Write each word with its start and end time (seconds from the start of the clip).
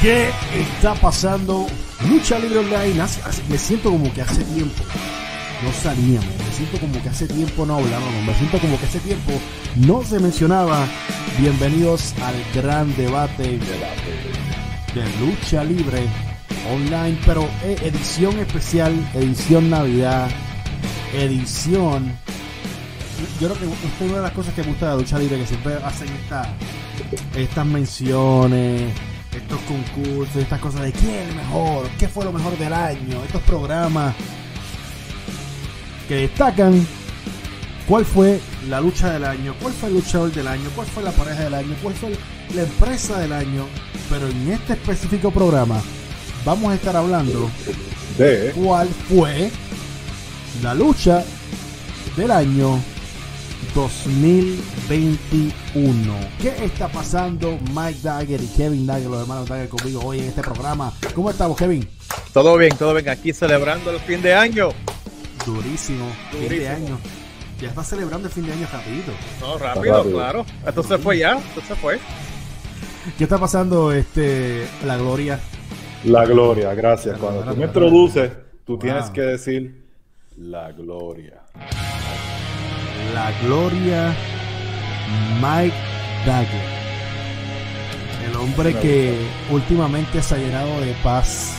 ¿Qué 0.00 0.30
está 0.54 0.94
pasando? 0.94 1.66
Lucha 2.08 2.38
Libre 2.38 2.60
Online. 2.60 3.04
Me 3.50 3.58
siento 3.58 3.90
como 3.90 4.10
que 4.14 4.22
hace 4.22 4.42
tiempo 4.44 4.82
no 5.62 5.72
salíamos. 5.74 6.24
Me 6.38 6.52
siento 6.56 6.78
como 6.80 7.02
que 7.02 7.08
hace 7.10 7.26
tiempo 7.26 7.66
no 7.66 7.76
hablábamos. 7.76 8.24
Me 8.24 8.34
siento 8.34 8.58
como 8.60 8.78
que 8.80 8.86
hace 8.86 9.00
tiempo 9.00 9.32
no 9.76 10.02
se 10.02 10.18
mencionaba. 10.18 10.86
Bienvenidos 11.38 12.14
al 12.22 12.34
gran 12.54 12.96
debate 12.96 13.58
de 14.94 15.04
lucha 15.20 15.64
libre 15.64 16.06
online, 16.72 17.18
pero 17.26 17.46
eh, 17.62 17.76
edición 17.82 18.38
especial, 18.38 18.94
edición 19.12 19.68
Navidad, 19.68 20.30
edición. 21.12 22.10
Yo 23.38 23.48
creo 23.48 23.58
que 23.58 23.66
es 23.66 24.00
una 24.08 24.16
de 24.16 24.22
las 24.22 24.32
cosas 24.32 24.54
que 24.54 24.62
me 24.62 24.68
gusta 24.68 24.92
de 24.92 25.02
lucha 25.02 25.18
libre, 25.18 25.40
que 25.40 25.46
siempre 25.46 25.74
hacen 25.74 26.08
esta, 26.08 26.48
estas 27.36 27.66
menciones, 27.66 28.94
estos 29.34 29.60
concursos, 29.62 30.36
estas 30.36 30.60
cosas 30.60 30.82
de 30.82 30.92
quién 30.92 31.14
es 31.14 31.28
el 31.28 31.34
mejor, 31.36 31.88
qué 31.98 32.08
fue 32.08 32.24
lo 32.24 32.32
mejor 32.32 32.58
del 32.58 32.72
año, 32.72 33.22
estos 33.24 33.42
programas 33.42 34.14
que 36.08 36.14
destacan 36.16 36.86
cuál 37.86 38.04
fue 38.04 38.40
la 38.68 38.80
lucha 38.80 39.12
del 39.12 39.24
año, 39.24 39.54
cuál 39.60 39.72
fue 39.72 39.88
el 39.88 39.94
luchador 39.96 40.32
del 40.32 40.48
año, 40.48 40.68
cuál 40.74 40.86
fue 40.86 41.02
la 41.02 41.12
pareja 41.12 41.44
del 41.44 41.54
año, 41.54 41.76
cuál 41.82 41.94
fue 41.94 42.16
la 42.54 42.62
empresa 42.62 43.18
del 43.20 43.32
año. 43.32 43.66
Pero 44.08 44.28
en 44.28 44.50
este 44.50 44.72
específico 44.72 45.30
programa 45.30 45.80
vamos 46.44 46.72
a 46.72 46.74
estar 46.74 46.96
hablando 46.96 47.48
De. 48.18 48.52
cuál 48.56 48.88
fue 49.08 49.50
la 50.62 50.74
lucha 50.74 51.24
del 52.16 52.30
año 52.30 52.80
2021. 53.74 56.14
¿Qué 56.40 56.64
está 56.64 56.88
pasando 56.88 57.58
Mike 57.74 58.00
Dagger 58.02 58.40
y 58.42 58.46
Kevin 58.48 58.86
Dagger, 58.86 59.08
los 59.10 59.20
hermanos 59.22 59.48
Dagger 59.48 59.68
conmigo 59.68 60.00
hoy 60.04 60.20
en 60.20 60.26
este 60.26 60.42
programa? 60.42 60.92
¿Cómo 61.14 61.30
estamos, 61.30 61.56
Kevin? 61.56 61.86
Todo 62.32 62.56
bien, 62.56 62.76
todo 62.76 62.94
bien. 62.94 63.08
Aquí 63.08 63.32
celebrando 63.32 63.90
el 63.90 63.98
fin 64.00 64.22
de 64.22 64.34
año. 64.34 64.68
Durísimo, 65.46 66.06
fin 66.30 66.48
de 66.48 66.68
año. 66.68 66.98
Ya 67.60 67.68
está 67.68 67.84
celebrando 67.84 68.28
el 68.28 68.34
fin 68.34 68.46
de 68.46 68.52
año 68.52 68.66
rapidito. 68.72 69.12
No, 69.40 69.58
rápido, 69.58 69.96
Rápido. 69.98 70.14
claro. 70.16 70.46
Esto 70.66 70.82
se 70.82 70.98
fue 70.98 71.18
ya, 71.18 71.38
esto 71.38 71.60
se 71.66 71.74
fue. 71.76 71.98
¿Qué 73.18 73.24
está 73.24 73.38
pasando, 73.38 73.92
este, 73.92 74.66
la 74.84 74.96
gloria? 74.96 75.38
La 76.04 76.24
gloria, 76.24 76.72
gracias. 76.74 77.18
Cuando 77.18 77.42
tú 77.42 77.56
me 77.56 77.66
introduces, 77.66 78.32
tú 78.64 78.78
tienes 78.78 79.10
que 79.10 79.20
decir 79.22 79.84
la 80.36 80.72
gloria. 80.72 81.42
La 83.14 83.32
gloria 83.42 84.14
Mike 85.40 85.74
Dagger. 86.26 86.60
El 88.28 88.36
hombre 88.36 88.74
que 88.74 89.18
últimamente 89.50 90.22
se 90.22 90.34
ha 90.34 90.38
llenado 90.38 90.80
de 90.80 90.92
paz 91.02 91.54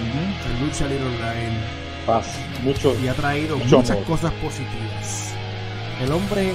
en 0.00 0.66
lucha 0.66 0.86
libre 0.86 1.04
online 1.06 1.80
Paz. 2.06 2.26
Mucho. 2.62 2.96
y 3.02 3.08
ha 3.08 3.14
traído 3.14 3.56
Mucho 3.58 3.76
muchas 3.78 3.90
amor. 3.92 4.04
cosas 4.04 4.32
positivas. 4.34 5.34
El 6.00 6.10
hombre 6.12 6.54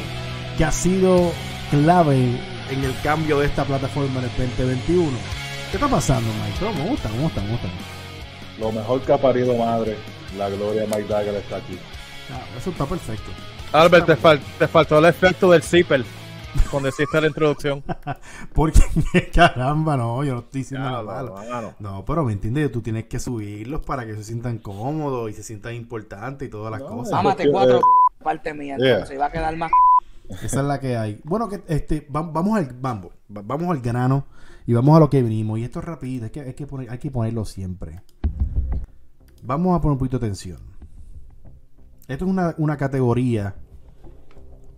que 0.57 0.65
ha 0.65 0.71
sido 0.71 1.31
clave 1.69 2.17
en 2.71 2.83
el 2.83 2.93
cambio 3.03 3.39
de 3.39 3.45
esta 3.45 3.63
plataforma 3.63 4.19
en 4.19 4.25
el 4.25 4.31
2021. 4.57 5.11
¿Qué 5.69 5.77
está 5.77 5.87
pasando, 5.87 6.29
Mike? 6.43 6.65
¿Cómo 6.65 6.89
gusta? 6.89 7.09
¿Cómo 7.09 7.27
está? 7.27 7.41
¿Cómo 7.41 7.55
está? 7.55 7.67
Lo 8.59 8.71
mejor 8.71 9.01
que 9.01 9.13
ha 9.13 9.17
parido 9.17 9.55
madre. 9.55 9.95
La 10.37 10.49
gloria 10.49 10.81
de 10.81 10.87
Mike 10.87 11.07
Dagger 11.07 11.35
está 11.35 11.57
aquí. 11.57 11.77
Ah, 12.33 12.41
eso 12.57 12.71
está 12.71 12.85
perfecto. 12.85 13.31
Albert, 13.75 14.05
te, 14.05 14.17
fal- 14.17 14.39
te 14.57 14.67
faltó 14.67 14.97
el 14.99 15.05
efecto 15.05 15.51
del 15.51 15.61
zipper 15.61 16.03
cuando 16.71 16.89
hiciste 16.89 17.19
la 17.19 17.27
introducción. 17.27 17.83
Porque, 18.53 18.79
caramba, 19.33 19.97
no, 19.97 20.23
yo 20.23 20.33
no 20.33 20.39
estoy 20.39 20.61
diciendo 20.61 20.89
nada 20.89 21.03
malo. 21.03 21.35
No, 21.79 22.05
pero 22.05 22.23
me 22.23 22.33
entiendes, 22.33 22.71
tú 22.71 22.81
tienes 22.81 23.05
que 23.05 23.19
subirlos 23.19 23.81
para 23.85 24.05
que 24.05 24.15
se 24.15 24.23
sientan 24.23 24.59
cómodos 24.59 25.29
y 25.29 25.33
se 25.33 25.43
sientan 25.43 25.73
importantes 25.75 26.47
y 26.47 26.51
todas 26.51 26.71
las 26.71 26.81
No, 26.81 26.87
cosas. 26.87 27.13
Mámate 27.13 27.43
porque, 27.43 27.51
cuatro 27.51 27.77
eh, 27.79 27.81
parte 28.23 28.53
mía, 28.53 28.77
yeah. 28.77 28.91
entonces 28.93 29.19
va 29.19 29.25
a 29.27 29.31
quedar 29.31 29.55
más. 29.57 29.71
Esa 30.29 30.59
es 30.61 30.65
la 30.65 30.79
que 30.79 30.97
hay. 30.97 31.19
Bueno, 31.23 31.47
que 31.49 31.61
este, 31.67 32.07
va- 32.15 32.21
vamos 32.23 32.57
al 32.57 32.73
vamos, 32.79 33.11
va- 33.35 33.43
vamos 33.43 33.69
al 33.69 33.81
grano 33.81 34.25
y 34.65 34.73
vamos 34.73 34.95
a 34.95 34.99
lo 34.99 35.09
que 35.09 35.21
venimos. 35.21 35.59
Y 35.59 35.63
esto 35.63 35.79
es 35.79 35.85
rápido, 35.85 36.23
hay 36.25 36.31
que, 36.31 36.41
hay 36.41 36.53
que, 36.53 36.65
poner, 36.65 36.89
hay 36.89 36.97
que 36.97 37.11
ponerlo 37.11 37.45
siempre. 37.45 38.01
Vamos 39.43 39.77
a 39.77 39.81
poner 39.81 39.93
un 39.93 39.99
poquito 39.99 40.17
de 40.17 40.25
atención. 40.25 40.59
Esto 42.07 42.25
es 42.25 42.31
una, 42.31 42.55
una 42.57 42.77
categoría 42.77 43.55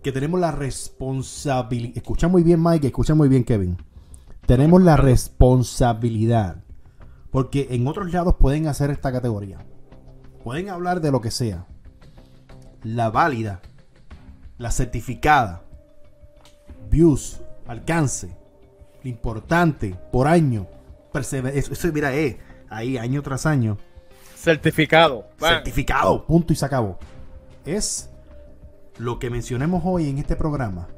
que 0.08 0.12
tenemos 0.12 0.40
la 0.40 0.52
responsabilidad. 0.52 1.98
Escucha 1.98 2.28
muy 2.28 2.42
bien, 2.42 2.62
Mike, 2.62 2.86
escucha 2.86 3.14
muy 3.14 3.28
bien, 3.28 3.44
Kevin. 3.44 3.76
Tenemos 4.46 4.80
la 4.82 4.96
responsabilidad. 4.96 6.64
Porque 7.30 7.66
en 7.72 7.86
otros 7.86 8.10
lados 8.10 8.36
pueden 8.40 8.68
hacer 8.68 8.88
esta 8.90 9.12
categoría. 9.12 9.58
Pueden 10.42 10.70
hablar 10.70 11.02
de 11.02 11.10
lo 11.10 11.20
que 11.20 11.30
sea. 11.30 11.66
La 12.82 13.10
válida 13.10 13.60
la 14.56 14.70
certificada, 14.70 15.62
views, 16.90 17.42
alcance, 17.66 18.34
lo 19.02 19.10
importante, 19.10 19.94
por 20.10 20.26
año, 20.26 20.66
eso, 21.12 21.36
eso, 21.46 21.92
mira, 21.92 22.16
eh, 22.16 22.38
ahí 22.70 22.96
año 22.96 23.22
tras 23.22 23.44
año, 23.44 23.76
Certificado. 24.34 25.28
Certificado, 25.38 26.24
punto 26.24 26.54
y 26.54 26.56
se 26.56 26.64
acabó. 26.64 26.98
Es 27.66 28.08
lo 28.98 29.18
que 29.18 29.30
mencionemos 29.30 29.82
hoy 29.84 30.08
en 30.08 30.18
este 30.18 30.36
programa, 30.36 30.88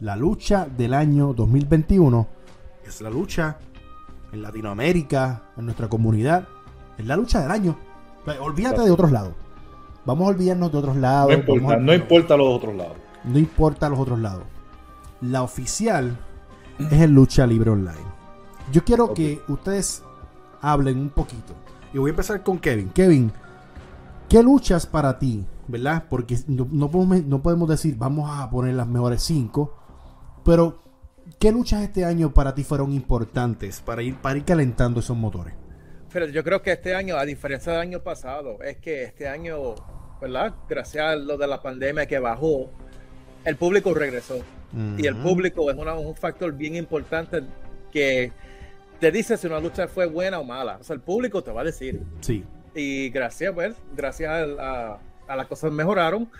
la 0.00 0.16
lucha 0.16 0.66
del 0.66 0.94
año 0.94 1.32
2021, 1.34 2.26
es 2.86 3.00
la 3.00 3.10
lucha 3.10 3.58
en 4.32 4.42
Latinoamérica, 4.42 5.42
en 5.56 5.64
nuestra 5.66 5.88
comunidad, 5.88 6.46
es 6.98 7.06
la 7.06 7.16
lucha 7.16 7.40
del 7.40 7.50
año. 7.50 7.76
Olvídate 8.40 8.82
de 8.82 8.90
otros 8.90 9.10
lados. 9.12 9.34
Vamos 10.04 10.26
a 10.26 10.30
olvidarnos 10.30 10.70
de 10.72 10.78
otros 10.78 10.96
lados. 10.96 11.30
No 11.30 11.34
importa, 11.38 11.74
a- 11.74 11.76
no 11.78 11.94
importa 11.94 12.36
los 12.36 12.48
otros 12.48 12.74
lados. 12.74 12.96
no 13.24 13.38
importa 13.38 13.88
los 13.88 13.98
otros 13.98 14.18
lados. 14.18 14.44
La 15.20 15.42
oficial 15.42 16.16
es 16.78 17.00
el 17.00 17.12
Lucha 17.12 17.46
Libre 17.46 17.70
Online. 17.70 18.14
Yo 18.72 18.84
quiero 18.84 19.14
que 19.14 19.40
ustedes 19.48 20.02
hablen 20.60 20.98
un 20.98 21.08
poquito. 21.10 21.54
Y 21.92 21.98
voy 21.98 22.10
a 22.10 22.12
empezar 22.12 22.42
con 22.42 22.58
Kevin. 22.58 22.90
Kevin, 22.90 23.32
¿qué 24.28 24.42
luchas 24.42 24.86
para 24.86 25.18
ti? 25.18 25.44
¿Verdad? 25.66 26.04
Porque 26.10 26.36
no, 26.46 26.68
no 26.70 26.90
podemos, 26.90 27.24
no 27.24 27.42
podemos 27.42 27.68
decir 27.68 27.96
vamos 27.96 28.30
a 28.30 28.50
poner 28.50 28.74
las 28.74 28.86
mejores 28.86 29.22
cinco. 29.22 29.76
Pero, 30.44 30.82
¿qué 31.38 31.50
luchas 31.52 31.82
este 31.82 32.04
año 32.04 32.32
para 32.34 32.54
ti 32.54 32.64
fueron 32.64 32.92
importantes 32.92 33.80
para 33.80 34.02
ir, 34.02 34.16
para 34.16 34.36
ir 34.38 34.44
calentando 34.44 35.00
esos 35.00 35.16
motores? 35.16 35.54
Pero 36.12 36.26
yo 36.26 36.44
creo 36.44 36.62
que 36.62 36.72
este 36.72 36.94
año, 36.94 37.16
a 37.16 37.24
diferencia 37.24 37.72
del 37.72 37.80
año 37.80 38.00
pasado, 38.02 38.62
es 38.62 38.76
que 38.76 39.04
este 39.04 39.26
año, 39.26 39.74
¿verdad? 40.20 40.54
Gracias 40.68 41.04
a 41.04 41.16
lo 41.16 41.36
de 41.38 41.46
la 41.46 41.60
pandemia 41.62 42.06
que 42.06 42.18
bajó, 42.18 42.70
el 43.44 43.56
público 43.56 43.94
regresó. 43.94 44.38
Y 44.98 45.06
el 45.06 45.14
público 45.16 45.70
es 45.70 45.76
una- 45.76 45.94
un 45.94 46.16
factor 46.16 46.52
bien 46.52 46.74
importante 46.74 47.42
que 47.92 48.32
te 48.98 49.12
dice 49.12 49.36
si 49.36 49.46
una 49.46 49.60
lucha 49.60 49.86
fue 49.86 50.06
buena 50.06 50.40
o 50.40 50.44
mala. 50.44 50.78
O 50.80 50.84
sea, 50.84 50.94
el 50.94 51.00
público 51.00 51.42
te 51.44 51.52
va 51.52 51.60
a 51.60 51.64
decir. 51.64 52.02
Sí. 52.20 52.44
Y 52.74 53.10
gracias, 53.10 53.52
pues, 53.54 53.74
gracias 53.94 54.30
a, 54.30 54.92
a- 54.92 54.98
a 55.26 55.36
las 55.36 55.46
cosas 55.46 55.72
mejoraron, 55.72 56.30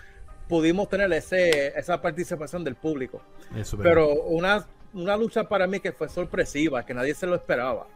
pudimos 0.47 0.87
tener 0.89 1.11
ese, 1.13 1.77
esa 1.79 1.99
participación 2.01 2.63
del 2.63 2.75
público. 2.75 3.21
Eso, 3.55 3.77
Pero 3.77 4.13
una, 4.25 4.65
una 4.93 5.17
lucha 5.17 5.43
para 5.47 5.65
mí 5.65 5.79
que 5.79 5.91
fue 5.91 6.07
sorpresiva, 6.09 6.85
que 6.85 6.93
nadie 6.93 7.15
se 7.15 7.25
lo 7.25 7.35
esperaba. 7.35 7.87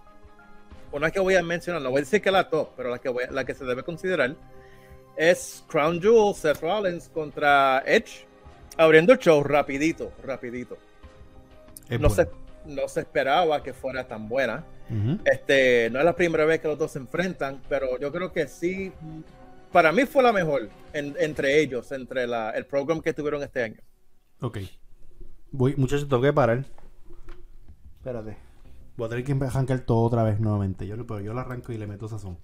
Una 0.91 1.11
que 1.11 1.19
voy 1.19 1.35
a 1.35 1.44
mencionar, 1.44 1.81
no 1.83 1.91
voy 1.91 2.00
a 2.00 2.01
decir 2.01 2.22
que 2.22 2.31
la 2.31 2.50
top, 2.50 2.69
pero 2.75 2.89
la 2.89 2.97
que, 2.97 3.09
voy 3.09 3.25
la 3.29 3.45
que 3.45 3.53
se 3.53 3.63
debe 3.66 3.83
considerar 3.83 4.35
es 5.15 5.63
Crown 5.68 6.01
Jewel, 6.01 6.33
Seth 6.33 6.59
Rollins 6.62 7.09
contra 7.09 7.83
Edge, 7.85 8.25
abriendo 8.77 9.13
el 9.13 9.19
show 9.19 9.44
rapidito, 9.44 10.12
rapidito. 10.24 10.77
es 11.89 12.00
No 12.00 12.07
bueno. 12.09 12.15
se, 12.24 12.30
no 12.65 12.88
se 12.88 13.01
esperaba 13.01 13.61
que 13.63 13.73
fuera 13.73 14.07
tan 14.07 14.27
buena. 14.29 14.65
Este, 15.25 15.89
no 15.91 16.00
es 16.00 16.06
la 16.06 16.15
primera 16.15 16.45
vez 16.45 16.59
que 16.61 16.67
los 16.67 16.77
dos 16.77 16.91
se 16.91 17.00
enfrentan, 17.00 17.61
pero 17.69 18.00
yo 18.00 18.11
creo 18.11 18.31
que 18.31 18.47
sí, 18.47 18.91
para 19.71 19.91
mí 19.91 20.06
fue 20.06 20.23
la 20.23 20.31
mejor 20.33 20.69
en- 20.94 21.15
entre 21.19 21.59
ellos, 21.59 21.91
entre 21.91 22.25
la, 22.25 22.50
el 22.51 22.65
programa 22.65 23.01
que 23.01 23.13
tuvieron 23.13 23.44
este 23.44 23.63
año. 23.63 23.79
Ok. 24.41 24.57
Voy, 25.51 25.75
muchachos, 25.75 26.07
tengo 26.09 26.21
que 26.23 26.33
parar. 26.33 26.65
Espérate. 27.97 28.38
Voy 28.97 29.06
a 29.06 29.09
tener 29.09 29.23
que 29.23 29.33
arrancar 29.45 29.79
todo 29.81 30.01
otra 30.01 30.23
vez 30.23 30.39
nuevamente. 30.39 30.85
Yo, 30.88 30.95
lo- 30.95 31.06
pero 31.06 31.19
yo 31.21 31.33
lo 31.33 31.39
arranco 31.39 31.71
y 31.71 31.77
le 31.77 31.88
meto 31.88 32.07
sazón. 32.07 32.38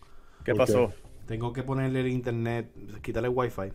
¿Qué 0.44 0.54
pasó? 0.54 0.92
Tengo 1.26 1.52
que 1.54 1.64
ponerle 1.64 2.02
el 2.02 2.08
internet, 2.10 2.72
quitarle 3.02 3.30
el 3.30 3.34
wifi. 3.36 3.72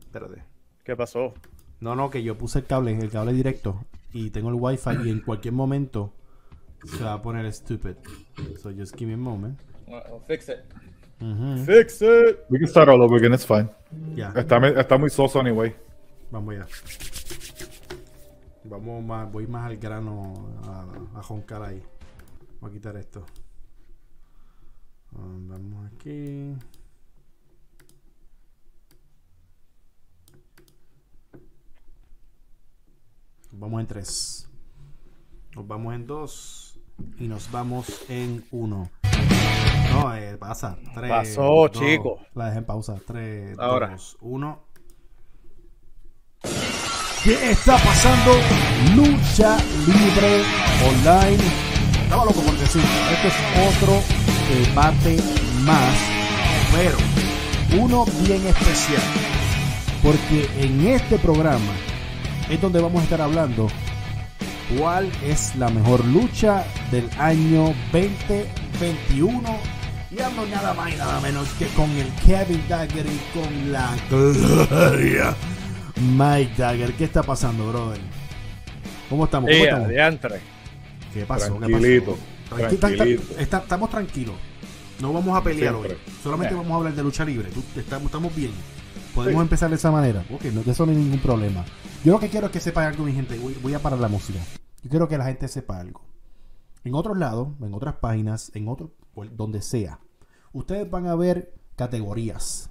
Espérate. 0.00 0.42
¿Qué 0.82 0.96
pasó? 0.96 1.34
No, 1.80 1.94
no, 1.94 2.08
que 2.10 2.22
yo 2.22 2.38
puse 2.38 2.60
el 2.60 2.66
cable, 2.66 2.92
el 2.96 3.10
cable 3.10 3.32
directo. 3.34 3.84
Y 4.14 4.30
tengo 4.30 4.48
el 4.48 4.54
wifi 4.54 4.90
y 5.04 5.10
en 5.10 5.20
cualquier 5.20 5.52
momento 5.52 6.12
se 6.86 7.02
va 7.02 7.14
a 7.14 7.20
poner 7.20 7.52
stupid. 7.52 7.96
So 8.62 8.70
just 8.70 8.96
give 8.96 9.08
me 9.08 9.14
a 9.14 9.16
moment. 9.16 9.60
Fix 10.26 10.48
it. 10.48 10.64
Fix 11.66 12.00
it. 12.00 12.44
We 12.48 12.58
can 12.58 12.68
start 12.68 12.88
all 12.88 13.02
over 13.02 13.16
again, 13.16 13.34
it's 13.34 13.44
fine. 13.44 13.68
Está, 14.36 14.98
muy 14.98 15.10
soso 15.10 15.40
anyway. 15.40 15.74
vamos 16.30 16.54
ya. 16.54 16.66
Vamos 18.64 19.04
más, 19.04 19.30
voy 19.30 19.46
más 19.46 19.66
al 19.66 19.76
grano 19.76 20.32
a, 20.64 21.18
a 21.18 21.22
joncar 21.22 21.62
ahí. 21.62 21.82
Voy 22.60 22.70
a 22.70 22.72
quitar 22.72 22.96
esto. 22.96 23.26
Ah, 25.16 25.18
Vamos 25.48 25.92
aquí. 25.92 26.54
Vamos 33.58 33.80
en 33.80 33.86
tres. 33.86 34.48
Nos 35.54 35.66
vamos 35.66 35.94
en 35.94 36.06
dos. 36.06 36.78
Y 37.18 37.26
nos 37.26 37.50
vamos 37.50 37.86
en 38.08 38.44
uno. 38.50 38.90
No, 39.92 40.14
eh, 40.14 40.36
pasa. 40.36 40.76
Tres, 40.94 41.10
Pasó, 41.10 41.68
chico. 41.68 42.20
La 42.34 42.46
dejé 42.46 42.58
en 42.58 42.64
pausa. 42.64 42.96
Tres, 43.06 43.58
Ahora. 43.58 43.90
dos, 43.90 44.16
uno. 44.20 44.60
¿Qué 47.22 47.50
está 47.50 47.76
pasando? 47.78 48.32
Lucha 48.96 49.56
libre 49.86 50.42
online. 50.86 51.42
Estaba 52.02 52.24
loco 52.26 52.40
por 52.42 52.56
decir, 52.58 52.82
esto 53.12 53.28
es 53.28 53.82
otro 53.82 54.00
debate 54.66 55.16
más, 55.64 55.96
pero 56.70 56.98
uno 57.82 58.04
bien 58.26 58.46
especial. 58.46 59.02
Porque 60.02 60.50
en 60.58 60.86
este 60.86 61.18
programa 61.18 61.72
es 62.50 62.60
donde 62.60 62.80
vamos 62.80 63.00
a 63.00 63.04
estar 63.04 63.20
hablando 63.20 63.68
cuál 64.78 65.10
es 65.24 65.54
la 65.56 65.68
mejor 65.68 66.04
lucha 66.04 66.64
del 66.90 67.08
año 67.18 67.74
2021. 67.92 69.42
Y 70.10 70.20
hablo 70.20 70.46
nada 70.46 70.74
más 70.74 70.92
y 70.92 70.96
nada 70.96 71.20
menos 71.20 71.48
que 71.58 71.66
con 71.68 71.90
el 71.90 72.06
Kevin 72.24 72.62
Dagger 72.68 73.04
y 73.06 73.20
con 73.38 73.72
la 73.72 73.94
gloria. 74.08 75.34
Mike 76.00 76.52
Dagger, 76.56 76.92
¿qué 76.94 77.04
está 77.04 77.22
pasando, 77.22 77.68
brother? 77.68 78.00
¿Cómo 79.10 79.24
estamos? 79.24 79.50
¿Cómo 79.50 79.64
estamos? 79.64 79.88
¿Qué 81.12 81.24
pasó? 81.26 81.54
¿Qué 81.58 81.66
Tranquilito, 81.66 82.18
pasó? 82.50 82.62
Ta- 82.62 82.76
tranquilito. 82.88 83.22
estamos 83.38 83.90
tranquilos. 83.90 84.34
No 85.00 85.12
vamos 85.12 85.36
a 85.36 85.42
pelear 85.42 85.74
Siempre. 85.74 85.94
hoy. 85.94 85.98
Solamente 86.22 86.54
vamos 86.54 86.70
a 86.72 86.74
hablar 86.76 86.94
de 86.94 87.02
lucha 87.02 87.24
libre. 87.24 87.48
Estamos 87.76 88.34
bien. 88.36 88.52
Podemos 89.14 89.40
Sí. 89.40 89.44
empezar 89.46 89.70
de 89.70 89.76
esa 89.76 89.90
manera. 89.90 90.24
Ok, 90.32 90.44
no, 90.46 90.62
de 90.62 90.70
eso 90.72 90.84
no 90.86 90.92
hay 90.92 90.98
ningún 90.98 91.20
problema. 91.20 91.64
Yo 92.04 92.12
lo 92.12 92.18
que 92.20 92.28
quiero 92.28 92.46
es 92.46 92.52
que 92.52 92.60
sepa 92.60 92.86
algo, 92.86 93.04
mi 93.04 93.12
gente. 93.12 93.38
Voy, 93.38 93.54
voy 93.62 93.74
a 93.74 93.78
parar 93.78 93.98
la 93.98 94.08
música. 94.08 94.40
Yo 94.82 94.90
quiero 94.90 95.08
que 95.08 95.16
la 95.18 95.24
gente 95.26 95.48
sepa 95.48 95.78
algo. 95.78 96.02
En 96.82 96.94
otros 96.94 97.16
lados, 97.16 97.48
en 97.60 97.72
otras 97.72 97.94
páginas, 97.96 98.50
en 98.54 98.68
otro, 98.68 98.92
donde 99.32 99.62
sea, 99.62 100.00
ustedes 100.52 100.90
van 100.90 101.06
a 101.06 101.14
ver 101.14 101.54
categorías. 101.76 102.70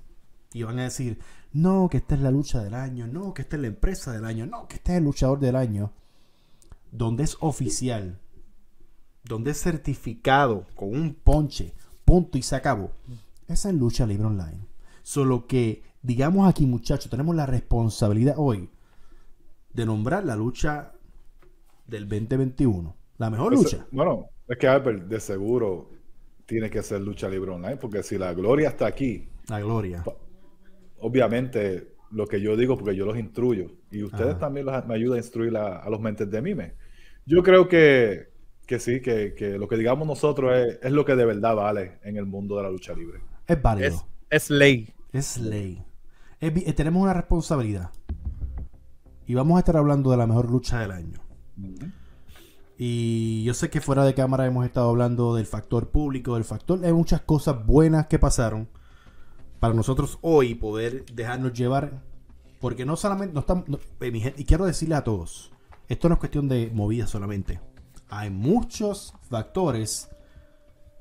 Y 0.54 0.62
van 0.63 0.78
a 0.80 0.84
decir, 0.84 1.19
no, 1.51 1.88
que 1.90 1.98
esta 1.98 2.13
es 2.13 2.22
la 2.22 2.30
lucha 2.30 2.62
del 2.62 2.75
año, 2.75 3.07
no, 3.07 3.34
que 3.34 3.42
esta 3.42 3.56
es 3.56 3.62
la 3.63 3.69
empresa 3.69 4.12
del 4.12 4.25
año, 4.25 4.45
no, 4.45 4.68
que 4.68 4.75
este 4.75 4.92
es 4.92 4.98
el 5.00 5.04
luchador 5.06 5.40
del 5.40 5.56
año. 5.56 5.92
Donde 6.92 7.24
es 7.24 7.38
oficial, 7.40 8.19
donde 9.24 9.51
es 9.51 9.60
certificado 9.62 10.66
con 10.75 10.90
un 10.90 11.16
ponche, 11.16 11.74
punto 12.06 12.38
y 12.38 12.44
se 12.44 12.56
acabó. 12.56 12.92
Esa 13.48 13.69
es 13.69 13.75
lucha 13.75 14.06
libre 14.06 14.28
online. 14.28 14.68
Solo 15.01 15.48
que, 15.48 15.81
digamos 16.03 16.47
aquí, 16.47 16.67
muchachos, 16.67 17.09
tenemos 17.09 17.35
la 17.35 17.45
responsabilidad 17.47 18.35
hoy 18.38 18.69
de 19.73 19.85
nombrar 19.85 20.23
la 20.25 20.35
lucha 20.35 20.91
del 21.88 22.07
2021. 22.07 22.95
La 23.17 23.29
mejor 23.31 23.53
lucha. 23.55 23.88
Bueno, 23.91 24.27
es 24.47 24.57
que 24.57 24.67
Albert, 24.67 25.05
de 25.07 25.19
seguro 25.19 25.89
tiene 26.45 26.69
que 26.69 26.83
ser 26.83 27.01
lucha 27.01 27.27
libre 27.29 27.51
online, 27.51 27.77
porque 27.77 28.03
si 28.03 28.17
la 28.17 28.33
gloria 28.33 28.69
está 28.69 28.85
aquí, 28.85 29.27
La 29.47 29.59
gloria. 29.61 30.03
obviamente 31.00 31.94
lo 32.11 32.27
que 32.27 32.39
yo 32.41 32.56
digo, 32.56 32.77
porque 32.77 32.95
yo 32.95 33.06
los 33.06 33.17
instruyo, 33.17 33.71
y 33.89 34.03
ustedes 34.03 34.31
Ajá. 34.31 34.39
también 34.39 34.65
los- 34.67 34.85
me 34.85 34.94
ayudan 34.95 35.15
a 35.15 35.21
instruir 35.21 35.56
a, 35.57 35.77
a 35.79 35.89
los 35.89 35.99
mentes 35.99 36.29
de 36.29 36.41
mime. 36.41 36.73
Yo 37.25 37.41
creo 37.41 37.67
que, 37.67 38.27
que 38.67 38.77
sí, 38.79 39.01
que, 39.01 39.33
que 39.33 39.57
lo 39.57 39.67
que 39.67 39.77
digamos 39.77 40.07
nosotros 40.07 40.56
es, 40.56 40.79
es 40.83 40.91
lo 40.91 41.06
que 41.06 41.15
de 41.15 41.25
verdad 41.25 41.56
vale 41.56 41.99
en 42.03 42.17
el 42.17 42.25
mundo 42.25 42.57
de 42.57 42.63
la 42.63 42.69
lucha 42.69 42.94
libre. 42.94 43.19
Es 43.47 43.59
válido. 43.61 43.88
Es, 43.88 44.06
es 44.29 44.49
ley. 44.51 44.89
Es 45.11 45.38
ley. 45.38 45.83
Es 46.44 46.54
eh, 46.68 46.74
tenemos 46.74 47.01
una 47.01 47.13
responsabilidad. 47.13 47.92
Y 49.25 49.34
vamos 49.36 49.56
a 49.56 49.60
estar 49.60 49.78
hablando 49.78 50.12
de 50.12 50.18
la 50.18 50.28
mejor 50.28 50.51
lucha 50.51 50.80
del 50.80 50.92
año. 50.92 51.22
Y 52.78 53.44
yo 53.45 53.54
sé 53.54 53.69
que 53.69 53.80
fuera 53.80 54.04
de 54.04 54.13
cámara 54.13 54.45
hemos 54.45 54.66
estado 54.66 54.90
hablando 54.90 55.36
del 55.36 55.45
factor 55.45 55.90
público, 55.90 56.34
del 56.34 56.44
factor. 56.44 56.84
Hay 56.84 56.92
muchas 56.92 57.22
cosas 57.22 57.66
buenas 57.66 58.07
que 58.07 58.19
pasaron 58.19 58.68
para 59.62 59.74
nosotros 59.74 60.19
hoy 60.22 60.56
poder 60.56 61.06
dejarnos 61.13 61.54
llevar. 61.54 62.01
Porque 62.60 62.86
no 62.86 62.98
solamente. 62.98 63.34
No 63.34 63.40
estamos, 63.40 63.69
no- 63.69 63.80
eh, 64.01 64.34
y 64.36 64.44
quiero 64.44 64.66
decirle 64.66 64.95
a 64.95 65.04
todos: 65.06 65.51
esto 65.88 66.10
no 66.10 66.16
es 66.16 66.19
cuestión 66.19 66.50
de 66.50 66.72
movida 66.74 67.07
solamente. 67.07 67.62
Hay 68.10 68.30
muchos 68.30 69.13
factores 69.30 70.10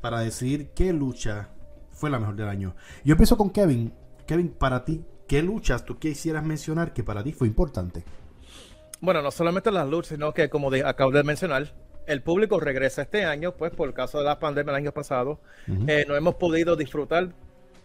para 0.00 0.20
decidir 0.20 0.70
qué 0.72 0.92
lucha 0.92 1.48
fue 1.90 2.10
la 2.10 2.20
mejor 2.20 2.36
del 2.36 2.48
año. 2.48 2.76
Yo 3.04 3.12
empiezo 3.12 3.36
con 3.36 3.50
Kevin. 3.50 3.92
Kevin, 4.24 4.50
para 4.50 4.84
ti, 4.84 5.04
¿qué 5.28 5.42
luchas 5.42 5.84
tú 5.84 5.98
quisieras 5.98 6.44
mencionar 6.44 6.92
que 6.92 7.02
para 7.02 7.22
ti 7.22 7.32
fue 7.32 7.46
importante? 7.48 8.04
Bueno, 9.00 9.22
no 9.22 9.30
solamente 9.30 9.70
las 9.70 9.88
luchas, 9.88 10.10
sino 10.10 10.32
que 10.32 10.48
como 10.48 10.70
de- 10.70 10.84
acabo 10.84 11.10
de 11.10 11.24
mencionar, 11.24 11.72
el 12.06 12.22
público 12.22 12.60
regresa 12.60 13.02
este 13.02 13.24
año, 13.24 13.52
pues 13.52 13.72
por 13.72 13.92
causa 13.94 14.18
de 14.18 14.24
la 14.24 14.38
pandemia 14.38 14.70
el 14.70 14.76
año 14.76 14.92
pasado, 14.92 15.40
eh, 15.88 16.04
no 16.06 16.14
hemos 16.16 16.34
podido 16.36 16.76
disfrutar 16.76 17.32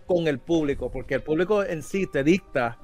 con 0.06 0.28
el 0.28 0.40
público, 0.40 0.90
porque 0.92 1.16
el 1.16 1.22
público 1.22 1.64
en 1.64 1.84
sí 1.84 2.08
te 2.08 2.24
dicta 2.24 2.78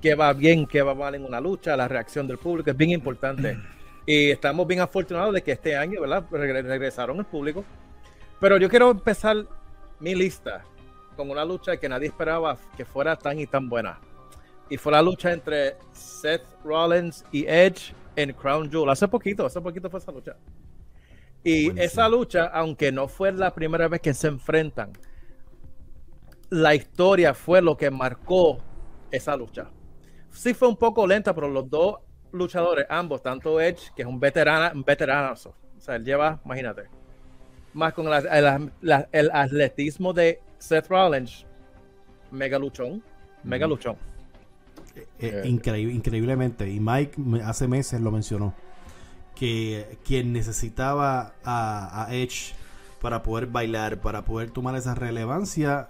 qué 0.00 0.14
va 0.14 0.32
bien, 0.32 0.66
qué 0.66 0.82
va 0.82 0.94
mal 0.94 1.14
en 1.14 1.24
una 1.24 1.40
lucha, 1.40 1.76
la 1.76 1.88
reacción 1.88 2.26
del 2.28 2.38
público 2.38 2.70
es 2.70 2.76
bien 2.76 2.90
importante. 2.90 3.58
Y 4.06 4.30
estamos 4.30 4.66
bien 4.66 4.80
afortunados 4.80 5.34
de 5.34 5.42
que 5.42 5.52
este 5.52 5.76
año, 5.76 6.00
¿verdad? 6.00 6.24
Regre- 6.30 6.62
regresaron 6.62 7.18
el 7.18 7.26
público. 7.26 7.64
Pero 8.40 8.56
yo 8.56 8.68
quiero 8.70 8.90
empezar 8.90 9.44
mi 10.00 10.14
lista 10.14 10.64
con 11.18 11.30
una 11.30 11.44
lucha 11.44 11.76
que 11.76 11.88
nadie 11.88 12.06
esperaba 12.06 12.56
que 12.76 12.84
fuera 12.84 13.16
tan 13.16 13.40
y 13.40 13.46
tan 13.48 13.68
buena. 13.68 13.98
Y 14.70 14.76
fue 14.76 14.92
la 14.92 15.02
lucha 15.02 15.32
entre 15.32 15.76
Seth 15.92 16.44
Rollins 16.64 17.24
y 17.32 17.44
Edge 17.44 17.92
en 18.14 18.32
Crown 18.32 18.70
Jewel. 18.70 18.88
Hace 18.88 19.08
poquito, 19.08 19.44
hace 19.44 19.60
poquito 19.60 19.90
fue 19.90 19.98
esa 19.98 20.12
lucha. 20.12 20.36
Y 21.42 21.66
Buenísimo. 21.66 21.80
esa 21.82 22.08
lucha, 22.08 22.44
aunque 22.46 22.92
no 22.92 23.08
fue 23.08 23.32
la 23.32 23.52
primera 23.52 23.88
vez 23.88 24.00
que 24.00 24.14
se 24.14 24.28
enfrentan, 24.28 24.92
la 26.50 26.74
historia 26.76 27.34
fue 27.34 27.60
lo 27.60 27.76
que 27.76 27.90
marcó 27.90 28.58
esa 29.10 29.36
lucha. 29.36 29.68
Sí 30.30 30.54
fue 30.54 30.68
un 30.68 30.76
poco 30.76 31.04
lenta, 31.04 31.34
pero 31.34 31.48
los 31.48 31.68
dos 31.68 31.96
luchadores, 32.30 32.86
ambos, 32.88 33.22
tanto 33.22 33.60
Edge, 33.60 33.90
que 33.96 34.02
es 34.02 34.08
un 34.08 34.20
veterano, 34.20 34.70
un 34.72 34.84
veteranazo, 34.84 35.54
o 35.76 35.80
sea, 35.80 35.96
él 35.96 36.04
lleva, 36.04 36.40
imagínate, 36.44 36.84
más 37.72 37.92
con 37.92 38.08
la- 38.08 38.18
el, 38.18 38.70
la- 38.82 39.08
el 39.12 39.30
atletismo 39.32 40.12
de 40.12 40.40
Seth 40.58 40.88
Rollins, 40.88 41.46
mega 42.30 42.58
luchón, 42.58 43.02
mega 43.44 43.66
luchón. 43.66 43.96
Eh, 44.96 45.06
Eh, 45.20 45.42
increíble, 45.48 45.94
increíblemente. 45.94 46.68
Y 46.70 46.80
Mike 46.80 47.12
hace 47.44 47.68
meses 47.68 48.00
lo 48.00 48.10
mencionó. 48.10 48.54
Que 49.34 49.98
quien 50.04 50.32
necesitaba 50.32 51.34
a, 51.44 52.04
a 52.06 52.14
Edge 52.14 52.54
para 53.00 53.22
poder 53.22 53.46
bailar, 53.46 54.00
para 54.00 54.24
poder 54.24 54.50
tomar 54.50 54.74
esa 54.74 54.94
relevancia, 54.96 55.88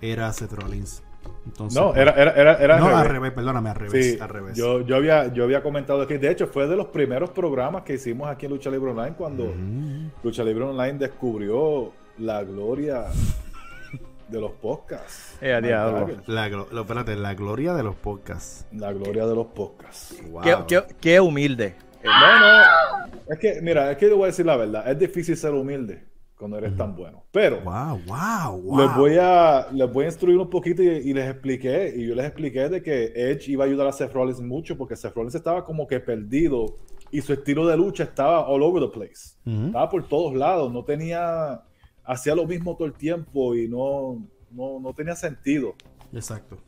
era 0.00 0.32
Seth 0.32 0.52
Rollins. 0.52 1.02
Entonces, 1.44 1.80
No, 1.80 1.94
era, 1.94 2.12
era, 2.12 2.32
era, 2.32 2.54
era 2.58 2.78
no, 2.78 2.86
al 2.86 2.94
al 2.94 2.98
revés. 3.02 3.12
revés, 3.12 3.32
perdóname, 3.32 3.70
al 3.70 3.76
revés. 3.76 4.12
Sí, 4.14 4.18
al 4.20 4.28
revés. 4.28 4.56
Yo, 4.56 4.80
yo, 4.82 4.94
había, 4.96 5.32
yo 5.32 5.42
había 5.44 5.62
comentado 5.62 6.02
aquí, 6.02 6.16
de 6.18 6.30
hecho 6.30 6.46
fue 6.46 6.68
de 6.68 6.76
los 6.76 6.86
primeros 6.88 7.30
programas 7.30 7.82
que 7.82 7.94
hicimos 7.94 8.28
aquí 8.28 8.46
en 8.46 8.52
Lucha 8.52 8.70
Libre 8.70 8.90
Online 8.92 9.14
cuando. 9.16 9.52
Lucha 10.22 10.44
Libre 10.44 10.64
Online 10.64 10.98
descubrió 10.98 11.92
la 12.18 12.44
gloria 12.44 13.06
de 14.32 14.40
los 14.40 14.52
podcasts. 14.52 15.36
Eh, 15.40 15.60
diablo. 15.62 16.08
La, 16.26 16.48
glo- 16.48 16.66
lo- 16.72 16.80
espérate, 16.80 17.14
la 17.16 17.34
gloria 17.34 17.74
de 17.74 17.82
los 17.82 17.94
podcasts. 17.94 18.66
La 18.72 18.92
gloria 18.92 19.26
de 19.26 19.34
los 19.34 19.46
podcasts. 19.48 20.16
Wow. 20.30 20.42
Qué, 20.42 20.56
qué- 20.66 20.84
qué 21.00 21.20
humilde. 21.20 21.74
No, 22.02 22.40
no. 22.40 22.62
Es 23.28 23.38
que, 23.38 23.60
mira, 23.62 23.92
es 23.92 23.96
que 23.98 24.08
yo 24.08 24.16
voy 24.16 24.24
a 24.24 24.26
decir 24.28 24.44
la 24.46 24.56
verdad. 24.56 24.90
Es 24.90 24.98
difícil 24.98 25.36
ser 25.36 25.52
humilde 25.52 26.04
cuando 26.36 26.58
eres 26.58 26.76
tan 26.76 26.96
bueno. 26.96 27.22
Pero 27.30 27.60
Wow, 27.60 28.00
wow, 28.06 28.60
wow. 28.62 28.78
les, 28.80 28.96
voy 28.96 29.16
a, 29.20 29.68
les 29.70 29.92
voy 29.92 30.04
a 30.06 30.08
instruir 30.08 30.36
un 30.38 30.50
poquito 30.50 30.82
y, 30.82 30.88
y 30.88 31.12
les 31.14 31.30
expliqué. 31.30 31.92
Y 31.96 32.08
yo 32.08 32.14
les 32.16 32.26
expliqué 32.26 32.68
de 32.68 32.82
que 32.82 33.12
Edge 33.14 33.48
iba 33.52 33.62
a 33.64 33.68
ayudar 33.68 33.86
a 33.86 33.92
Seth 33.92 34.12
Rollins 34.12 34.40
mucho 34.40 34.76
porque 34.76 34.96
Seth 34.96 35.14
Rollins 35.14 35.36
estaba 35.36 35.64
como 35.64 35.86
que 35.86 36.00
perdido 36.00 36.74
y 37.12 37.20
su 37.20 37.32
estilo 37.32 37.66
de 37.68 37.76
lucha 37.76 38.02
estaba 38.04 38.48
all 38.48 38.62
over 38.64 38.82
the 38.82 38.88
place. 38.88 39.36
Estaba 39.46 39.88
por 39.88 40.08
todos 40.08 40.34
lados. 40.34 40.72
No 40.72 40.84
tenía. 40.84 41.60
Hacía 42.04 42.34
lo 42.34 42.46
mismo 42.46 42.74
todo 42.76 42.86
el 42.86 42.94
tiempo 42.94 43.54
y 43.54 43.68
no, 43.68 44.26
no, 44.50 44.80
no 44.80 44.92
tenía 44.94 45.14
sentido. 45.16 45.74
Exacto. 46.12 46.58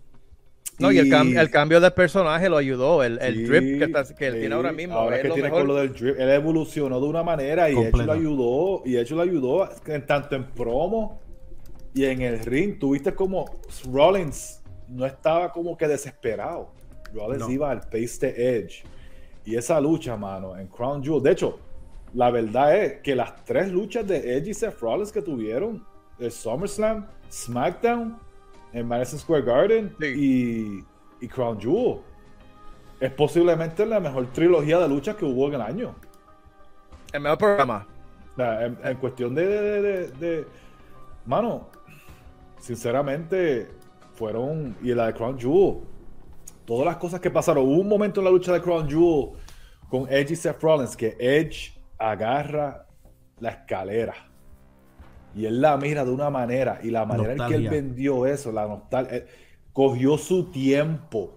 No, 0.79 0.91
y 0.91 0.99
el, 0.99 1.07
cam- 1.09 1.39
el 1.39 1.51
cambio 1.51 1.81
de 1.81 1.91
personaje 1.93 2.49
lo 2.49 2.57
ayudó. 2.57 3.03
El, 3.05 3.19
el 3.21 3.35
Sí, 3.37 3.43
drip 3.45 3.79
que, 3.79 3.85
está- 3.85 4.15
que 4.15 4.27
él 4.27 4.35
sí. 4.35 4.41
tiene 4.41 4.55
ahora 4.57 4.73
mismo 4.73 4.95
Ahora 4.95 5.17
es 5.17 5.23
que 5.23 5.29
lo 5.29 5.35
tiene 5.35 5.49
mejor. 5.49 5.61
con 5.61 5.69
lo 5.69 5.75
del 5.77 5.93
drip, 5.93 6.17
él 6.19 6.31
evolucionó 6.31 7.01
de 7.01 7.07
una 7.07 7.23
manera 7.23 7.69
y 7.71 7.75
Edge 7.75 7.83
Completo. 7.91 8.07
lo 8.07 8.13
ayudó. 8.13 8.83
Y 8.85 8.97
Edge 8.97 9.11
lo 9.15 9.23
ayudó 9.23 9.69
en, 9.87 10.07
tanto 10.07 10.35
en 10.35 10.45
promo 10.51 11.21
y 11.95 12.05
en 12.07 12.23
el 12.23 12.41
ring. 12.41 12.79
Tuviste 12.79 13.15
como 13.15 13.45
Rollins 13.93 14.61
no 14.89 15.07
estaba 15.07 15.53
como 15.53 15.77
que 15.77 15.87
desesperado. 15.87 16.71
Rollins 17.13 17.41
No. 17.47 17.51
iba 17.53 17.71
al 17.71 17.81
pace 17.83 18.33
de 18.33 18.57
Edge. 18.59 18.83
Y 19.45 19.55
esa 19.57 19.81
lucha, 19.81 20.17
mano, 20.17 20.59
en 20.59 20.67
Crown 20.67 21.05
Jewel. 21.05 21.23
De 21.23 21.31
hecho, 21.33 21.59
la 22.15 22.31
verdad 22.31 22.77
es 22.77 23.01
que 23.03 23.17
las 23.17 23.45
tres 23.45 23.71
luchas 23.71 24.07
de 24.07 24.37
Edge 24.37 24.51
y 24.51 24.55
Seth 24.55 24.81
Rollins 24.81 25.11
que 25.11 25.21
tuvieron 25.21 25.85
el 26.19 26.31
SummerSlam, 26.31 27.07
SmackDown, 27.31 28.17
en 28.73 28.87
Madison 28.87 29.19
Square 29.19 29.43
Garden 29.43 29.95
y, 30.01 30.85
y 31.21 31.29
Crown 31.29 31.61
Jewel. 31.61 31.99
Es 33.01 33.11
posiblemente 33.13 33.85
la 33.85 33.99
mejor 33.99 34.33
trilogía 34.33 34.79
de 34.79 34.89
luchas 34.89 35.17
que 35.17 35.25
hubo 35.25 35.49
en 35.49 35.55
el 35.55 35.61
año. 35.61 35.95
El 37.13 37.21
mejor 37.21 37.39
programa. 37.39 37.87
en, 38.37 38.97
cuestión 38.97 39.35
de, 39.35 39.47
de, 39.47 40.09
de, 40.09 40.47
Mano, 41.27 41.69
sinceramente, 42.61 43.69
fueron. 44.15 44.77
Y 44.83 44.95
la 44.95 45.07
de 45.07 45.15
Crown 45.15 45.39
Jewel. 45.39 45.81
Todas 46.65 46.87
las 46.87 46.97
cosas 46.97 47.21
que 47.21 47.31
pasaron. 47.31 47.65
Hubo 47.65 47.81
un 47.81 47.89
momento 47.89 48.21
en 48.21 48.25
la 48.25 48.31
lucha 48.31 48.53
de 48.53 48.61
Crown 48.61 48.89
Jewel 48.89 49.31
con 49.89 50.09
Edge 50.09 50.33
y 50.33 50.37
Seth 50.37 50.61
Rollins 50.63 50.97
que 50.97 51.17
Edge 51.19 51.74
agarra 51.99 52.87
la 53.41 53.51
escalera. 53.51 54.15
Y 55.35 55.47
él 55.47 55.61
la 55.61 55.77
mira 55.77 56.05
de 56.05 56.11
una 56.11 56.31
manera. 56.31 56.79
Y 56.83 56.91
la 56.91 57.05
manera 57.05 57.33
en 57.33 57.49
que 57.49 57.55
él 57.55 57.69
vendió 57.69 58.27
eso, 58.27 58.53
la 58.53 58.67
nostalgia. 58.67 59.25
Cogió 59.73 60.17
su 60.17 60.51
tiempo 60.51 61.37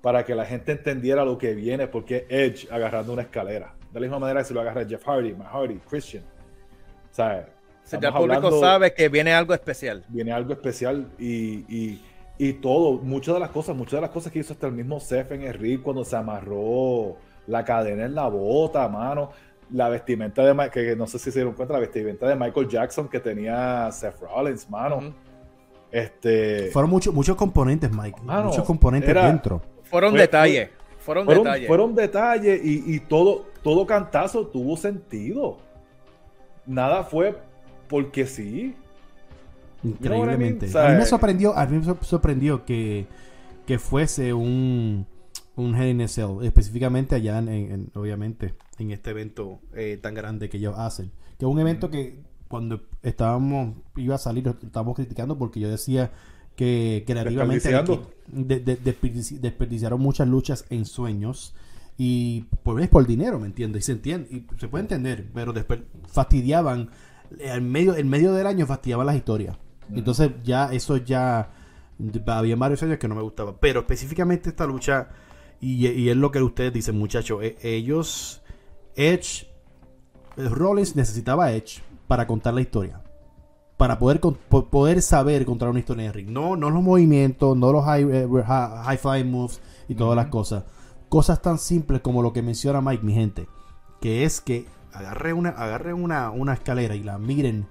para 0.00 0.24
que 0.24 0.34
la 0.34 0.46
gente 0.46 0.72
entendiera 0.72 1.24
lo 1.24 1.36
que 1.36 1.54
viene, 1.54 1.86
porque 1.86 2.26
Edge 2.30 2.66
agarrando 2.70 3.12
una 3.12 3.22
escalera. 3.22 3.74
De 3.92 4.00
la 4.00 4.04
misma 4.04 4.18
manera 4.18 4.40
que 4.40 4.46
se 4.46 4.54
lo 4.54 4.60
agarra 4.60 4.86
Jeff 4.86 5.04
Hardy, 5.04 5.34
Matt 5.34 5.48
Hardy, 5.52 5.78
Christian. 5.88 6.24
O 7.10 7.14
sea, 7.14 7.46
el 7.92 8.12
público 8.12 8.60
sabe 8.60 8.94
que 8.94 9.08
viene 9.08 9.32
algo 9.32 9.52
especial. 9.52 10.04
Viene 10.08 10.32
algo 10.32 10.52
especial 10.52 11.10
y, 11.18 12.00
y, 12.38 12.52
todo, 12.54 12.92
muchas 13.02 13.34
de 13.34 13.40
las 13.40 13.50
cosas, 13.50 13.76
muchas 13.76 13.94
de 13.94 14.00
las 14.02 14.10
cosas 14.10 14.32
que 14.32 14.38
hizo 14.38 14.52
hasta 14.52 14.66
el 14.66 14.72
mismo 14.72 15.00
Seth 15.00 15.32
en 15.32 15.42
el 15.42 15.54
ring 15.54 15.82
cuando 15.82 16.04
se 16.04 16.16
amarró 16.16 17.16
la 17.46 17.64
cadena 17.64 18.04
en 18.04 18.14
la 18.14 18.28
bota, 18.28 18.88
mano. 18.88 19.32
La 19.72 19.88
vestimenta 19.88 20.44
de 20.44 20.70
que 20.70 20.96
no 20.96 21.06
sé 21.06 21.18
si 21.18 21.30
se 21.30 21.38
dieron 21.38 21.54
cuenta, 21.54 21.74
la 21.74 21.80
vestimenta 21.80 22.28
de 22.28 22.34
Michael 22.34 22.68
Jackson 22.68 23.08
que 23.08 23.20
tenía 23.20 23.90
Seth 23.92 24.20
Rollins, 24.20 24.68
mano. 24.68 25.14
Este. 25.90 26.70
Fueron 26.72 26.90
muchos 26.90 27.14
muchos 27.14 27.36
componentes, 27.36 27.90
Mike. 27.90 28.20
muchos 28.22 28.64
componentes 28.64 29.14
dentro. 29.14 29.62
Fueron 29.84 30.14
detalles. 30.14 30.70
fueron, 30.98 31.26
detalles. 31.26 31.66
Fueron 31.66 31.94
detalles 31.94 32.64
y, 32.64 32.94
y, 32.94 33.00
todo, 33.00 33.46
todo 33.62 33.86
cantazo 33.86 34.46
tuvo 34.46 34.76
sentido. 34.76 35.58
Nada 36.66 37.02
fue 37.04 37.36
porque 37.88 38.26
sí. 38.26 38.76
Increíblemente. 39.82 40.66
a, 40.78 40.88
mí 40.90 40.96
me 40.96 41.06
sorprendió, 41.06 41.56
a 41.56 41.66
mí 41.66 41.78
me 41.78 41.94
sorprendió 42.02 42.64
que, 42.64 43.06
que 43.66 43.78
fuese 43.78 44.32
un, 44.32 45.06
un 45.60 45.74
Hell 45.74 46.00
específicamente 46.42 47.14
allá 47.14 47.38
en, 47.38 47.90
obviamente, 47.94 48.54
en 48.78 48.90
este 48.90 49.10
evento 49.10 49.60
eh, 49.74 49.98
tan 50.00 50.14
grande 50.14 50.48
que 50.48 50.56
ellos 50.56 50.74
hacen. 50.76 51.10
Que 51.38 51.44
es 51.44 51.50
un 51.50 51.58
evento 51.58 51.90
que 51.90 52.20
cuando 52.48 52.82
estábamos, 53.02 53.76
iba 53.96 54.16
a 54.16 54.18
salir, 54.18 54.48
estábamos 54.48 54.96
criticando 54.96 55.38
porque 55.38 55.60
yo 55.60 55.70
decía 55.70 56.10
que 56.56 57.04
creativamente 57.06 57.70
desperdiciaron 58.28 60.00
muchas 60.00 60.28
luchas 60.28 60.66
en 60.68 60.84
sueños 60.84 61.54
y 61.96 62.46
pues 62.62 62.88
por 62.88 63.06
dinero, 63.06 63.38
¿me 63.38 63.46
entiendes? 63.46 63.82
Y 63.82 63.86
se 63.86 63.92
entiende, 63.92 64.28
y 64.30 64.46
se 64.58 64.68
puede 64.68 64.82
entender, 64.82 65.26
pero 65.34 65.52
después 65.52 65.80
fastidiaban, 66.08 66.90
en 67.38 67.70
medio, 67.70 67.94
en 67.94 68.08
medio 68.08 68.32
del 68.32 68.46
año 68.46 68.66
fastidiaban 68.66 69.06
las 69.06 69.16
historias. 69.16 69.56
Entonces 69.92 70.30
ya 70.42 70.72
eso 70.72 70.96
ya 70.96 71.50
había 72.26 72.56
varios 72.56 72.82
años 72.82 72.98
que 72.98 73.08
no 73.08 73.14
me 73.14 73.22
gustaba. 73.22 73.58
Pero 73.60 73.80
específicamente 73.80 74.48
esta 74.48 74.66
lucha, 74.66 75.08
y, 75.60 76.08
es 76.08 76.16
lo 76.16 76.30
que 76.30 76.42
ustedes 76.42 76.72
dicen, 76.72 76.98
muchachos, 76.98 77.42
e, 77.42 77.56
ellos, 77.62 78.42
Edge, 78.96 79.46
Rollins 80.36 80.96
necesitaba 80.96 81.52
Edge 81.52 81.82
para 82.06 82.26
contar 82.26 82.54
la 82.54 82.62
historia. 82.62 83.02
Para 83.76 83.98
poder, 83.98 84.20
poder 84.20 85.00
saber 85.00 85.44
contar 85.44 85.68
una 85.68 85.80
historia 85.80 86.04
de 86.04 86.12
ring. 86.12 86.30
No, 86.30 86.54
no 86.56 86.68
los 86.70 86.82
movimientos, 86.82 87.56
no 87.56 87.72
los 87.72 87.84
high, 87.84 88.06
eh, 88.10 88.28
high 88.46 88.98
flying 88.98 89.30
moves 89.30 89.60
y 89.88 89.94
todas 89.94 90.16
las 90.16 90.26
cosas 90.26 90.64
cosas 91.10 91.42
tan 91.42 91.58
simples 91.58 92.00
como 92.00 92.22
lo 92.22 92.32
que 92.32 92.40
menciona 92.40 92.80
Mike, 92.80 93.04
mi 93.04 93.12
gente, 93.12 93.48
que 94.00 94.24
es 94.24 94.40
que 94.40 94.66
agarre 94.92 95.32
una, 95.32 95.50
agarre 95.50 95.92
una, 95.92 96.30
una 96.30 96.54
escalera 96.54 96.94
y 96.94 97.02
la 97.02 97.18
miren 97.18 97.66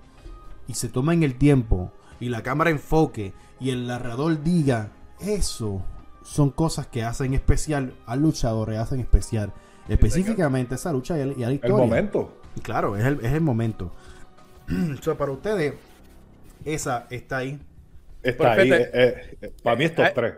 y 0.68 0.74
se 0.74 0.90
tomen 0.90 1.24
el 1.24 1.36
tiempo 1.36 1.92
y 2.20 2.28
la 2.28 2.44
cámara 2.44 2.70
enfoque 2.70 3.34
y 3.60 3.70
el 3.70 3.88
narrador 3.88 4.44
diga, 4.44 4.92
eso 5.22 5.82
son 6.30 6.52
cosas 6.52 6.86
que 6.86 7.04
hacen 7.04 7.34
especial 7.34 7.94
al 8.06 8.22
luchador, 8.22 8.72
hacen 8.76 9.00
especial 9.00 9.52
específicamente 9.88 10.76
esa 10.76 10.92
lucha 10.92 11.18
y, 11.18 11.26
la 11.26 11.52
historia. 11.52 11.76
El 11.76 11.90
momento. 11.90 12.38
Claro, 12.62 12.96
es 12.96 13.04
el, 13.04 13.26
es 13.26 13.34
el 13.34 13.42
momento. 13.42 13.92
para 15.18 15.32
ustedes, 15.32 15.74
esa 16.64 17.08
está 17.10 17.38
ahí. 17.38 17.60
Está 18.22 18.52
ahí. 18.52 18.72
Eh, 18.72 19.38
eh, 19.42 19.54
para 19.64 19.76
mí 19.76 19.86
es 19.86 19.96
top 19.96 20.06
3. 20.14 20.34
Eh, 20.34 20.38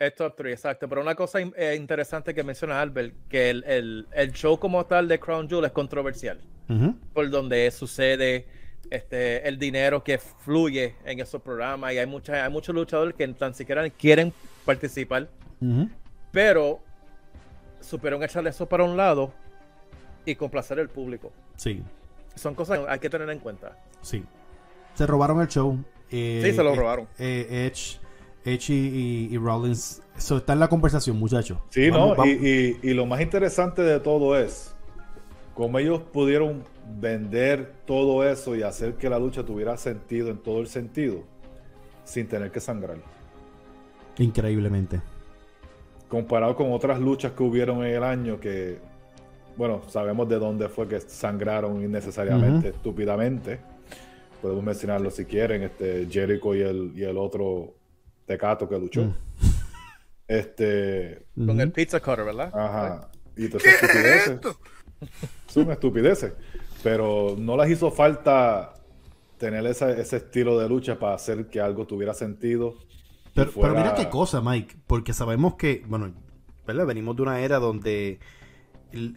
es 0.00 0.14
top 0.16 0.34
3, 0.36 0.52
exacto. 0.54 0.88
Pero 0.88 1.02
una 1.02 1.14
cosa 1.14 1.38
eh, 1.38 1.76
interesante 1.76 2.34
que 2.34 2.42
menciona 2.42 2.80
Albert, 2.80 3.14
que 3.28 3.50
el, 3.50 4.32
show 4.32 4.58
como 4.58 4.84
tal 4.86 5.06
de 5.06 5.20
Crown 5.20 5.48
Jewel 5.48 5.66
es 5.66 5.72
controversial. 5.72 6.40
Por 7.14 7.30
donde 7.30 7.70
sucede 7.70 8.46
este, 8.90 9.48
el 9.48 9.58
dinero 9.58 10.02
que 10.02 10.18
fluye 10.18 10.96
en 11.04 11.20
esos 11.20 11.40
programas. 11.40 11.92
Y 11.92 11.98
hay, 11.98 12.06
mucha, 12.06 12.44
hay 12.44 12.50
muchos 12.50 12.74
luchadores 12.74 13.14
que 13.14 13.26
tan 13.28 13.54
siquiera 13.54 13.88
quieren 13.88 14.34
participar. 14.68 15.30
Pero 16.30 16.80
supieron 17.80 18.22
echarle 18.22 18.50
eso 18.50 18.68
para 18.68 18.84
un 18.84 18.98
lado 18.98 19.32
y 20.26 20.34
complacer 20.34 20.78
al 20.78 20.90
público. 20.90 21.32
Sí. 21.56 21.82
Son 22.34 22.54
cosas 22.54 22.80
que 22.80 22.84
hay 22.86 22.98
que 22.98 23.08
tener 23.08 23.30
en 23.30 23.38
cuenta. 23.38 23.78
Sí. 24.02 24.22
Se 24.92 25.06
robaron 25.06 25.40
el 25.40 25.48
show. 25.48 25.82
sí, 26.10 26.42
se 26.42 26.62
lo 26.62 26.74
eh, 26.74 26.76
robaron. 26.76 27.08
Eh, 27.18 27.66
Edge 27.66 27.98
Edge 28.44 28.70
y, 28.70 29.38
Rollins. 29.38 30.02
Eso 30.16 30.36
está 30.36 30.52
en 30.52 30.60
la 30.60 30.68
conversación, 30.68 31.18
muchachos. 31.18 31.58
Sí, 31.70 31.90
no, 31.90 32.14
Y, 32.26 32.92
lo 32.92 33.06
más 33.06 33.22
interesante 33.22 33.82
de 33.82 34.00
todo 34.00 34.38
es 34.38 34.74
cómo 35.54 35.78
ellos 35.78 36.02
pudieron 36.12 36.62
vender 37.00 37.72
todo 37.86 38.28
eso 38.28 38.54
y 38.54 38.62
hacer 38.62 38.94
que 38.94 39.08
la 39.08 39.18
lucha 39.18 39.44
tuviera 39.44 39.76
sentido 39.78 40.28
en 40.28 40.38
todo 40.38 40.60
el 40.60 40.68
sentido, 40.68 41.22
sin 42.04 42.28
tener 42.28 42.50
que 42.50 42.60
sangrar. 42.60 42.98
Increíblemente. 44.18 45.00
Comparado 46.08 46.56
con 46.56 46.72
otras 46.72 47.00
luchas 47.00 47.32
que 47.32 47.42
hubieron 47.42 47.84
en 47.84 47.94
el 47.94 48.02
año 48.02 48.40
que, 48.40 48.78
bueno, 49.56 49.82
sabemos 49.88 50.28
de 50.28 50.38
dónde 50.38 50.68
fue 50.68 50.88
que 50.88 51.00
sangraron 51.00 51.82
innecesariamente, 51.82 52.68
estúpidamente. 52.68 53.60
Podemos 54.40 54.64
mencionarlo 54.64 55.10
si 55.10 55.24
quieren, 55.24 55.62
este 55.62 56.06
Jericho 56.10 56.54
y 56.54 56.62
el, 56.62 56.92
y 56.94 57.04
el 57.04 57.18
otro 57.18 57.74
Tecato 58.26 58.68
que 58.68 58.78
luchó. 58.78 59.04
Mm. 59.04 59.14
Este. 60.28 61.26
Con 61.34 61.60
el 61.60 61.72
pizza 61.72 62.00
cutter, 62.00 62.26
¿verdad? 62.26 62.50
Ajá. 62.54 63.10
Y 63.36 63.46
entonces 63.46 63.72
estupideces. 63.74 64.40
Son 65.46 65.70
estupideces. 65.70 66.32
Pero 66.82 67.34
no 67.38 67.56
les 67.56 67.70
hizo 67.70 67.90
falta 67.90 68.74
tener 69.38 69.64
ese, 69.66 70.00
estilo 70.00 70.58
de 70.58 70.68
lucha 70.68 70.98
para 70.98 71.14
hacer 71.14 71.46
que 71.46 71.60
algo 71.60 71.86
tuviera 71.86 72.12
sentido. 72.12 72.74
Pero, 73.46 73.74
mira 73.74 73.94
qué 73.94 74.08
cosa, 74.08 74.40
Mike. 74.40 74.76
Porque 74.86 75.12
sabemos 75.12 75.54
que, 75.54 75.84
bueno, 75.86 76.12
¿verdad? 76.66 76.86
venimos 76.86 77.16
de 77.16 77.22
una 77.22 77.40
era 77.40 77.58
donde 77.58 78.18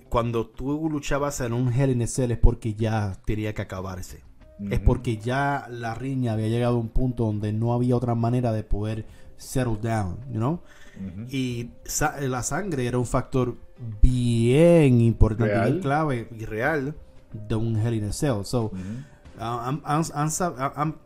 cuando 0.09 0.47
tú 0.47 0.89
luchabas 0.89 1.39
en 1.41 1.53
un 1.53 1.71
Hell 1.71 1.91
in 1.91 2.01
es 2.01 2.19
porque 2.41 2.73
ya 2.73 3.17
tenía 3.25 3.53
que 3.53 3.61
acabarse 3.61 4.21
es 4.69 4.79
porque 4.79 5.17
ya 5.17 5.67
la 5.69 5.95
riña 5.95 6.33
había 6.33 6.47
llegado 6.47 6.75
a 6.75 6.79
un 6.79 6.89
punto 6.89 7.25
donde 7.25 7.53
no 7.53 7.73
había 7.73 7.95
otra 7.95 8.15
manera 8.15 8.51
de 8.51 8.63
poder 8.63 9.05
settle 9.37 9.77
down, 9.81 10.19
you 10.29 10.37
know? 10.37 10.61
Y 11.29 11.71
la 12.19 12.43
sangre 12.43 12.85
era 12.85 12.99
un 12.99 13.07
factor 13.07 13.55
bien 14.01 15.01
importante, 15.01 15.59
bien 15.59 15.79
clave 15.79 16.27
y 16.37 16.45
real 16.45 16.95
de 17.33 17.55
un 17.55 17.75
Hell 17.77 17.95
in 17.95 18.03
a 18.05 18.13
Cell. 18.13 18.43
So, 18.43 18.71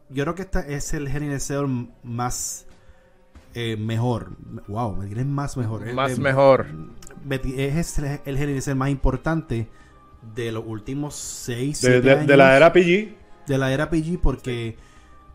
yo 0.09 0.23
creo 0.23 0.35
que 0.35 0.41
este 0.41 0.75
es 0.75 0.93
el 0.93 1.07
Hell 1.07 1.23
in 1.23 1.31
a 1.31 1.39
Cell 1.39 1.87
más 2.03 2.65
eh, 3.55 3.77
mejor. 3.77 4.31
Wow, 4.67 4.95
me 4.95 5.05
diré 5.07 5.25
más 5.25 5.57
mejor. 5.57 5.91
Más 5.93 6.19
mejor. 6.19 6.67
Es 7.57 7.97
el, 7.97 8.37
el 8.37 8.75
más 8.75 8.89
importante 8.89 9.67
de 10.35 10.51
los 10.51 10.63
últimos 10.65 11.15
seis 11.15 11.81
de, 11.81 12.01
de 12.01 12.37
la 12.37 12.55
era 12.55 12.71
PG 12.71 13.25
de 13.45 13.57
la 13.57 13.71
era 13.71 13.89
PG 13.89 14.19
porque 14.21 14.75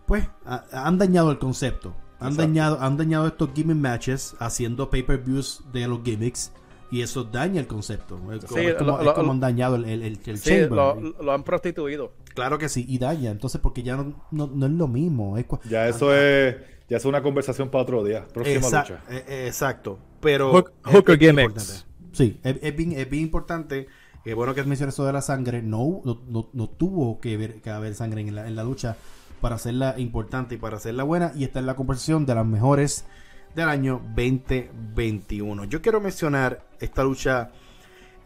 pues 0.07 0.27
han 0.73 0.99
dañado 0.99 1.31
el 1.31 1.39
concepto. 1.39 1.95
Han 2.19 2.37
dañado, 2.37 2.79
han 2.81 2.99
dañado 2.99 3.27
estos 3.29 3.51
gimmick 3.55 3.77
matches 3.77 4.35
haciendo 4.41 4.91
pay-per-views 4.91 5.65
de 5.73 5.89
los 5.89 6.03
gimmicks 6.05 6.53
y 6.91 7.01
eso 7.01 7.25
daña 7.25 7.61
el 7.61 7.67
concepto. 7.67 8.21
Es 8.33 8.45
como, 8.45 8.61
lo, 8.61 9.31
han 9.31 9.41
dañado 9.41 9.77
el, 9.77 9.85
el, 9.87 10.39
sí, 10.39 10.67
lo, 10.69 11.33
han 11.33 11.45
prostituido. 11.45 12.13
Claro 12.35 12.59
que 12.59 12.69
sí, 12.69 12.85
y 12.87 12.99
daña. 12.99 13.31
Entonces, 13.31 13.61
porque 13.61 13.83
ya 13.83 13.97
no, 13.97 14.15
no, 14.31 14.67
es 14.67 14.73
lo 14.73 14.87
mismo. 14.87 15.37
ya 15.65 15.89
eso 15.89 16.15
es 16.15 16.57
ya 16.91 16.99
es 16.99 17.05
una 17.07 17.23
conversación 17.23 17.71
para 17.71 17.83
otro 17.85 18.05
día. 18.05 18.27
Próxima 18.27 18.67
lucha. 18.67 19.03
E, 19.09 19.25
e, 19.27 19.47
exacto. 19.47 19.99
Pero. 20.21 20.53
Hooker 20.85 21.19
gimmicks. 21.19 21.87
Sí, 22.13 22.39
es, 22.43 22.77
bien, 22.77 22.93
es 22.93 23.09
bien 23.09 23.23
importante 23.23 23.87
Qué 24.25 24.35
bueno 24.35 24.55
que 24.55 24.63
mencionas 24.65 24.95
eso 24.95 25.07
de 25.07 25.13
la 25.13 25.23
sangre. 25.23 25.63
No, 25.63 26.03
no, 26.05 26.51
no, 26.53 26.69
tuvo 26.69 27.21
que, 27.21 27.37
ver, 27.37 27.63
que 27.63 27.71
haber 27.71 27.95
sangre 27.95 28.21
en 28.21 28.35
la, 28.35 28.47
en 28.47 28.55
la 28.55 28.65
lucha 28.65 28.97
para 29.41 29.55
hacerla 29.55 29.95
importante 29.99 30.57
y 30.57 30.59
para 30.59 30.77
hacerla 30.77 31.05
buena. 31.05 31.33
Y 31.35 31.45
esta 31.45 31.61
es 31.61 31.65
la 31.65 31.75
conversación 31.75 32.27
de 32.27 32.35
las 32.35 32.45
mejores 32.45 33.07
del 33.55 33.69
año 33.69 34.03
2021. 34.15 35.65
Yo 35.65 35.81
quiero 35.81 36.01
mencionar 36.01 36.67
esta 36.81 37.03
lucha 37.03 37.51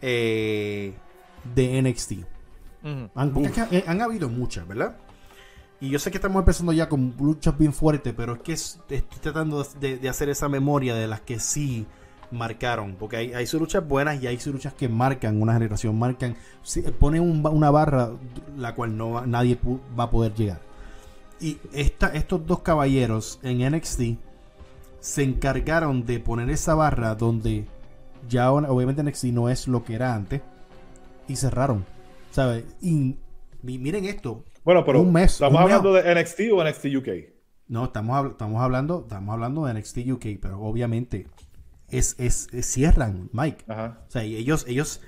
eh, 0.01 0.93
de 1.55 1.81
NXT. 1.81 2.11
han, 3.15 4.01
habido 4.01 4.27
muchas, 4.27 4.67
¿verdad? 4.67 4.97
Y 5.85 5.91
yo 5.91 5.99
sé 5.99 6.09
que 6.09 6.17
estamos 6.17 6.39
empezando 6.39 6.73
ya 6.73 6.89
con 6.89 7.13
luchas 7.19 7.55
bien 7.59 7.71
fuertes, 7.71 8.11
pero 8.17 8.33
es 8.33 8.41
que 8.41 8.53
estoy 8.53 9.03
tratando 9.21 9.63
de, 9.79 10.09
hacer 10.09 10.29
esa 10.29 10.49
memoria 10.49 10.95
de 10.95 11.07
las 11.07 11.21
que 11.21 11.39
sí 11.39 11.85
marcaron. 12.31 12.95
Porque 12.95 13.17
hay, 13.17 13.33
hay 13.33 13.45
luchas 13.53 13.87
buenas 13.87 14.19
y 14.19 14.25
hay 14.25 14.39
luchas 14.47 14.73
que 14.73 14.89
marcan 14.89 15.39
una 15.39 15.53
generación, 15.53 15.99
marcan, 15.99 16.35
ponen 16.99 17.21
una 17.21 17.69
barra 17.69 18.09
la 18.57 18.73
cual 18.73 18.97
no 18.97 19.27
nadie 19.27 19.59
va 19.97 20.05
a 20.05 20.09
poder 20.09 20.33
llegar. 20.33 20.59
Y 21.39 21.59
estos 21.71 22.47
dos 22.47 22.61
caballeros 22.61 23.39
en 23.43 23.71
NXT 23.71 24.01
se 24.99 25.21
encargaron 25.21 26.03
de 26.03 26.19
poner 26.19 26.49
esa 26.49 26.73
barra 26.73 27.13
donde 27.13 27.67
ya 28.27 28.51
obviamente 28.51 29.03
NXT 29.03 29.25
no 29.25 29.49
es 29.49 29.67
lo 29.67 29.83
que 29.83 29.93
era 29.93 30.15
antes 30.15 30.41
y 31.27 31.35
cerraron. 31.35 31.85
¿Sabes? 32.31 32.65
Y, 32.81 33.17
miren 33.61 34.05
esto. 34.05 34.43
Bueno, 34.65 34.83
pero 34.83 34.99
un 34.99 35.13
mes, 35.13 35.33
¿estamos 35.33 35.61
hablando 35.61 35.93
de 35.93 36.15
NXT 36.15 36.39
o 36.51 36.63
NXT 36.63 36.85
UK? 36.97 37.07
No, 37.67 37.85
estamos, 37.85 38.31
estamos, 38.31 38.61
hablando, 38.63 39.01
estamos 39.01 39.33
hablando 39.33 39.65
de 39.65 39.75
NXT 39.75 39.97
UK, 40.11 40.25
pero 40.41 40.59
obviamente 40.59 41.27
es, 41.87 42.15
es, 42.17 42.49
cierran, 42.65 43.29
Mike. 43.31 43.63
O 43.69 43.93
sea, 44.07 44.23
ellos, 44.23 44.65
ellos, 44.67 45.01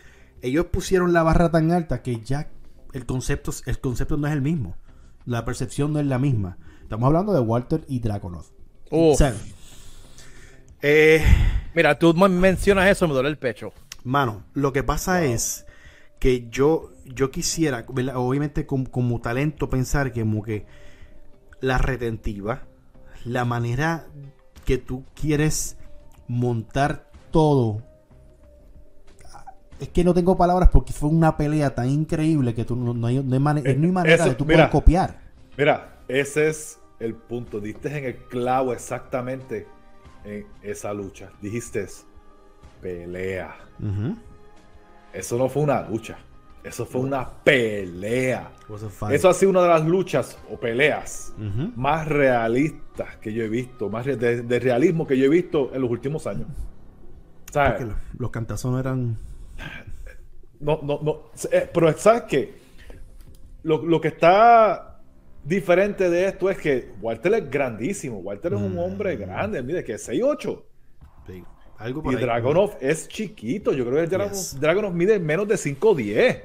ellos 0.43 0.67
pusieron 0.67 1.11
la 1.11 1.23
barra 1.23 1.49
tan 1.49 1.71
alta 1.71 2.03
que 2.03 2.21
ya 2.21 2.51
el 2.93 3.07
concepto, 3.07 3.51
el 3.65 3.79
concepto 3.79 4.15
no 4.15 4.27
es 4.27 4.33
el 4.33 4.43
mismo. 4.43 4.75
La 5.25 5.43
percepción 5.43 5.91
no 5.91 5.99
es 5.99 6.05
la 6.05 6.19
misma. 6.19 6.59
Estamos 6.83 7.07
hablando 7.07 7.33
de 7.33 7.39
Walter 7.39 7.83
y 7.87 7.99
Draconov. 7.99 8.45
Eh, 10.83 11.25
Mira, 11.73 11.97
tú 11.97 12.13
mencionas 12.13 12.89
eso, 12.89 13.07
me 13.07 13.13
duele 13.15 13.29
el 13.29 13.39
pecho. 13.39 13.73
Mano, 14.03 14.43
lo 14.53 14.71
que 14.71 14.83
pasa 14.83 15.23
es 15.23 15.66
que 16.19 16.49
yo, 16.49 16.91
yo 17.05 17.31
quisiera, 17.31 17.85
obviamente 18.15 18.65
como, 18.65 19.21
talento, 19.21 19.69
pensar 19.69 20.11
que 20.11 20.21
como 20.21 20.43
que 20.43 20.65
la 21.61 21.77
retentiva, 21.77 22.63
la 23.25 23.45
manera 23.45 24.07
que 24.65 24.77
tú 24.77 25.05
quieres 25.19 25.77
montar 26.27 27.09
todo. 27.31 27.83
Es 29.79 29.89
que 29.89 30.03
no 30.03 30.13
tengo 30.13 30.35
palabras 30.35 30.69
porque 30.71 30.91
fue 30.91 31.09
una 31.09 31.37
pelea 31.37 31.75
tan 31.75 31.89
increíble 31.89 32.55
que 32.55 32.65
tú 32.65 32.75
no, 32.75 33.07
hay, 33.07 33.21
manera 33.21 34.25
de 34.25 34.35
tú 34.35 34.45
poder 34.45 34.69
copiar. 34.69 35.21
Mira, 35.55 35.99
ese 36.07 36.49
es 36.49 36.79
el 36.99 37.13
punto. 37.13 37.59
Diste 37.59 37.95
en 37.95 38.05
el 38.05 38.15
clavo 38.15 38.73
exactamente 38.73 39.67
en 40.25 40.47
esa 40.63 40.93
lucha. 40.93 41.29
Dijiste 41.41 41.87
pelea. 42.81 43.55
Eso 45.13 45.37
no 45.37 45.49
fue 45.49 45.63
una 45.63 45.87
lucha. 45.87 46.17
Eso 46.63 46.85
fue 46.85 47.01
una 47.01 47.29
pelea. 47.43 48.51
Eso 49.09 49.29
ha 49.29 49.33
sido 49.33 49.51
una 49.51 49.61
de 49.61 49.69
las 49.69 49.85
luchas 49.85 50.37
o 50.51 50.59
peleas 50.59 51.33
más 51.75 52.07
realistas 52.07 53.15
que 53.17 53.31
yo 53.31 53.43
he 53.43 53.47
visto, 53.47 53.89
más 53.89 54.05
de, 54.05 54.59
realismo 54.59 55.07
que 55.07 55.17
yo 55.17 55.25
he 55.25 55.29
visto 55.29 55.71
en 55.73 55.81
los 55.81 55.89
últimos 55.89 56.27
años. 56.27 56.47
¿Sabes? 57.51 57.87
Los, 58.17 58.31
cantazos 58.31 58.71
no 58.71 58.79
eran. 58.79 59.17
No, 60.59 60.79
no, 60.83 60.99
no. 61.01 61.21
Eh, 61.51 61.69
pero 61.73 61.97
¿sabes 61.97 62.23
qué? 62.23 62.55
Lo, 63.63 63.85
lo, 63.85 64.01
que 64.01 64.09
está 64.09 64.99
diferente 65.45 66.09
de 66.09 66.25
esto 66.25 66.49
es 66.49 66.57
que 66.57 66.91
Walter 66.99 67.33
es 67.35 67.49
grandísimo. 67.49 68.17
Walter 68.17 68.53
es 68.53 68.59
un 68.59 68.75
mm. 68.75 68.79
hombre 68.79 69.15
grande, 69.15 69.63
mire, 69.63 69.83
que 69.85 69.93
es 69.93 70.09
6'8. 70.09 70.63
Sí. 71.27 71.43
Algo 71.77 72.11
y 72.11 72.15
Dragonov 72.15 72.77
es 72.81 73.07
chiquito. 73.07 73.71
Yo 73.73 73.85
creo 73.85 74.07
que 74.07 74.57
Dragonov, 74.59 74.93
mide 74.93 75.19
menos 75.19 75.47
de 75.47 75.55
5'10. 75.55 76.43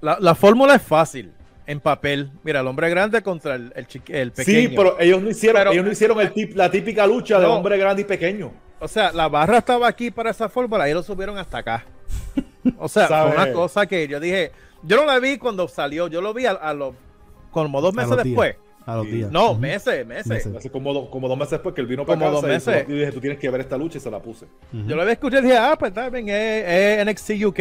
La, 0.00 0.18
la 0.18 0.34
fórmula 0.34 0.76
es 0.76 0.82
fácil 0.82 1.32
en 1.66 1.78
papel. 1.78 2.32
Mira, 2.42 2.60
el 2.60 2.66
hombre 2.66 2.90
grande 2.90 3.22
contra 3.22 3.54
el, 3.54 3.72
el, 3.76 4.32
pequeño. 4.32 4.68
Sí, 4.70 4.74
pero 4.74 4.98
ellos 4.98 5.22
no 5.22 5.30
hicieron, 5.30 5.68
ellos 5.68 5.84
no 5.84 5.92
hicieron 5.92 6.20
el 6.20 6.52
la 6.54 6.70
típica 6.70 7.06
lucha 7.06 7.38
de 7.38 7.46
hombre 7.46 7.78
grande 7.78 8.02
y 8.02 8.04
pequeño. 8.04 8.50
O 8.80 8.88
sea, 8.88 9.12
la 9.12 9.28
barra 9.28 9.58
estaba 9.58 9.86
aquí 9.86 10.10
para 10.10 10.30
esa 10.30 10.48
fórmula 10.48 10.88
y 10.88 10.94
lo 10.94 11.02
subieron 11.02 11.38
hasta 11.38 11.58
acá. 11.58 11.84
O 12.78 12.88
sea, 12.88 13.06
fue 13.06 13.32
una 13.32 13.52
cosa 13.52 13.86
que 13.86 14.08
yo 14.08 14.18
dije. 14.18 14.52
Yo 14.82 14.96
no 14.96 15.04
la 15.04 15.18
vi 15.18 15.38
cuando 15.38 15.68
salió, 15.68 16.08
yo 16.08 16.20
lo 16.20 16.34
vi 16.34 16.46
a, 16.46 16.74
los 16.74 16.94
como 17.50 17.80
dos 17.80 17.94
meses 17.94 18.16
después. 18.16 18.56
A 18.86 18.96
los 18.96 19.06
días. 19.06 19.30
No, 19.30 19.54
meses, 19.54 20.06
meses. 20.06 20.46
Hace 20.46 20.70
como, 20.70 21.10
como 21.10 21.28
dos 21.28 21.38
meses 21.38 21.52
después 21.52 21.74
que 21.74 21.80
él 21.80 21.86
vino 21.86 22.04
para 22.04 22.18
como 22.18 22.30
dos 22.30 22.42
meses. 22.42 22.86
Y, 22.88 22.92
dije, 22.92 23.12
tú 23.12 23.20
tienes 23.20 23.38
que 23.38 23.48
ver 23.50 23.60
esta 23.60 23.76
lucha 23.76 23.98
y 23.98 24.00
se 24.00 24.10
la 24.10 24.20
puse. 24.20 24.46
Yo 24.72 24.96
lo 24.96 25.02
había 25.02 25.14
escuchado 25.14 25.42
y 25.42 25.46
dije, 25.46 25.58
ah, 25.58 25.76
pues 25.78 25.90
está 25.90 26.08
bien, 26.08 26.28
es, 26.28 27.06
NXT 27.06 27.44
UK. 27.44 27.60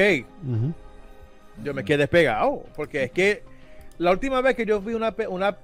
Yo 1.63 1.73
me 1.73 1.84
quedé 1.84 2.08
pegado, 2.08 2.63
porque 2.75 3.03
es 3.03 3.12
que 3.12 3.43
la 3.97 4.12
última 4.12 4.39
vez 4.41 4.55
que 4.55 4.65
yo 4.65 4.79
vi 4.79 4.93
una, 4.93 5.13
una 5.27 5.58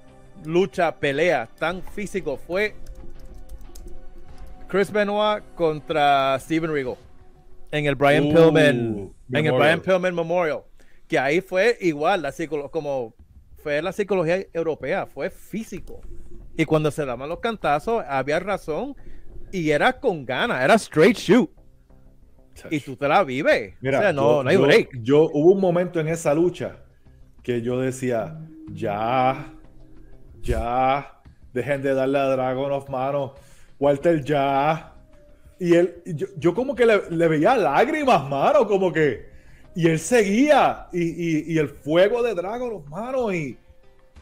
lucha, 0.44 0.94
pelea 0.94 1.48
tan 1.58 1.82
físico 1.82 2.36
fue 2.36 2.74
Chris 4.68 4.90
Benoit 4.90 5.42
contra 5.54 6.38
Steven 6.40 6.70
Regal 6.70 6.96
en 7.70 7.86
el 7.86 7.94
Brian 7.94 8.26
uh, 8.26 8.34
Pillman 8.34 9.10
en 9.32 9.46
el 9.46 9.52
Brian 9.52 9.80
Pillman 9.80 10.14
Memorial 10.14 10.60
que 11.08 11.18
ahí 11.18 11.40
fue 11.40 11.78
igual 11.80 12.22
la 12.22 12.32
como 12.70 13.14
fue 13.66 13.82
la 13.82 13.90
psicología 13.90 14.46
europea 14.52 15.06
fue 15.06 15.28
físico 15.28 16.00
y 16.56 16.64
cuando 16.64 16.88
se 16.92 17.04
daban 17.04 17.28
los 17.28 17.40
cantazos 17.40 18.04
había 18.06 18.38
razón 18.38 18.94
y 19.50 19.70
era 19.70 19.98
con 19.98 20.24
ganas 20.24 20.62
era 20.62 20.74
straight 20.74 21.16
shoot 21.16 21.50
y 22.70 22.80
tú 22.80 22.96
te 22.96 23.06
la 23.06 23.22
vives. 23.24 23.74
Mira, 23.80 24.12
no, 24.12 24.40
hay 24.40 24.56
break. 24.56 25.00
Yo, 25.02 25.28
hubo 25.32 25.52
un 25.52 25.60
momento 25.60 26.00
en 26.00 26.08
esa 26.08 26.32
lucha 26.32 26.76
que 27.42 27.60
yo 27.60 27.78
decía, 27.78 28.38
ya, 28.72 29.52
ya, 30.40 31.20
dejen 31.52 31.82
de 31.82 31.92
darle 31.92 32.18
a 32.18 32.28
Dragon 32.28 32.72
of 32.72 32.88
Mano, 32.88 33.34
Walter, 33.78 34.24
ya. 34.24 34.94
Y 35.60 35.74
él, 35.74 36.02
yo, 36.38 36.54
como 36.54 36.74
que 36.74 36.86
le, 36.86 37.28
veía 37.28 37.58
lágrimas, 37.58 38.26
mano, 38.26 38.66
como 38.66 38.90
que. 38.90 39.35
Y 39.76 39.88
él 39.88 39.98
seguía, 39.98 40.88
y, 40.90 41.58
el 41.58 41.68
fuego 41.68 42.22
de 42.22 42.34
Dragon 42.34 42.82
Mano, 42.88 43.30
y, 43.30 43.58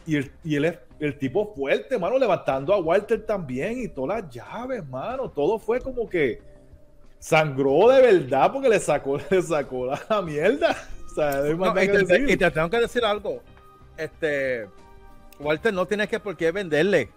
y, 0.04 0.16
el, 0.16 0.32
y 0.42 0.56
él 0.56 0.78
el 0.98 1.16
tipo 1.16 1.54
fuerte, 1.54 1.96
mano, 1.96 2.18
levantando 2.18 2.74
a 2.74 2.78
Walter 2.78 3.24
también, 3.24 3.78
y 3.78 3.86
todas 3.86 4.22
las 4.22 4.34
llaves, 4.34 4.84
mano, 4.88 5.30
todo 5.30 5.60
fue 5.60 5.80
como 5.80 6.08
que 6.08 6.42
sangró 7.20 7.88
de 7.88 8.02
verdad 8.02 8.52
porque 8.52 8.68
le 8.68 8.80
sacó, 8.80 9.16
le 9.30 9.42
sacó 9.42 9.86
la 9.86 10.22
mierda. 10.22 10.76
O 11.06 11.14
sea, 11.14 11.42
y, 11.48 12.36
te, 12.36 12.50
tengo 12.50 12.68
que 12.68 12.80
decir 12.80 13.04
algo. 13.04 13.40
Este, 13.96 14.68
Walter 15.38 15.72
no 15.72 15.86
tienes 15.86 16.08
que 16.08 16.18
por 16.18 16.36
qué 16.36 16.50
venderle. 16.50 17.10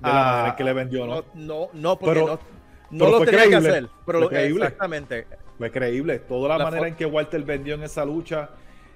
De 0.00 0.08
la 0.08 0.12
manera 0.12 0.56
que 0.56 0.64
le 0.64 0.72
vendió, 0.72 1.06
¿no? 1.06 1.22
No, 1.34 1.68
no, 1.74 1.98
porque 1.98 2.20
no, 2.20 2.38
no 2.90 3.10
lo 3.10 3.20
tenía 3.26 3.46
que 3.46 3.56
hacer. 3.56 3.88
Pero. 4.06 4.30
Exactamente. 4.30 5.26
Fue 5.58 5.70
creíble. 5.70 6.18
Toda 6.18 6.56
la, 6.56 6.64
manera 6.64 6.88
en 6.88 6.94
que 6.94 7.06
Walter 7.06 7.42
vendió 7.42 7.74
en 7.74 7.82
esa 7.82 8.04
lucha 8.04 8.50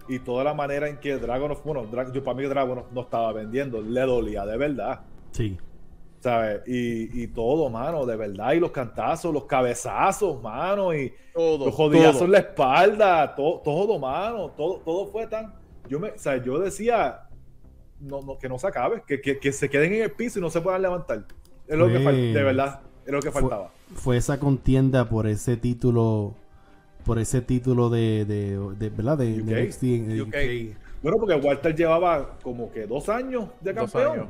y 0.08 0.18
toda 0.18 0.44
la 0.44 0.54
manera 0.54 0.88
en 0.88 0.98
que 0.98 1.16
Dragonov, 1.16 1.62
bueno, 1.64 1.86
yo 2.12 2.22
para 2.22 2.36
mí 2.36 2.44
Dragonov 2.44 2.92
no 2.92 3.02
estaba 3.02 3.32
vendiendo, 3.32 3.80
le 3.80 4.00
dolía 4.00 4.44
de 4.44 4.56
verdad. 4.56 5.00
Sí. 5.32 5.58
¿sabes? 6.20 6.62
Y, 6.66 7.22
y, 7.22 7.26
todo, 7.28 7.70
mano, 7.70 8.04
de 8.04 8.16
verdad. 8.16 8.52
Y 8.52 8.60
los 8.60 8.70
cantazos, 8.70 9.32
los 9.32 9.44
cabezazos, 9.44 10.42
mano, 10.42 10.94
y 10.94 11.12
los 11.34 11.74
jodidazos 11.74 12.22
en 12.22 12.32
la 12.32 12.38
espalda, 12.38 13.34
todo, 13.34 13.60
todo, 13.60 13.98
mano, 13.98 14.50
todo, 14.50 14.78
todo 14.84 15.06
fue 15.06 15.26
tan. 15.26 15.54
Yo 15.88 15.98
me, 15.98 16.10
o 16.10 16.18
sea, 16.18 16.36
yo 16.36 16.58
decía 16.58 17.26
no, 18.00 18.22
no, 18.22 18.38
que 18.38 18.48
no 18.48 18.58
se 18.58 18.66
acabe, 18.66 19.02
que, 19.06 19.20
que, 19.20 19.38
que, 19.38 19.52
se 19.52 19.68
queden 19.68 19.92
en 19.94 20.02
el 20.02 20.12
piso 20.12 20.38
y 20.38 20.42
no 20.42 20.50
se 20.50 20.60
puedan 20.60 20.82
levantar. 20.82 21.24
Es 21.66 21.78
lo 21.78 21.86
que 21.86 21.98
de 21.98 22.42
verdad, 22.42 22.80
es 23.06 23.12
lo 23.12 23.20
que 23.20 23.30
faltaba. 23.30 23.70
Fue 23.94 24.16
esa 24.16 24.38
contienda 24.38 25.08
por 25.08 25.26
ese 25.26 25.56
título, 25.56 26.34
por 27.04 27.18
ese 27.18 27.40
título 27.40 27.90
de, 27.90 28.24
de, 28.24 28.90
¿verdad? 28.90 29.18
De, 29.18 29.40
UK. 30.22 30.76
Bueno, 31.02 31.18
porque 31.18 31.34
Walter 31.36 31.74
llevaba 31.74 32.38
como 32.42 32.70
que 32.70 32.86
dos 32.86 33.08
años 33.08 33.48
de 33.60 33.74
campeón 33.74 34.28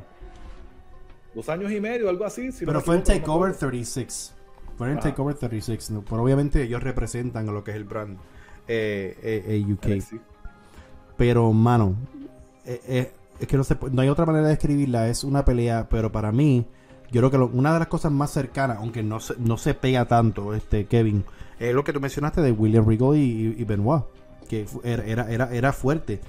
dos 1.33 1.49
años 1.49 1.71
y 1.71 1.79
medio, 1.79 2.09
algo 2.09 2.25
así. 2.25 2.49
pero 2.65 2.81
fue 2.81 2.95
en 2.95 3.03
Takeover 3.03 3.55
36. 3.55 4.33
Fue 4.77 4.91
en 4.91 4.99
Takeover 4.99 5.35
36. 5.35 5.91
pero 6.09 6.23
obviamente 6.23 6.63
ellos 6.63 6.81
representan 6.81 7.47
a 7.49 7.51
lo 7.51 7.63
que 7.63 7.71
es 7.71 7.77
el 7.77 7.83
brand 7.83 8.17
eh, 8.67 9.17
eh, 9.21 9.43
eh 9.47 9.73
UK. 9.73 10.19
Pero, 11.17 11.51
mano, 11.53 11.95
eh, 12.65 13.11
es 13.39 13.47
que 13.47 13.57
no, 13.57 13.63
se, 13.63 13.77
no 13.91 14.01
hay 14.01 14.09
otra 14.09 14.25
manera 14.25 14.47
de 14.47 14.53
escribirla. 14.53 15.07
Es 15.07 15.23
una 15.23 15.45
pelea, 15.45 15.87
pero 15.89 16.11
para 16.11 16.31
mí, 16.31 16.65
yo 17.11 17.19
creo 17.19 17.31
que 17.31 17.37
una 17.57 17.73
de 17.73 17.79
las 17.79 17.87
cosas 17.87 18.11
más 18.11 18.31
cercanas, 18.31 18.77
aunque 18.77 19.03
no 19.03 19.19
se, 19.19 19.35
no 19.37 19.57
se 19.57 19.73
pega 19.73 20.05
tanto, 20.05 20.53
este 20.53 20.85
Kevin, 20.85 21.25
es 21.59 21.73
lo 21.75 21.83
que 21.83 21.93
tú 21.93 21.99
mencionaste 21.99 22.41
de 22.41 22.51
William 22.51 22.87
Regal 22.87 23.15
y, 23.17 23.63
Benoit, 23.65 24.03
que 24.47 24.65
era, 24.83 25.29
era, 25.29 25.53
era 25.53 25.73
fuerte. 25.73 26.21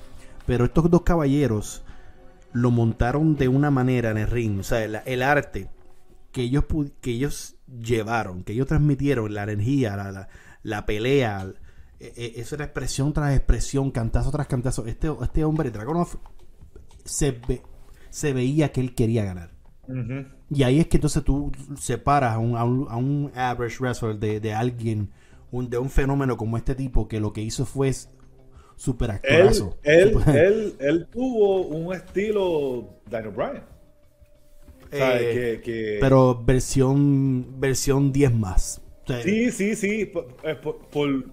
Pero 0.44 0.64
estos 0.64 0.90
dos 0.90 1.02
caballeros 1.02 1.82
lo 2.52 2.70
montaron 2.70 3.36
de 3.36 3.48
una 3.48 3.70
manera 3.70 4.10
en 4.10 4.18
el 4.18 4.26
ring. 4.28 4.60
O 4.60 4.62
sea, 4.64 4.82
el, 4.84 5.22
arte 5.22 5.70
que 6.32 6.42
ellos, 6.42 6.64
que 7.00 7.12
ellos 7.12 7.56
llevaron, 7.66 8.42
que 8.42 8.52
ellos 8.52 8.66
transmitieron, 8.66 9.32
la 9.32 9.44
energía, 9.44 9.96
la, 9.96 10.10
la, 10.12 10.28
la 10.62 10.84
pelea, 10.84 11.46
e- 12.00 12.12
e- 12.16 12.40
eso 12.40 12.56
era 12.56 12.64
expresión 12.64 13.12
tras 13.12 13.34
expresión, 13.36 13.90
cantazo 13.92 14.30
tras 14.32 14.48
cantazo. 14.48 14.84
Este, 14.86 15.08
este 15.22 15.44
hombre, 15.44 15.70
Dragunov, 15.70 16.08
se, 17.04 17.30
ve- 17.32 17.62
se 18.10 18.32
veía 18.32 18.72
que 18.72 18.80
él 18.80 18.94
quería 18.94 19.24
ganar. 19.24 19.51
Y 20.50 20.62
ahí 20.62 20.80
es 20.80 20.86
que 20.86 20.96
entonces 20.98 21.22
tú 21.24 21.50
separas 21.78 22.34
a 22.34 22.38
un, 22.38 22.56
a 22.56 22.64
un, 22.64 22.86
a 22.90 22.96
un 22.96 23.30
average 23.34 23.76
wrestler 23.80 24.16
de, 24.16 24.40
de 24.40 24.52
alguien, 24.52 25.10
un, 25.50 25.68
de 25.70 25.78
un 25.78 25.90
fenómeno 25.90 26.36
como 26.36 26.56
este 26.56 26.74
tipo 26.74 27.08
que 27.08 27.20
lo 27.20 27.32
que 27.32 27.40
hizo 27.42 27.64
fue 27.66 27.92
super 28.76 29.10
actorazo. 29.12 29.76
él, 29.82 30.16
él, 30.26 30.74
él 30.80 31.06
tuvo 31.10 31.62
un 31.66 31.94
estilo 31.94 32.88
Daniel 33.08 33.32
Bryan. 33.34 33.64
Eh, 34.90 35.60
que, 35.64 35.72
que- 35.72 35.98
Pero 36.00 36.42
versión 36.44 37.58
versión 37.58 38.12
10 38.12 38.34
más. 38.34 38.82
O 39.04 39.06
sea, 39.06 39.22
Sí, 39.22 39.50
sí, 39.50 39.74
sí. 39.74 40.04
Por, 40.06 40.28
eh, 40.44 40.54
por- 40.54 40.78
por- 40.88 41.24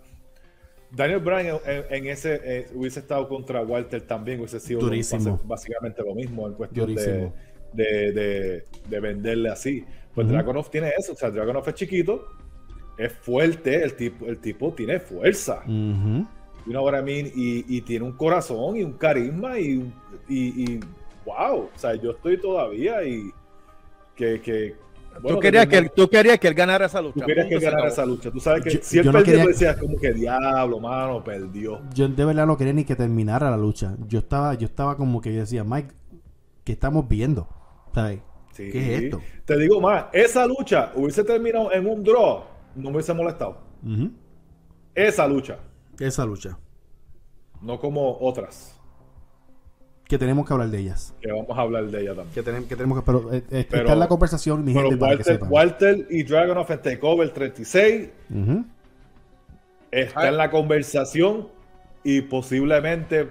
Daniel 0.91 1.19
Bryan 1.19 1.57
en, 1.65 1.83
en 1.93 2.07
ese 2.07 2.39
eh, 2.43 2.67
hubiese 2.73 2.99
estado 3.01 3.27
contra 3.27 3.61
Walter 3.61 4.01
también, 4.01 4.39
hubiese 4.39 4.59
sido 4.59 4.79
básicamente 5.43 6.01
lo 6.03 6.15
mismo 6.15 6.47
en 6.47 6.53
cuestión 6.55 6.87
Durísimo. 6.87 7.13
de, 7.15 7.31
de- 7.73 8.65
de 8.89 8.99
venderle 8.99 9.49
así. 9.49 9.83
Pues 10.13 10.25
Ujú. 10.25 10.33
Dragunov 10.35 10.69
tiene 10.69 10.91
eso, 10.97 11.13
o 11.13 11.15
sea, 11.15 11.29
Dragunov 11.29 11.67
es 11.69 11.75
chiquito, 11.75 12.25
es 12.97 13.13
fuerte, 13.13 13.83
el 13.83 13.95
tipo, 13.95 14.25
el 14.25 14.39
tipo 14.39 14.73
tiene 14.73 14.99
fuerza. 14.99 15.61
ujú. 15.65 16.25
You 16.65 16.73
know 16.73 16.83
what 16.85 16.99
I 16.99 17.01
mean? 17.01 17.27
Y, 17.35 17.65
y 17.77 17.81
tiene 17.81 18.05
un 18.05 18.11
corazón 18.13 18.75
y 18.75 18.83
un 18.83 18.93
carisma 18.93 19.57
y, 19.59 19.77
un- 19.77 19.93
y, 20.27 20.73
y 20.73 20.79
wow, 21.25 21.69
o 21.73 21.77
sea, 21.77 21.95
yo 21.95 22.11
estoy 22.11 22.39
todavía 22.39 23.03
y 23.03 23.31
que... 24.15 24.41
que 24.41 24.75
bueno, 25.21 25.37
tú, 25.37 25.41
querías 25.41 25.65
que 25.67 25.77
él, 25.77 25.91
tú 25.95 26.07
querías 26.09 26.37
que 26.37 26.47
él 26.47 26.53
ganara 26.53 26.85
esa 26.85 27.01
lucha. 27.01 27.19
Tú 27.21 27.25
querías 27.25 27.47
que 27.47 27.55
ganara 27.55 27.77
acabó. 27.77 27.87
esa 27.93 28.05
lucha. 28.05 28.31
Tú 28.31 28.39
sabes 28.39 28.63
que 28.63 28.69
Yo- 28.71 28.79
si 28.83 28.99
él 28.99 29.05
yo 29.05 29.11
no 29.11 29.23
quería- 29.23 29.41
tú 29.43 29.47
decías 29.49 29.77
como 29.77 29.97
que 29.97 30.13
diablo, 30.13 30.79
mano, 30.79 31.23
perdió. 31.23 31.81
Yo 31.93 32.07
de 32.07 32.25
verdad 32.25 32.45
no 32.45 32.55
quería 32.57 32.73
ni 32.73 32.83
que 32.85 32.95
terminara 32.95 33.49
la 33.49 33.57
lucha. 33.57 33.95
Yo 34.07 34.19
estaba, 34.19 34.53
yo 34.53 34.65
estaba 34.67 34.95
como 34.97 35.19
que 35.21 35.33
yo 35.33 35.39
decía, 35.41 35.63
Mike, 35.63 35.89
¿qué 36.63 36.73
estamos 36.73 37.07
viendo? 37.09 37.47
¿Sabes? 37.93 38.19
Sí. 38.53 38.69
¿Qué 38.71 38.95
es 38.95 39.01
esto? 39.03 39.21
Te 39.45 39.57
digo 39.57 39.79
más, 39.81 40.05
esa 40.13 40.45
lucha 40.45 40.91
hubiese 40.95 41.23
terminado 41.23 41.71
en 41.71 41.87
un 41.87 42.03
draw, 42.03 42.43
no 42.75 42.89
me 42.89 42.95
hubiese 42.97 43.13
molestado. 43.13 43.57
Esa 44.95 45.27
lucha, 45.27 45.57
Esa 45.99 46.25
lucha. 46.25 46.57
no 47.61 47.79
como 47.79 48.17
otras, 48.19 48.75
Que 50.05 50.17
tenemos 50.17 50.45
que 50.47 50.53
hablar 50.53 50.69
de 50.69 50.79
ellas. 50.79 51.13
que 51.21 51.31
vamos 51.31 51.57
a 51.57 51.61
hablar 51.61 51.85
de 51.85 52.01
ella 52.01 52.15
también. 52.15 52.33
Que, 52.33 52.43
tenemos 52.43 52.67
que 52.67 52.75
tenemos 52.75 52.99
que. 52.99 53.05
Pero, 53.05 53.33
eh, 53.33 53.43
Pero- 53.49 53.81
está 53.83 53.93
en 53.93 53.99
la 53.99 54.07
conversación, 54.07 54.65
mi 54.65 54.73
Pero 54.73 54.89
gente, 54.89 54.97
para 54.99 55.11
que 55.11 55.17
Walter, 55.19 55.33
sepan. 55.35 55.51
Walter 55.51 56.07
y 56.09 56.23
Dragonoff 56.23 56.71
en 56.71 56.81
Takeover 56.81 57.29
36 57.29 58.09
Ujú. 58.29 58.65
está 59.91 60.21
Ah. 60.21 60.27
en 60.29 60.37
la 60.37 60.49
conversación 60.51 61.47
y 62.03 62.21
posiblemente 62.21 63.29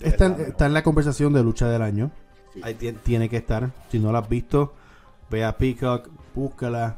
está 0.00 0.66
en 0.66 0.72
la 0.74 0.82
conversación 0.82 1.32
de 1.32 1.42
lucha 1.42 1.68
del 1.68 1.82
año. 1.82 2.10
Sí. 2.54 2.60
Ahí 2.62 2.74
ti- 2.74 2.92
tiene 2.92 3.28
que 3.28 3.36
estar. 3.38 3.70
Si 3.90 3.98
no 3.98 4.10
la 4.12 4.18
has 4.20 4.28
visto, 4.28 4.72
ve 5.30 5.44
a 5.44 5.56
Peacock, 5.56 6.08
búscala. 6.34 6.96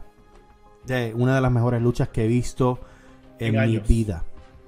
De 0.87 1.13
una 1.15 1.35
de 1.37 1.41
las 1.41 1.53
mejores 1.53 1.81
luchas 1.81 2.09
que 2.09 2.25
he 2.25 2.27
visto 2.29 2.79
en, 3.39 3.55
En 3.55 3.71
mi 3.71 3.79
vida. 3.79 4.25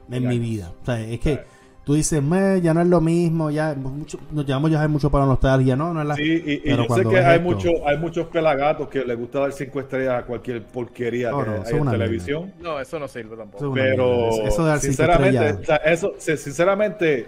En, 0.09 0.14
En 0.14 0.23
mi 0.23 0.29
años. 0.37 0.40
vida. 0.40 0.73
O 0.83 0.85
sea, 0.85 1.01
es 1.01 1.18
que 1.18 1.40
tú 1.85 1.94
dices, 1.94 2.23
"Me, 2.23 2.61
ya 2.61 2.73
no 2.73 2.83
es 2.83 2.87
lo 2.87 3.01
mismo, 3.01 3.51
ya 3.51 3.75
mucho, 3.75 4.18
nos 4.31 4.47
llevamos 4.47 4.70
ya 4.70 4.87
mucho 4.87 5.11
para 5.11 5.27
nostalgia. 5.27 5.75
No, 5.75 5.92
no 5.92 6.03
es 6.03 6.07
la. 6.07 6.14
Sí, 6.14 6.23
y, 6.47 6.53
y 6.53 6.59
Pero 6.61 6.87
yo 6.87 6.94
sé 6.94 7.05
que 7.07 7.18
hay, 7.18 7.37
esto- 7.38 7.42
mucho, 7.51 7.70
hay 7.88 7.99
muchos 7.99 8.27
pelagatos 8.29 8.88
que 8.88 9.05
les 9.05 9.18
gusta 9.18 9.40
dar 9.40 9.53
cinco 9.53 9.81
estrellas 9.81 10.23
a 10.23 10.27
cualquier 10.27 10.62
porquería 10.62 11.31
No, 11.31 11.40
que 11.42 11.51
no, 11.51 11.55
eso 11.57 11.62
hay 11.62 11.66
es 11.68 11.73
en 11.75 11.81
una 11.81 11.90
televisión. 11.90 12.53
No, 12.61 12.79
eso 12.79 12.99
no 13.01 13.09
sirve 13.09 13.37
tampoco. 13.37 13.64
Eso 13.64 13.73
Pero 13.75 14.07
mierda. 14.31 14.49
Eso 14.49 14.62
de 14.62 14.68
dar 14.68 14.79
cinco 14.79 14.92
sinceramente, 14.92 15.37
estrellas- 15.49 15.61
o 15.61 15.64
sea, 15.64 15.77
eso, 15.77 16.14
sinceramente, 16.18 17.27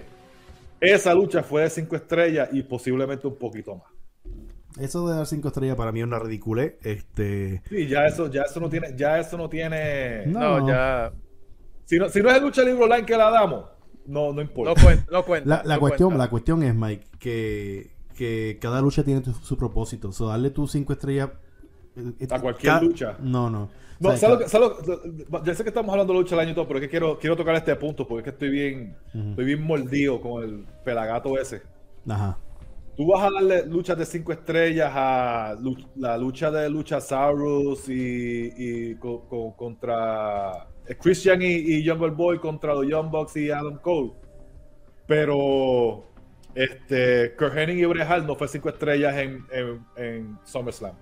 esa 0.81 1.15
lucha 1.15 1.43
fue 1.43 1.63
de 1.63 1.71
cinco 1.71 1.97
estrellas 1.97 2.49
y 2.53 2.63
posiblemente 2.63 3.27
un 3.27 3.37
poquito 3.37 3.77
más. 3.77 3.87
Eso 4.79 5.09
de 5.09 5.17
dar 5.17 5.27
cinco 5.27 5.49
estrellas 5.49 5.77
para 5.77 5.91
mí 5.93 6.01
es 6.01 6.07
una 6.07 6.19
ridiculez. 6.19 6.75
Este. 6.83 7.63
Sí, 7.69 7.87
ya 7.89 8.07
eso, 8.07 8.31
ya 8.31 8.43
eso 8.43 8.61
no 8.61 8.69
tiene, 8.69 8.95
ya 8.97 9.19
eso 9.19 9.39
no 9.39 9.49
tiene. 9.49 10.27
No. 10.27 10.61
No, 10.61 10.69
ya. 10.69 11.13
Si 11.87 11.99
no, 11.99 12.09
si 12.09 12.21
no 12.21 12.29
es 12.31 12.37
el 12.37 12.43
lucha 12.43 12.63
libre 12.63 12.83
online 12.85 13.07
que 13.07 13.17
la 13.17 13.31
damos, 13.31 13.65
no, 14.07 14.27
no 14.29 14.33
No 14.35 14.43
importa. 14.43 14.83
cuenta. 14.83 15.05
No 15.11 15.25
cuenta 15.25 15.49
La, 15.49 15.63
la 15.65 15.75
no 15.77 15.81
cuestión, 15.81 16.09
cuenta. 16.11 16.25
la 16.25 16.31
cuestión 16.31 16.63
es, 16.63 16.75
Mike, 16.75 17.07
que, 17.19 17.91
que 18.15 18.59
cada 18.61 18.81
lucha 18.83 19.03
tiene 19.03 19.21
tu- 19.23 19.33
su 19.33 19.57
propósito. 19.57 20.13
So, 20.13 20.29
darle 20.29 20.51
tus 20.51 20.73
cinco 20.73 20.93
estrellas 20.93 21.31
eh, 21.97 22.27
A 22.31 22.41
cualquier 22.41 22.73
ca- 22.75 22.81
lucha. 22.83 23.17
No, 23.21 23.49
no. 23.49 23.71
No, 23.99 24.11
O 24.11 24.17
sea, 24.17 24.29
¿sabes 24.29 24.31
lo 24.33 24.39
ca- 24.39 24.45
que- 24.45 24.51
sabes 24.51 25.29
lo- 25.31 25.45
ya 25.45 25.55
sé 25.55 25.63
que 25.63 25.71
estamos 25.71 25.91
hablando 25.93 26.13
de 26.13 26.19
lucha 26.21 26.35
del 26.37 26.43
año 26.45 26.53
y 26.53 26.55
todo, 26.55 26.67
pero 26.69 26.79
es 26.79 26.85
que 26.85 26.91
quiero, 26.91 27.19
quiero 27.19 27.35
tocar 27.37 27.55
este 27.55 27.75
punto 27.77 28.07
porque 28.07 28.21
es 28.21 28.25
que 28.25 28.31
estoy 28.31 28.51
bien, 28.51 28.97
estoy 29.31 29.45
bien 29.45 29.63
mordido 29.63 30.21
con 30.21 30.43
el 30.45 30.65
pelagato 30.85 31.39
ese. 31.39 31.63
Ajá. 32.09 32.39
Tú 32.97 33.07
vas 33.09 33.23
a 33.25 33.31
darle 33.31 33.67
luchas 33.67 33.99
de 33.99 34.07
cinco 34.07 34.33
estrellas 34.33 34.91
a 34.95 35.55
la 35.97 36.17
lucha 36.17 36.51
de 36.51 36.69
Luchasaurus 36.71 37.89
y, 37.91 38.53
y 38.57 38.95
co- 38.97 39.27
co- 39.29 39.55
contra 39.57 40.67
eh, 40.87 40.97
Christian 41.01 41.43
y, 41.43 41.47
y 41.57 41.87
Jungle 41.87 42.11
Boy 42.11 42.39
contra 42.39 42.75
los 42.75 42.87
Young 42.87 43.11
Bucks 43.11 43.37
y 43.37 43.51
Adam 43.51 43.79
Cole. 43.81 44.13
Pero 45.07 46.05
este 46.55 47.35
Kurt 47.37 47.57
Hennig 47.57 47.79
y 47.79 47.85
Bret 47.85 48.09
Hart 48.09 48.25
no 48.27 48.35
fue 48.35 48.49
cinco 48.49 48.69
estrellas 48.69 49.15
en, 49.17 49.45
en, 49.53 49.81
en 49.97 50.39
SummerSlam. 50.45 50.95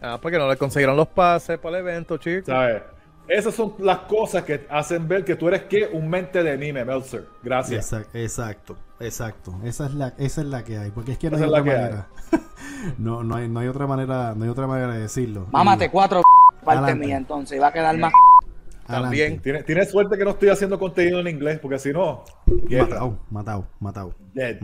Ah, 0.00 0.18
porque 0.20 0.38
no 0.38 0.48
le 0.48 0.56
consiguieron 0.56 0.96
los 0.96 1.08
pases 1.08 1.58
para 1.58 1.78
el 1.78 1.86
evento, 1.86 2.16
chicos. 2.16 2.46
¿Sabes? 2.46 2.82
Esas 3.28 3.54
son 3.54 3.74
las 3.78 3.98
cosas 4.00 4.42
que 4.42 4.66
hacen 4.68 5.06
ver 5.06 5.24
que 5.24 5.36
tú 5.36 5.46
eres 5.48 5.62
que 5.64 5.86
un 5.92 6.08
mente 6.08 6.42
de 6.42 6.50
anime, 6.50 6.84
Meltzer. 6.84 7.26
Gracias. 7.42 7.92
Exacto, 7.92 8.18
exacto, 8.18 8.76
exacto. 8.98 9.54
Esa 9.62 9.86
es 9.86 9.94
la, 9.94 10.08
esa 10.18 10.40
es 10.40 10.46
la 10.48 10.64
que 10.64 10.78
hay, 10.78 10.90
porque 10.90 11.12
es 11.12 11.18
que 11.18 11.30
no 11.30 11.36
Esa 11.36 11.44
hay 11.44 11.48
es 11.50 11.52
la 11.52 11.60
otra 11.60 11.72
que 11.72 11.78
manera. 11.78 12.08
no, 12.98 13.22
no 13.22 13.36
hay, 13.36 13.48
no 13.48 13.60
hay 13.60 13.68
otra 13.68 13.86
manera, 13.86 14.34
no 14.34 14.44
hay 14.44 14.50
otra 14.50 14.66
manera 14.66 14.94
de 14.94 15.00
decirlo. 15.02 15.46
Mámate 15.52 15.84
Y- 15.84 15.88
cuatro 15.90 16.22
parte 16.64 16.94
mía, 16.94 17.16
entonces, 17.16 17.56
y 17.56 17.60
va 17.60 17.68
a 17.68 17.72
quedar 17.72 17.96
más. 17.98 18.12
También. 18.86 19.40
Tienes, 19.40 19.64
tienes 19.64 19.88
suerte 19.90 20.18
que 20.18 20.24
no 20.24 20.30
estoy 20.30 20.48
haciendo 20.48 20.76
contenido 20.76 21.20
en 21.20 21.28
inglés, 21.28 21.60
porque 21.60 21.78
si 21.78 21.92
no. 21.92 22.24
Matado, 22.68 23.18
matado, 23.30 23.66
matado. 23.78 24.14
Dead. 24.34 24.56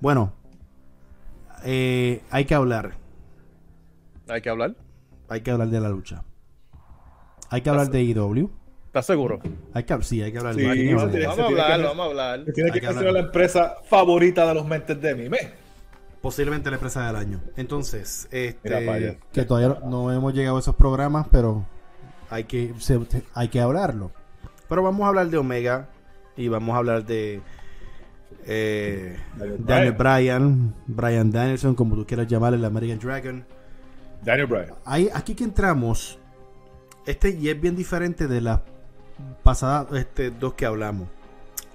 Bueno, 0.00 0.32
eh, 1.62 2.22
hay 2.30 2.46
que 2.46 2.54
hablar, 2.54 2.94
Hay 4.28 4.40
que 4.40 4.50
hablar. 4.50 4.74
hay 5.28 5.40
que 5.40 5.50
hablar 5.50 5.68
de 5.68 5.80
la 5.80 5.88
lucha. 5.88 6.22
Hay 7.50 7.60
que 7.62 7.70
hablar 7.70 7.90
de 7.90 8.02
IW. 8.02 8.50
¿Estás 8.86 9.06
seguro? 9.06 9.38
Hay 9.74 9.84
que, 9.84 10.02
sí, 10.02 10.22
hay 10.22 10.32
que 10.32 10.38
hablar 10.38 10.54
Sí, 10.54 10.60
de 10.62 10.66
IW. 10.66 11.10
tiene- 11.10 11.26
Vamos 11.26 11.38
a 11.44 11.46
tiene 11.46 11.54
que 11.56 11.60
hablar, 11.62 11.80
vamos 11.88 12.00
a 12.06 12.08
hablar. 12.10 12.44
Que 12.44 12.52
tiene 12.52 12.70
que 12.72 12.80
que 12.80 12.86
hablar. 12.86 13.04
la 13.12 13.20
empresa 13.20 13.74
favorita 13.88 14.46
de 14.48 14.54
los 14.54 14.66
mentes 14.66 15.00
de 15.00 15.10
anime. 15.10 15.38
Posiblemente 16.22 16.70
la 16.70 16.76
empresa 16.76 17.06
del 17.06 17.16
año. 17.16 17.40
Entonces, 17.56 18.26
este, 18.32 19.18
que 19.32 19.44
todavía 19.44 19.78
no, 19.84 19.90
no 20.08 20.12
hemos 20.12 20.34
llegado 20.34 20.56
a 20.56 20.60
esos 20.60 20.74
programas, 20.74 21.28
pero 21.30 21.64
hay 22.30 22.44
que, 22.44 22.72
se- 22.78 23.00
hay 23.34 23.48
que 23.48 23.60
hablarlo. 23.60 24.10
Pero 24.68 24.82
vamos 24.82 25.04
a 25.04 25.08
hablar 25.08 25.28
de 25.28 25.36
Omega 25.36 25.88
y 26.36 26.48
vamos 26.48 26.74
a 26.74 26.78
hablar 26.78 27.04
de 27.04 27.42
eh, 28.44 29.16
Daniel 29.36 29.64
Daniel 29.64 29.92
Bryan, 29.92 30.74
Bryan 30.86 31.30
Danielson, 31.30 31.74
como 31.74 31.94
tú 31.96 32.06
quieras 32.06 32.26
llamarle, 32.26 32.58
el 32.58 32.64
American 32.64 32.98
Dragon. 32.98 33.44
Daniel 34.22 34.46
Bryan. 34.46 34.74
Ahí, 34.84 35.08
aquí 35.14 35.34
que 35.34 35.44
entramos, 35.44 36.18
este 37.06 37.30
y 37.30 37.48
es 37.48 37.60
bien 37.60 37.76
diferente 37.76 38.26
de 38.26 38.40
las 38.40 38.60
pasadas 39.42 39.92
este, 39.92 40.30
dos 40.30 40.54
que 40.54 40.66
hablamos. 40.66 41.08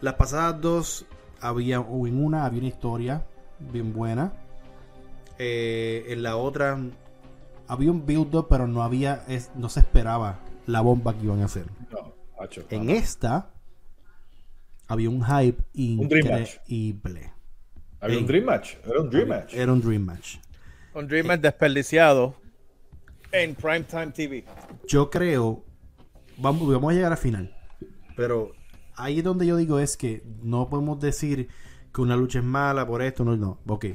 Las 0.02 0.16
pasadas 0.16 0.60
dos, 0.62 1.06
había, 1.40 1.80
o 1.80 2.08
en 2.08 2.24
una 2.24 2.46
había 2.46 2.60
una 2.60 2.68
historia 2.68 3.26
bien 3.60 3.94
buena. 3.94 4.34
Eh, 5.38 6.06
en 6.10 6.24
la 6.24 6.36
otra 6.36 6.78
había 7.68 7.92
un 7.92 8.06
build-up, 8.06 8.48
pero 8.50 8.68
no 8.68 8.84
había, 8.84 9.24
es- 9.28 9.52
no 9.56 9.70
se 9.70 9.80
esperaba 9.80 10.40
la 10.68 10.82
bomba 10.82 11.14
que 11.16 11.24
iban 11.26 11.42
a 11.42 11.46
hacer. 11.46 11.66
No. 11.92 12.12
En 12.70 12.90
esta 12.90 13.52
había 14.88 15.10
un 15.10 15.24
hype 15.24 15.64
Un 15.76 16.04
increíble. 16.04 17.32
Había 18.00 18.18
un 18.18 18.24
Ey. 18.24 18.28
Dream 18.28 18.46
Match. 18.46 18.76
Era 18.86 19.00
un 19.02 19.10
Dream 19.10 19.28
Match. 19.30 19.54
Era 19.54 19.74
un 19.74 19.82
dream 19.82 20.02
match. 20.04 20.38
Un 20.94 21.08
Dreamer 21.08 21.40
desperdiciado 21.40 22.36
en 23.32 23.56
Primetime 23.56 24.08
TV. 24.08 24.44
yo 24.88 25.10
creo, 25.10 25.64
vamos, 26.38 26.70
vamos 26.72 26.92
a 26.92 26.96
llegar 26.96 27.12
al 27.14 27.18
final, 27.18 27.56
pero 28.16 28.52
ahí 28.98 29.20
es 29.20 29.24
donde 29.24 29.46
yo 29.48 29.56
digo 29.56 29.80
es 29.80 29.96
que 29.96 30.22
no 30.44 30.70
podemos 30.70 31.00
decir 31.00 31.48
que 31.94 32.02
una 32.02 32.18
lucha 32.18 32.40
es 32.40 32.46
mala 32.46 32.86
por 32.86 33.02
esto, 33.02 33.24
no, 33.24 33.38
no, 33.38 33.60
ok, 33.68 33.86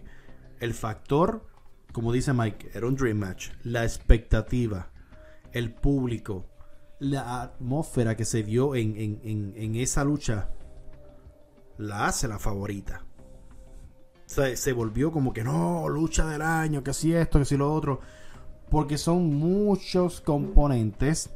el 0.61 0.73
factor, 0.73 1.47
como 1.93 2.13
dice 2.13 2.33
Mike, 2.33 2.71
era 2.73 2.87
un 2.87 2.97
dream 2.97 3.19
match, 3.19 3.51
la 3.63 3.85
expectativa, 3.85 4.91
el 5.53 5.75
público, 5.75 6.47
la 6.99 7.43
atmósfera 7.43 8.17
que 8.17 8.25
se 8.25 8.43
dio 8.43 8.75
en, 8.75 8.97
en- 8.97 9.21
en- 9.23 9.53
en 9.57 9.77
esa 9.77 10.03
lucha, 10.03 10.49
la 11.77 12.07
hace 12.07 12.27
la 12.27 12.39
favorita. 12.39 13.05
Se, 14.27 14.57
se 14.57 14.73
volvió 14.73 15.13
como 15.13 15.33
que 15.33 15.45
no, 15.45 15.89
lucha 15.89 16.27
del 16.27 16.43
año, 16.43 16.83
que 16.83 16.93
si 16.93 17.15
esto, 17.15 17.39
que 17.39 17.45
si 17.45 17.57
lo 17.57 17.73
otro. 17.73 18.01
Porque 18.69 18.99
son 18.99 19.35
muchos 19.37 20.21
componentes 20.21 21.31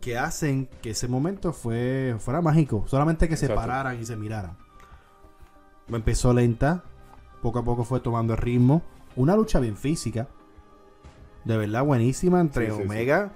que 0.00 0.18
hacen 0.18 0.68
que 0.82 0.90
ese 0.90 1.08
momento 1.08 1.54
fue, 1.54 2.14
fuera 2.18 2.42
mágico. 2.42 2.84
Solamente 2.86 3.28
que 3.28 3.38
se 3.38 3.48
pararan 3.48 3.98
y 3.98 4.04
se 4.04 4.16
miraran. 4.16 4.56
Empezó 5.88 6.34
lenta, 6.34 6.84
poco 7.40 7.58
a 7.60 7.64
poco 7.64 7.84
fue 7.84 8.00
tomando 8.00 8.34
el 8.34 8.38
ritmo. 8.38 8.82
Una 9.16 9.34
lucha 9.34 9.60
bien 9.60 9.76
física. 9.76 10.28
De 11.44 11.56
verdad, 11.56 11.84
buenísima 11.84 12.40
entre 12.40 12.66
Sí, 12.66 12.72
sí, 12.72 12.78
sí. 12.78 12.84
Omega. 12.84 13.32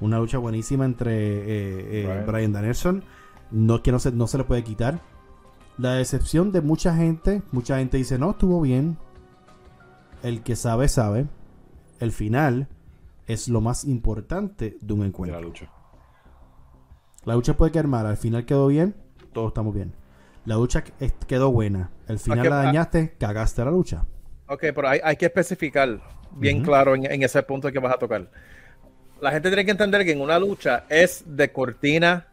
Una 0.00 0.18
lucha 0.18 0.38
buenísima 0.38 0.84
entre 0.84 1.12
eh, 1.12 2.04
eh. 2.04 2.24
Brian 2.26 2.52
Danielson. 2.52 3.02
No, 3.50 3.82
que 3.82 3.90
no 3.90 3.98
se, 3.98 4.12
no 4.12 4.28
se 4.28 4.38
le 4.38 4.44
puede 4.44 4.62
quitar. 4.62 5.00
La 5.82 5.94
decepción 5.94 6.52
de 6.52 6.60
mucha 6.60 6.94
gente. 6.94 7.42
Mucha 7.50 7.78
gente 7.78 7.96
dice, 7.96 8.16
no, 8.16 8.30
estuvo 8.30 8.60
bien. 8.60 8.98
El 10.22 10.44
que 10.44 10.54
sabe, 10.54 10.86
sabe. 10.86 11.26
El 11.98 12.12
final 12.12 12.68
es 13.26 13.48
lo 13.48 13.60
más 13.60 13.84
importante 13.84 14.76
de 14.80 14.92
un 14.92 15.00
de 15.00 15.06
la 15.06 15.08
encuentro. 15.08 15.42
lucha. 15.42 15.72
La 17.24 17.34
lucha 17.34 17.56
puede 17.56 17.72
quedar 17.72 17.88
mal. 17.88 18.06
Al 18.06 18.16
final 18.16 18.46
quedó 18.46 18.68
bien. 18.68 18.94
Todos 19.32 19.48
estamos 19.48 19.74
bien. 19.74 19.92
La 20.44 20.54
lucha 20.54 20.84
quedó 21.26 21.50
buena. 21.50 21.90
El 22.06 22.20
final 22.20 22.48
la 22.48 22.60
ah. 22.60 22.64
dañaste. 22.66 23.16
Cagaste 23.18 23.64
la 23.64 23.72
lucha. 23.72 24.06
Ok, 24.46 24.60
pero 24.72 24.88
hay, 24.88 25.00
hay 25.02 25.16
que 25.16 25.26
especificar 25.26 26.00
bien 26.30 26.62
claro 26.62 26.94
en, 26.94 27.10
en 27.10 27.24
ese 27.24 27.42
punto 27.42 27.72
que 27.72 27.80
vas 27.80 27.92
a 27.92 27.98
tocar. 27.98 28.30
La 29.20 29.32
gente 29.32 29.48
tiene 29.48 29.64
que 29.64 29.72
entender 29.72 30.04
que 30.04 30.12
en 30.12 30.20
una 30.20 30.38
lucha 30.38 30.84
es 30.88 31.24
de 31.26 31.50
cortina 31.50 32.28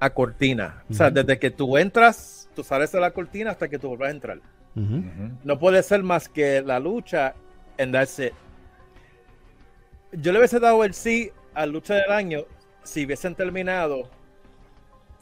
a 0.00 0.08
cortina. 0.08 0.84
O 0.90 0.94
sea, 0.94 1.10
desde 1.10 1.38
que 1.38 1.50
tú 1.50 1.76
entras, 1.76 2.43
tú 2.54 2.62
sales 2.64 2.90
de 2.92 3.00
la 3.00 3.10
cortina 3.10 3.50
hasta 3.50 3.68
que 3.68 3.78
tú 3.78 3.88
vuelvas 3.88 4.08
a 4.08 4.12
entrar. 4.12 4.38
No 5.44 5.58
puede 5.58 5.82
ser 5.82 6.02
más 6.02 6.28
que 6.28 6.60
la 6.62 6.78
lucha 6.80 7.34
and 7.78 7.92
that's 7.92 8.18
it. 8.18 8.32
Yo 10.12 10.32
le 10.32 10.38
hubiese 10.38 10.60
dado 10.60 10.84
el 10.84 10.94
sí 10.94 11.30
a 11.54 11.66
lucha 11.66 11.94
del 11.94 12.10
año 12.10 12.40
si 12.82 13.04
hubiesen 13.04 13.34
terminado, 13.34 14.08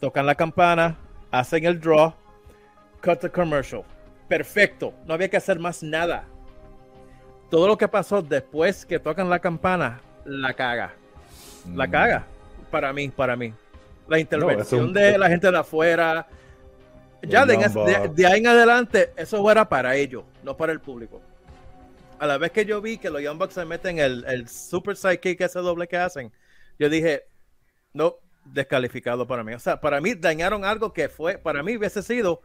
tocan 0.00 0.26
la 0.26 0.34
campana, 0.34 0.96
hacen 1.30 1.64
el 1.64 1.78
draw, 1.80 2.12
cut 3.02 3.20
the 3.20 3.30
commercial. 3.30 3.82
Perfecto, 4.28 4.92
no 5.06 5.14
había 5.14 5.28
que 5.28 5.36
hacer 5.36 5.58
más 5.58 5.82
nada. 5.82 6.24
Todo 7.50 7.68
lo 7.68 7.76
que 7.78 7.86
pasó 7.86 8.22
después 8.22 8.84
que 8.84 8.98
tocan 8.98 9.28
la 9.30 9.38
campana, 9.38 10.00
la 10.24 10.52
caga. 10.54 10.92
La 11.74 11.86
Mm. 11.86 11.90
caga. 11.90 12.26
Para 12.70 12.92
mí, 12.92 13.08
para 13.10 13.36
mí. 13.36 13.52
La 14.08 14.18
intervención 14.18 14.92
de 14.92 15.16
la 15.18 15.28
gente 15.28 15.50
de 15.50 15.58
afuera. 15.58 16.26
Ya 17.28 17.46
de, 17.46 18.26
ahí 18.26 18.40
en 18.40 18.46
adelante, 18.46 19.12
eso 19.16 19.48
era 19.50 19.68
para 19.68 19.94
ellos, 19.96 20.24
no 20.42 20.56
para 20.56 20.72
el 20.72 20.80
público. 20.80 21.20
A 22.18 22.26
la 22.26 22.38
vez 22.38 22.50
que 22.50 22.64
yo 22.64 22.80
vi 22.80 22.98
que 22.98 23.10
los 23.10 23.22
Young 23.22 23.38
Bucks 23.38 23.54
se 23.54 23.64
meten 23.64 23.98
el, 23.98 24.24
el 24.26 24.48
super 24.48 24.96
sidekick, 24.96 25.40
ese 25.40 25.60
doble 25.60 25.86
que 25.86 25.96
hacen, 25.96 26.32
yo 26.78 26.88
dije, 26.88 27.24
no, 27.92 28.16
descalificado 28.44 29.26
para 29.26 29.44
mí. 29.44 29.54
O 29.54 29.58
sea, 29.58 29.80
para 29.80 30.00
mí 30.00 30.14
dañaron 30.14 30.64
algo 30.64 30.92
que 30.92 31.08
fue, 31.08 31.38
para 31.38 31.62
mí 31.62 31.76
hubiese 31.76 32.02
sido 32.02 32.42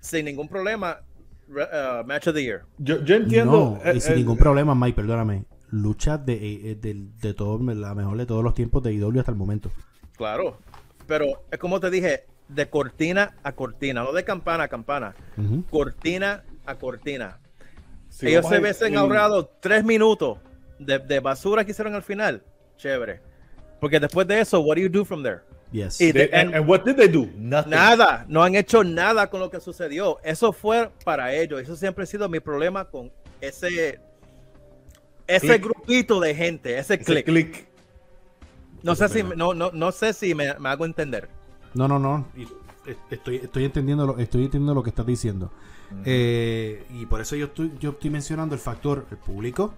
sin 0.00 0.26
ningún 0.26 0.48
problema, 0.48 1.00
uh, 1.48 2.06
Match 2.06 2.28
of 2.28 2.34
the 2.34 2.42
Year. 2.42 2.64
Yo, 2.78 3.02
yo 3.02 3.16
entiendo. 3.16 3.80
No, 3.82 3.92
y 3.92 3.96
eh, 3.96 4.00
sin 4.00 4.14
eh, 4.14 4.16
ningún 4.16 4.36
problema, 4.36 4.74
Mike, 4.74 4.96
perdóname. 4.96 5.44
Lucha 5.70 6.16
de, 6.18 6.34
eh, 6.34 6.74
de, 6.76 7.06
de 7.20 7.34
todo, 7.34 7.58
la 7.74 7.94
mejor 7.94 8.16
de 8.16 8.26
todos 8.26 8.44
los 8.44 8.54
tiempos 8.54 8.82
de 8.82 8.92
IW 8.92 9.18
hasta 9.18 9.32
el 9.32 9.38
momento. 9.38 9.70
Claro. 10.16 10.58
Pero 11.06 11.44
es 11.50 11.58
como 11.58 11.80
te 11.80 11.90
dije, 11.90 12.26
de 12.48 12.68
cortina 12.68 13.34
a 13.42 13.52
cortina, 13.52 14.02
no 14.04 14.12
de 14.12 14.24
campana 14.24 14.64
a 14.64 14.68
campana, 14.68 15.14
cortina 15.70 16.44
a 16.64 16.74
cortina. 16.76 17.38
si 18.08 18.28
Ellos 18.28 18.48
se 18.48 18.58
hubiesen 18.60 18.92
el- 18.92 18.98
ahorrado 18.98 19.46
tres 19.60 19.84
minutos 19.84 20.38
de, 20.78 20.98
de 20.98 21.20
basura 21.20 21.64
que 21.64 21.72
hicieron 21.72 21.94
al 21.94 22.02
final. 22.02 22.42
Chévere. 22.76 23.20
Porque 23.80 23.98
después 24.00 24.26
de 24.26 24.40
eso, 24.40 24.60
what 24.60 24.76
do 24.76 24.82
you 24.82 24.88
do 24.88 25.04
from 25.04 25.22
there? 25.22 25.40
Yes. 25.72 26.00
Y- 26.00 26.12
they- 26.12 26.30
and, 26.32 26.54
and 26.54 26.68
what 26.68 26.84
did 26.84 26.96
they 26.96 27.08
do? 27.08 27.28
Nothing. 27.36 27.70
Nada, 27.70 28.24
no 28.28 28.42
han 28.42 28.54
hecho 28.54 28.84
nada 28.84 29.28
con 29.28 29.40
lo 29.40 29.50
que 29.50 29.60
sucedió. 29.60 30.18
Eso 30.22 30.52
fue 30.52 30.90
para 31.04 31.34
ellos. 31.34 31.60
Eso 31.60 31.76
siempre 31.76 32.04
ha 32.04 32.06
sido 32.06 32.28
mi 32.28 32.40
problema 32.40 32.84
con 32.84 33.10
ese 33.40 34.00
ese 35.26 35.46
Click. 35.48 35.62
grupito 35.64 36.20
de 36.20 36.34
gente, 36.34 36.78
ese 36.78 36.94
Ese 36.94 37.04
click. 37.04 37.24
click. 37.26 37.66
No 38.82 38.94
sé 38.94 39.08
si 39.08 39.22
no, 39.24 39.52
no, 39.54 39.72
no 39.72 39.90
sé 39.90 40.12
si 40.12 40.34
me, 40.36 40.54
me 40.60 40.68
hago 40.68 40.84
entender. 40.84 41.28
No, 41.76 41.86
no, 41.88 41.98
no. 41.98 42.26
Y- 42.36 42.46
Estoy, 43.10 43.36
estoy 43.38 43.64
entendiendo 43.64 44.06
lo, 44.06 44.16
estoy 44.18 44.44
entendiendo 44.44 44.72
lo 44.72 44.80
que 44.84 44.90
estás 44.90 45.04
diciendo. 45.04 45.50
Eh, 46.04 46.86
y 46.90 47.06
por 47.06 47.20
eso 47.20 47.34
yo 47.34 47.46
estoy, 47.46 47.72
yo 47.80 47.90
estoy 47.90 48.10
mencionando 48.10 48.54
el 48.54 48.60
factor, 48.60 49.06
el 49.10 49.16
público, 49.16 49.74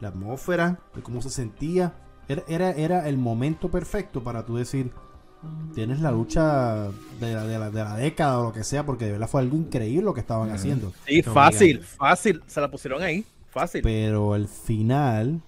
la 0.00 0.08
atmósfera, 0.08 0.78
de 0.94 1.02
cómo 1.02 1.20
se 1.20 1.28
sentía. 1.28 1.92
Era, 2.26 2.44
era, 2.48 2.70
era 2.72 3.06
el 3.06 3.18
momento 3.18 3.70
perfecto 3.70 4.24
para 4.24 4.46
tú 4.46 4.56
decir, 4.56 4.90
tienes 5.74 6.00
la 6.00 6.10
lucha 6.10 6.88
de 7.20 7.34
la, 7.34 7.44
de 7.44 7.58
la, 7.58 7.70
de 7.70 7.84
la 7.84 7.96
década 7.96 8.38
o 8.38 8.44
lo 8.44 8.52
que 8.54 8.64
sea, 8.64 8.86
porque 8.86 9.04
de 9.04 9.12
verdad 9.12 9.28
fue 9.28 9.42
algo 9.42 9.56
increíble 9.56 10.04
lo 10.04 10.14
que 10.14 10.20
estaban 10.20 10.50
haciendo. 10.50 10.94
Sí, 11.06 11.22
fácil, 11.22 11.76
mira, 11.80 11.88
fácil. 11.98 12.42
Se 12.46 12.62
la 12.62 12.70
pusieron 12.70 13.02
ahí. 13.02 13.26
Fácil. 13.50 13.82
Pero 13.82 14.32
al 14.32 14.48
final, 14.48 15.42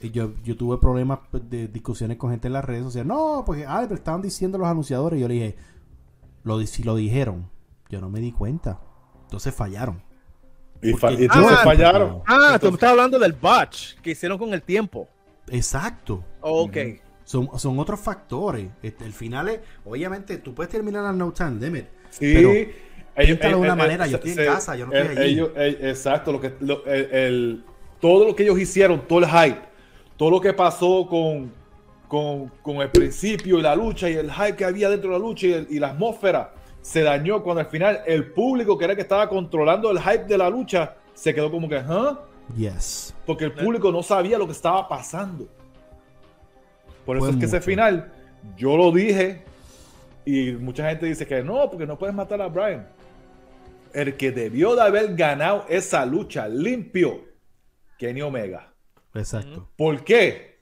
yo, 0.00 0.34
yo 0.44 0.56
tuve 0.56 0.78
problemas 0.78 1.20
pues, 1.30 1.48
de 1.48 1.68
discusiones 1.68 2.16
con 2.18 2.30
gente 2.30 2.46
en 2.48 2.52
las 2.52 2.64
redes 2.64 2.82
sociales. 2.84 3.08
No, 3.08 3.42
porque 3.46 3.64
ah, 3.66 3.80
pero 3.82 3.94
estaban 3.94 4.22
diciendo 4.22 4.58
los 4.58 4.68
anunciadores. 4.68 5.18
Y 5.18 5.22
yo 5.22 5.28
le 5.28 5.34
dije, 5.34 5.56
lo, 6.44 6.60
si 6.66 6.82
lo 6.82 6.96
dijeron, 6.96 7.48
yo 7.88 8.00
no 8.00 8.10
me 8.10 8.20
di 8.20 8.32
cuenta. 8.32 8.80
Entonces 9.24 9.54
fallaron. 9.54 10.02
Y, 10.82 10.92
fa- 10.92 11.08
Porque- 11.08 11.22
y 11.22 11.24
entonces 11.24 11.58
Ah, 11.60 11.64
fallaron. 11.64 12.22
Ah, 12.26 12.58
tú 12.60 12.66
me 12.66 12.74
estás 12.74 12.90
hablando 12.90 13.18
del 13.18 13.32
batch 13.32 13.94
que 14.02 14.10
hicieron 14.10 14.38
con 14.38 14.52
el 14.52 14.62
tiempo. 14.62 15.08
Exacto. 15.48 16.22
Oh, 16.40 16.64
ok. 16.64 16.76
Son, 17.24 17.48
son 17.58 17.78
otros 17.78 17.98
factores. 17.98 18.68
Este, 18.82 19.04
el 19.04 19.12
final 19.12 19.48
es, 19.48 19.60
obviamente, 19.84 20.36
tú 20.38 20.54
puedes 20.54 20.70
terminar 20.70 21.04
al 21.04 21.16
no 21.18 21.32
time. 21.32 21.88
Sí, 22.10 22.32
Pero, 22.34 22.50
ellos, 23.16 23.40
de 23.40 23.54
una 23.54 23.68
eh, 23.68 23.72
eh, 23.72 23.74
manera, 23.76 24.06
yo 24.06 24.18
se- 24.18 24.28
estoy 24.28 24.44
en 24.44 24.52
casa, 24.52 24.76
yo 24.76 24.86
no 24.86 24.92
estoy 24.92 25.16
eh, 25.16 25.20
allí. 25.22 25.40
eh, 25.56 25.78
exacto, 25.90 26.30
lo 26.32 26.40
que, 26.40 26.54
lo- 26.60 26.84
el, 26.86 27.04
el- 27.12 27.64
todo 28.00 28.26
lo 28.26 28.36
que 28.36 28.42
ellos 28.44 28.58
hicieron, 28.60 29.00
todo 29.08 29.20
el 29.20 29.26
hype, 29.26 29.58
todo 30.16 30.30
lo 30.30 30.40
que 30.40 30.52
pasó 30.52 31.06
con, 31.08 31.52
con, 32.08 32.48
con 32.62 32.76
el 32.76 32.90
principio 32.90 33.58
y 33.58 33.62
la 33.62 33.74
lucha 33.76 34.08
y 34.08 34.14
el 34.14 34.32
hype 34.32 34.56
que 34.56 34.64
había 34.64 34.88
dentro 34.90 35.10
de 35.12 35.18
la 35.18 35.24
lucha 35.24 35.46
y, 35.46 35.52
el- 35.52 35.66
y 35.70 35.78
la 35.78 35.88
atmósfera 35.88 36.52
se 36.80 37.02
dañó 37.02 37.42
cuando 37.42 37.60
al 37.60 37.66
final 37.66 38.00
el 38.06 38.32
público 38.32 38.78
que 38.78 38.84
era 38.84 38.92
el 38.92 38.96
que 38.96 39.02
estaba 39.02 39.28
controlando 39.28 39.90
el 39.90 40.00
hype 40.00 40.24
de 40.24 40.38
la 40.38 40.48
lucha 40.48 40.96
se 41.14 41.34
quedó 41.34 41.50
como 41.50 41.68
que, 41.68 41.78
¿huh? 41.78 42.16
Yes. 42.56 43.14
Porque 43.26 43.44
el 43.44 43.52
público 43.52 43.90
no 43.90 44.02
sabía 44.02 44.38
lo 44.38 44.46
que 44.46 44.52
estaba 44.52 44.88
pasando. 44.88 45.48
Por 47.04 47.16
eso 47.16 47.26
Fue 47.26 47.34
es 47.34 47.40
que 47.40 47.46
ese 47.46 47.60
final, 47.60 48.12
yo 48.56 48.76
lo 48.76 48.92
dije, 48.92 49.42
y 50.24 50.52
mucha 50.52 50.88
gente 50.88 51.06
dice 51.06 51.26
que 51.26 51.42
no, 51.42 51.68
porque 51.70 51.86
no 51.86 51.98
puedes 51.98 52.14
matar 52.14 52.40
a 52.40 52.48
Brian. 52.48 52.86
El 53.92 54.16
que 54.16 54.30
debió 54.30 54.74
de 54.76 54.82
haber 54.82 55.14
ganado 55.16 55.64
esa 55.68 56.04
lucha 56.06 56.46
limpio, 56.48 57.24
Kenny 57.98 58.22
Omega. 58.22 58.72
Exacto. 59.16 59.68
¿Por 59.76 60.04
qué? 60.04 60.60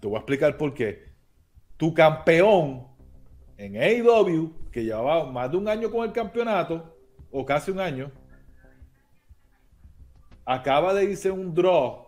Te 0.00 0.06
voy 0.06 0.16
a 0.16 0.18
explicar 0.18 0.56
por 0.56 0.74
qué. 0.74 1.12
Tu 1.76 1.92
campeón 1.92 2.86
en 3.56 3.76
AEW, 3.76 4.70
que 4.70 4.84
llevaba 4.84 5.30
más 5.30 5.50
de 5.50 5.56
un 5.56 5.68
año 5.68 5.90
con 5.90 6.04
el 6.04 6.12
campeonato, 6.12 6.96
o 7.30 7.44
casi 7.44 7.70
un 7.70 7.80
año, 7.80 8.10
acaba 10.44 10.94
de 10.94 11.04
irse 11.04 11.30
un 11.30 11.52
draw 11.52 12.06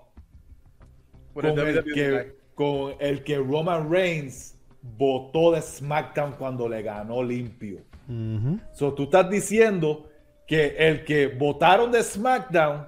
el 1.43 1.55
con 1.55 1.59
el, 1.59 1.85
que, 1.85 2.37
con 2.55 2.95
el 2.99 3.23
que 3.23 3.37
Roman 3.39 3.91
Reigns 3.91 4.57
votó 4.83 5.53
de 5.53 5.63
SmackDown 5.63 6.33
cuando 6.33 6.69
le 6.69 6.83
ganó 6.83 7.23
limpio. 7.23 7.81
Ujú. 8.09 8.59
So, 8.73 8.95
tú 8.95 9.05
estás 9.05 9.29
diciendo 9.29 10.09
que 10.47 10.77
el 10.79 11.05
que 11.05 11.29
votaron 11.29 11.93
de 11.93 12.03
SmackDown 12.03 12.87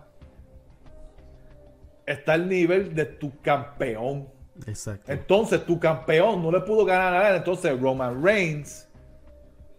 está 2.12 2.34
al 2.34 2.48
nivel 2.48 2.94
de 2.94 3.04
tu 3.06 3.40
campeón. 3.40 4.28
Exacto. 4.66 5.10
Entonces, 5.10 5.64
tu 5.64 5.78
campeón 5.78 6.42
no 6.42 6.50
le 6.50 6.60
pudo 6.60 6.84
ganar 6.84 7.14
a 7.14 7.30
él. 7.30 7.36
Entonces, 7.36 7.80
Roman 7.80 8.22
Reigns, 8.22 8.88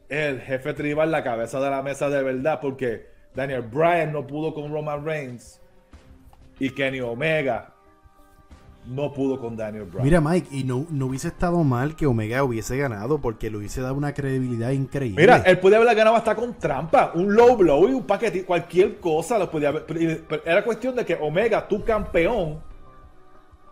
el 0.10 0.42
jefe 0.42 0.74
tribal, 0.74 1.12
la 1.12 1.24
cabeza 1.24 1.60
de 1.60 1.70
la 1.70 1.82
mesa 1.82 2.10
de 2.10 2.24
verdad, 2.24 2.60
porque 2.62 3.08
Daniel 3.34 3.62
Bryan 3.62 4.12
no 4.12 4.26
pudo 4.26 4.54
con 4.54 4.72
Roman 4.72 5.06
Reigns 5.06 5.62
y 6.60 6.70
Kenny 6.70 7.00
Omega 7.02 7.71
no 8.86 9.14
pudo 9.14 9.40
con 9.40 9.56
Daniel 9.56 9.86
Bryan. 9.86 10.04
Mira, 10.04 10.22
Mike, 10.22 10.48
y 10.52 10.64
no, 10.64 10.86
no 10.90 11.06
hubiese 11.06 11.28
estado 11.30 11.64
mal 11.64 11.96
que 11.96 12.06
Omega 12.08 12.44
hubiese 12.44 12.78
ganado 12.78 13.22
porque 13.22 13.50
le 13.52 13.58
hubiese 13.58 13.82
dado 13.82 13.94
una 13.96 14.14
credibilidad 14.14 14.72
increíble. 14.72 15.22
Mira, 15.22 15.38
él 15.46 15.60
podía 15.60 15.78
haberla 15.78 15.94
ganado 15.94 16.16
hasta 16.16 16.36
con 16.36 16.58
trampa, 16.58 17.12
un 17.14 17.34
low 17.36 17.56
blow 17.56 17.88
y 17.88 17.94
un 17.94 18.04
paquete, 18.06 18.44
cualquier 18.44 19.00
cosa 19.00 19.38
lo 19.38 19.50
podía 19.52 19.70
haber. 19.70 19.86
pero- 19.86 20.24
pero 20.28 20.42
Era 20.46 20.64
cuestión 20.64 20.96
de 20.96 21.06
que 21.06 21.16
Omega, 21.16 21.68
tu 21.68 21.84
campeón, 21.84 22.62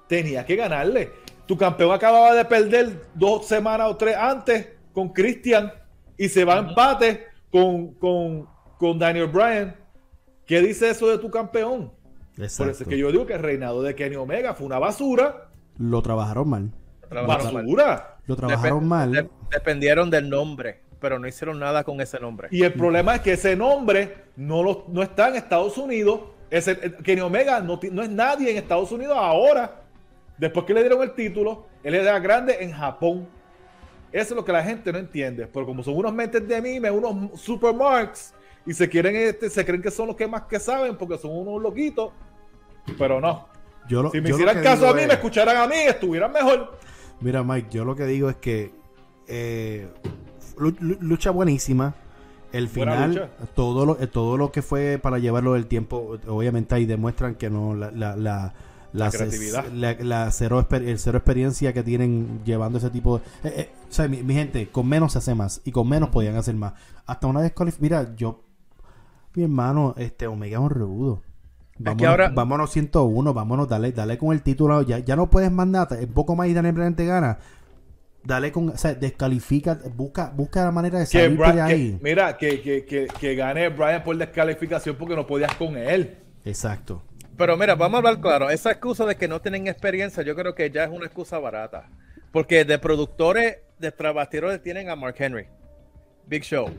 tenía 0.07 0.45
que 0.45 0.55
ganarle. 0.55 1.11
Tu 1.45 1.57
campeón 1.57 1.91
acababa 1.91 2.33
de 2.35 2.45
perder 2.45 3.07
dos 3.15 3.47
semanas 3.47 3.87
o 3.89 3.95
tres 3.97 4.15
antes 4.15 4.67
con 4.93 5.09
Christian 5.09 5.71
y 6.17 6.29
se 6.29 6.43
va 6.45 6.55
a 6.55 6.59
empate 6.59 7.25
con, 7.51 7.93
con, 7.95 8.47
con 8.77 8.99
Daniel 8.99 9.27
Bryan. 9.27 9.75
¿Qué 10.45 10.61
dice 10.61 10.89
eso 10.89 11.07
de 11.07 11.17
tu 11.17 11.29
campeón? 11.29 11.91
Por 12.63 12.69
eso 12.69 12.83
es 12.83 12.89
que 12.89 12.97
yo 12.97 13.11
digo 13.11 13.25
que 13.25 13.33
el 13.33 13.39
reinado 13.39 13.81
de 13.81 13.95
Kenny 13.95 14.15
Omega 14.15 14.53
fue 14.53 14.65
una 14.65 14.79
basura. 14.79 15.49
Lo 15.77 16.01
trabajaron 16.01 16.49
mal. 16.49 16.71
Trabajaron 17.09 17.53
mal. 17.53 17.63
basura. 17.65 18.17
Lo 18.27 18.35
trabajaron 18.35 18.87
mal. 18.87 19.11
de- 19.11 19.29
dependieron 19.51 20.09
del 20.09 20.29
nombre, 20.29 20.81
pero 20.99 21.19
no 21.19 21.27
hicieron 21.27 21.59
nada 21.59 21.83
con 21.83 21.99
ese 22.01 22.19
nombre. 22.19 22.47
Y 22.51 22.63
el 22.63 22.73
problema 22.73 23.15
es 23.15 23.21
que 23.21 23.33
ese 23.33 23.55
nombre 23.55 24.25
no, 24.35 24.63
lo, 24.63 24.85
no 24.89 25.01
está 25.01 25.29
en 25.29 25.35
Estados 25.35 25.77
Unidos. 25.77 26.21
Ese, 26.49 26.71
eh, 26.71 26.93
Kenny 27.03 27.21
Omega 27.21 27.59
no, 27.61 27.79
no 27.91 28.01
es 28.01 28.09
nadie 28.09 28.51
en 28.51 28.57
Estados 28.57 28.91
Unidos 28.91 29.17
ahora. 29.19 29.81
Después 30.37 30.65
que 30.65 30.73
le 30.73 30.81
dieron 30.81 31.01
el 31.03 31.13
título, 31.13 31.65
él 31.83 31.95
era 31.95 32.17
grande 32.19 32.57
en 32.61 32.71
Japón. 32.71 33.27
Eso 34.11 34.33
es 34.33 34.35
lo 34.37 34.45
que 34.45 34.51
la 34.51 34.63
gente 34.63 34.91
no 34.91 34.97
entiende. 34.97 35.45
Pero 35.47 35.65
como 35.65 35.83
son 35.83 35.95
unos 35.95 36.13
mentes 36.13 36.47
de 36.47 36.61
mime, 36.61 36.89
unos 36.89 37.39
supermarks, 37.39 38.33
y 38.65 38.73
se 38.73 38.87
quieren, 38.89 39.15
este, 39.15 39.49
se 39.49 39.65
creen 39.65 39.81
que 39.81 39.91
son 39.91 40.07
los 40.07 40.15
que 40.15 40.27
más 40.27 40.43
que 40.43 40.59
saben 40.59 40.95
porque 40.97 41.17
son 41.17 41.31
unos 41.35 41.61
loquitos. 41.61 42.11
Pero 42.97 43.19
no. 43.21 43.47
Yo 43.87 44.03
lo- 44.03 44.11
Si 44.11 44.21
me 44.21 44.29
yo 44.29 44.35
hicieran 44.35 44.61
caso 44.63 44.89
a 44.89 44.93
mí, 44.93 45.01
es- 45.01 45.07
me 45.07 45.13
escucharan 45.13 45.57
a 45.57 45.67
mí, 45.67 45.75
estuvieran 45.87 46.31
mejor. 46.31 46.77
Mira, 47.21 47.43
Mike, 47.43 47.67
yo 47.71 47.85
lo 47.85 47.95
que 47.95 48.05
digo 48.05 48.29
es 48.29 48.35
que 48.37 48.71
eh, 49.27 49.87
lu- 50.57 50.75
lu- 50.79 50.97
lucha 51.01 51.31
buenísima. 51.31 51.95
El 52.51 52.67
final, 52.67 53.29
todo 53.55 53.85
lo, 53.85 53.99
eh, 54.01 54.07
todo 54.07 54.35
lo 54.35 54.51
que 54.51 54.63
fue 54.63 54.97
para 55.01 55.19
llevarlo 55.19 55.53
del 55.53 55.67
tiempo, 55.67 56.17
obviamente 56.27 56.73
ahí 56.73 56.85
demuestran 56.87 57.35
que 57.35 57.47
no, 57.51 57.75
la, 57.75 57.91
la, 57.91 58.15
la, 58.15 58.53
La 58.91 59.11
la- 59.71 59.93
la 60.03 60.31
cero, 60.31 60.65
el 60.71 60.97
cero 60.97 61.17
experiencia 61.19 61.73
que 61.73 61.83
tienen 61.83 62.41
llevando 62.43 62.79
ese 62.79 62.89
tipo 62.89 63.19
de... 63.43 63.49
eh, 63.49 63.53
eh, 63.55 63.69
o 63.87 63.91
sea, 63.93 64.07
mi, 64.07 64.23
mi 64.23 64.33
gente, 64.33 64.67
con 64.69 64.87
menos 64.89 65.11
se 65.11 65.19
hace 65.19 65.35
más 65.35 65.61
y 65.63 65.71
con 65.71 65.87
menos 65.87 66.09
podían 66.09 66.35
hacer 66.37 66.55
más. 66.55 66.73
Hasta 67.05 67.27
una 67.27 67.41
descalificación... 67.41 67.83
Mira, 68.03 68.15
yo... 68.15 68.41
Mi 69.35 69.43
hermano, 69.43 69.93
este 69.97 70.25
Omega 70.25 70.57
es 70.57 70.63
un 70.63 70.69
rebudo. 70.71 71.21
Vámonos, 71.79 72.07
ahora- 72.09 72.29
vámonos 72.29 72.71
101, 72.71 73.33
vámonos, 73.33 73.67
dale, 73.69 73.91
dale 73.91 74.17
con 74.17 74.33
el 74.33 74.41
título. 74.43 74.81
Ya, 74.81 74.99
ya 74.99 75.15
no 75.15 75.29
puedes 75.29 75.51
nada. 75.51 75.87
Un 75.99 76.13
poco 76.13 76.35
más 76.35 76.47
y 76.47 76.53
Daniel 76.53 76.73
Bryan 76.75 76.95
te 76.95 77.05
gana. 77.05 77.39
Dale 78.23 78.51
con, 78.51 78.69
o 78.69 78.77
sea, 78.77 78.93
descalifica, 78.95 79.79
busca, 79.95 80.29
busca 80.35 80.65
la 80.65 80.71
manera 80.71 80.99
de 80.99 81.05
salir 81.05 81.37
de 81.37 81.61
ahí. 81.61 81.91
que- 81.93 82.03
mira, 82.03 82.35
que, 82.37 82.61
que, 82.61 82.85
que, 82.85 83.07
que 83.19 83.35
gane 83.35 83.69
Brian 83.69 84.03
por 84.03 84.17
descalificación 84.17 84.97
porque 84.97 85.15
no 85.15 85.25
podías 85.25 85.53
con 85.55 85.77
él. 85.77 86.17
Exacto. 86.43 87.01
Pero 87.37 87.55
mira, 87.55 87.75
vamos 87.75 87.95
a 87.95 87.97
hablar 87.99 88.19
claro. 88.19 88.49
Esa 88.49 88.71
excusa 88.71 89.05
de 89.05 89.15
que 89.15 89.29
no 89.29 89.39
tienen 89.39 89.67
experiencia, 89.67 90.21
yo 90.23 90.35
creo 90.35 90.53
que 90.53 90.69
ya 90.69 90.83
es 90.83 90.89
una 90.91 91.05
excusa 91.05 91.39
barata. 91.39 91.87
Porque 92.33 92.65
de 92.65 92.77
productores, 92.77 93.59
de 93.79 93.91
trabajadores 93.93 94.61
tienen 94.61 94.89
a 94.89 94.97
Mark 94.97 95.15
Henry, 95.17 95.47
Big 96.27 96.43
Show. 96.43 96.69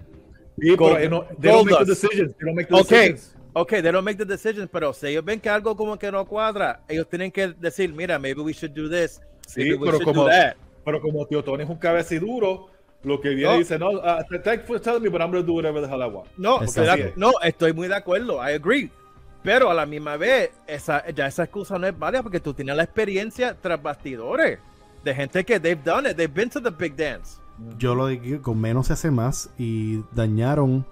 Sí, 0.61 0.77
Gold- 0.77 0.97
pero 0.97 1.11
no, 1.11 1.25
they 1.41 1.51
don't 1.51 1.71
make 1.71 1.85
the 1.85 1.91
decisions. 1.91 2.37
They 2.37 2.45
don't 2.47 2.55
make 2.57 2.69
the 2.69 2.75
Ok, 2.75 2.89
decisions. 2.91 3.35
Ok, 3.53 3.69
they 3.71 3.83
don't 3.93 4.05
make 4.05 4.17
the 4.19 4.25
decisions, 4.25 4.69
pero 4.73 4.93
si 4.93 5.09
ellos 5.09 5.25
ven 5.25 5.41
que 5.41 5.49
algo 5.49 5.77
como 5.77 5.99
que 5.99 6.11
no 6.13 6.25
cuadra, 6.27 6.81
ellos 6.89 7.09
tienen 7.09 7.31
que 7.33 7.49
decir, 7.49 7.93
mira, 7.93 8.19
maybe 8.19 8.41
we 8.41 8.53
should 8.53 8.73
do 8.75 8.89
this, 8.89 9.21
Sí, 9.47 9.61
maybe 9.63 9.75
we 9.77 9.87
pero 9.87 9.99
should 9.99 10.05
como, 10.05 10.25
do 10.25 10.29
that. 10.31 10.55
pero 10.85 11.01
como 11.01 11.27
Tío 11.27 11.43
Tony 11.43 11.65
es 11.65 11.69
un 11.71 11.77
cabeciduro, 11.79 12.69
lo 13.03 13.21
que 13.21 13.31
viene 13.31 13.53
No. 13.53 13.59
dice, 13.59 13.79
no, 13.79 13.91
uh, 13.93 14.23
thank 14.45 14.61
you 14.61 14.67
for 14.67 14.81
telling 14.81 15.03
me, 15.03 15.09
but 15.09 15.21
I'm 15.21 15.31
going 15.31 15.43
to 15.43 15.47
do 15.47 15.55
whatever 15.55 15.81
the 15.81 15.89
hell 15.89 16.03
I 16.03 16.07
want. 16.07 16.29
No, 16.37 16.61
no, 17.17 17.33
estoy 17.43 17.73
muy 17.73 17.89
de 17.89 17.95
acuerdo, 17.97 18.37
I 18.47 18.53
agree. 18.55 18.91
Pero 19.43 19.71
a 19.71 19.75
la 19.75 19.87
misma 19.87 20.19
vez, 20.19 20.51
esa, 20.67 21.09
ya 21.11 21.27
esa 21.27 21.45
excusa 21.45 21.79
no 21.79 21.87
es 21.87 21.99
válida 21.99 22.23
porque 22.23 22.41
tú 22.41 22.53
tienes 22.53 22.77
la 22.77 22.83
experiencia 22.83 23.57
tras 23.59 23.83
bastidores 23.83 24.59
de 25.03 25.15
gente 25.15 25.45
que 25.45 25.59
they've 25.59 25.83
done 25.83 26.11
it, 26.11 26.17
they've 26.17 26.33
been 26.35 26.51
to 26.51 26.61
the 26.61 26.71
big 26.71 26.95
dance. 26.95 27.39
Yo 27.79 27.95
lo 27.95 28.07
digo 28.09 28.43
con 28.43 28.61
menos 28.61 28.89
se 28.89 28.93
hace 28.93 29.11
más 29.11 29.49
y 29.59 30.03
dañaron 30.13 30.85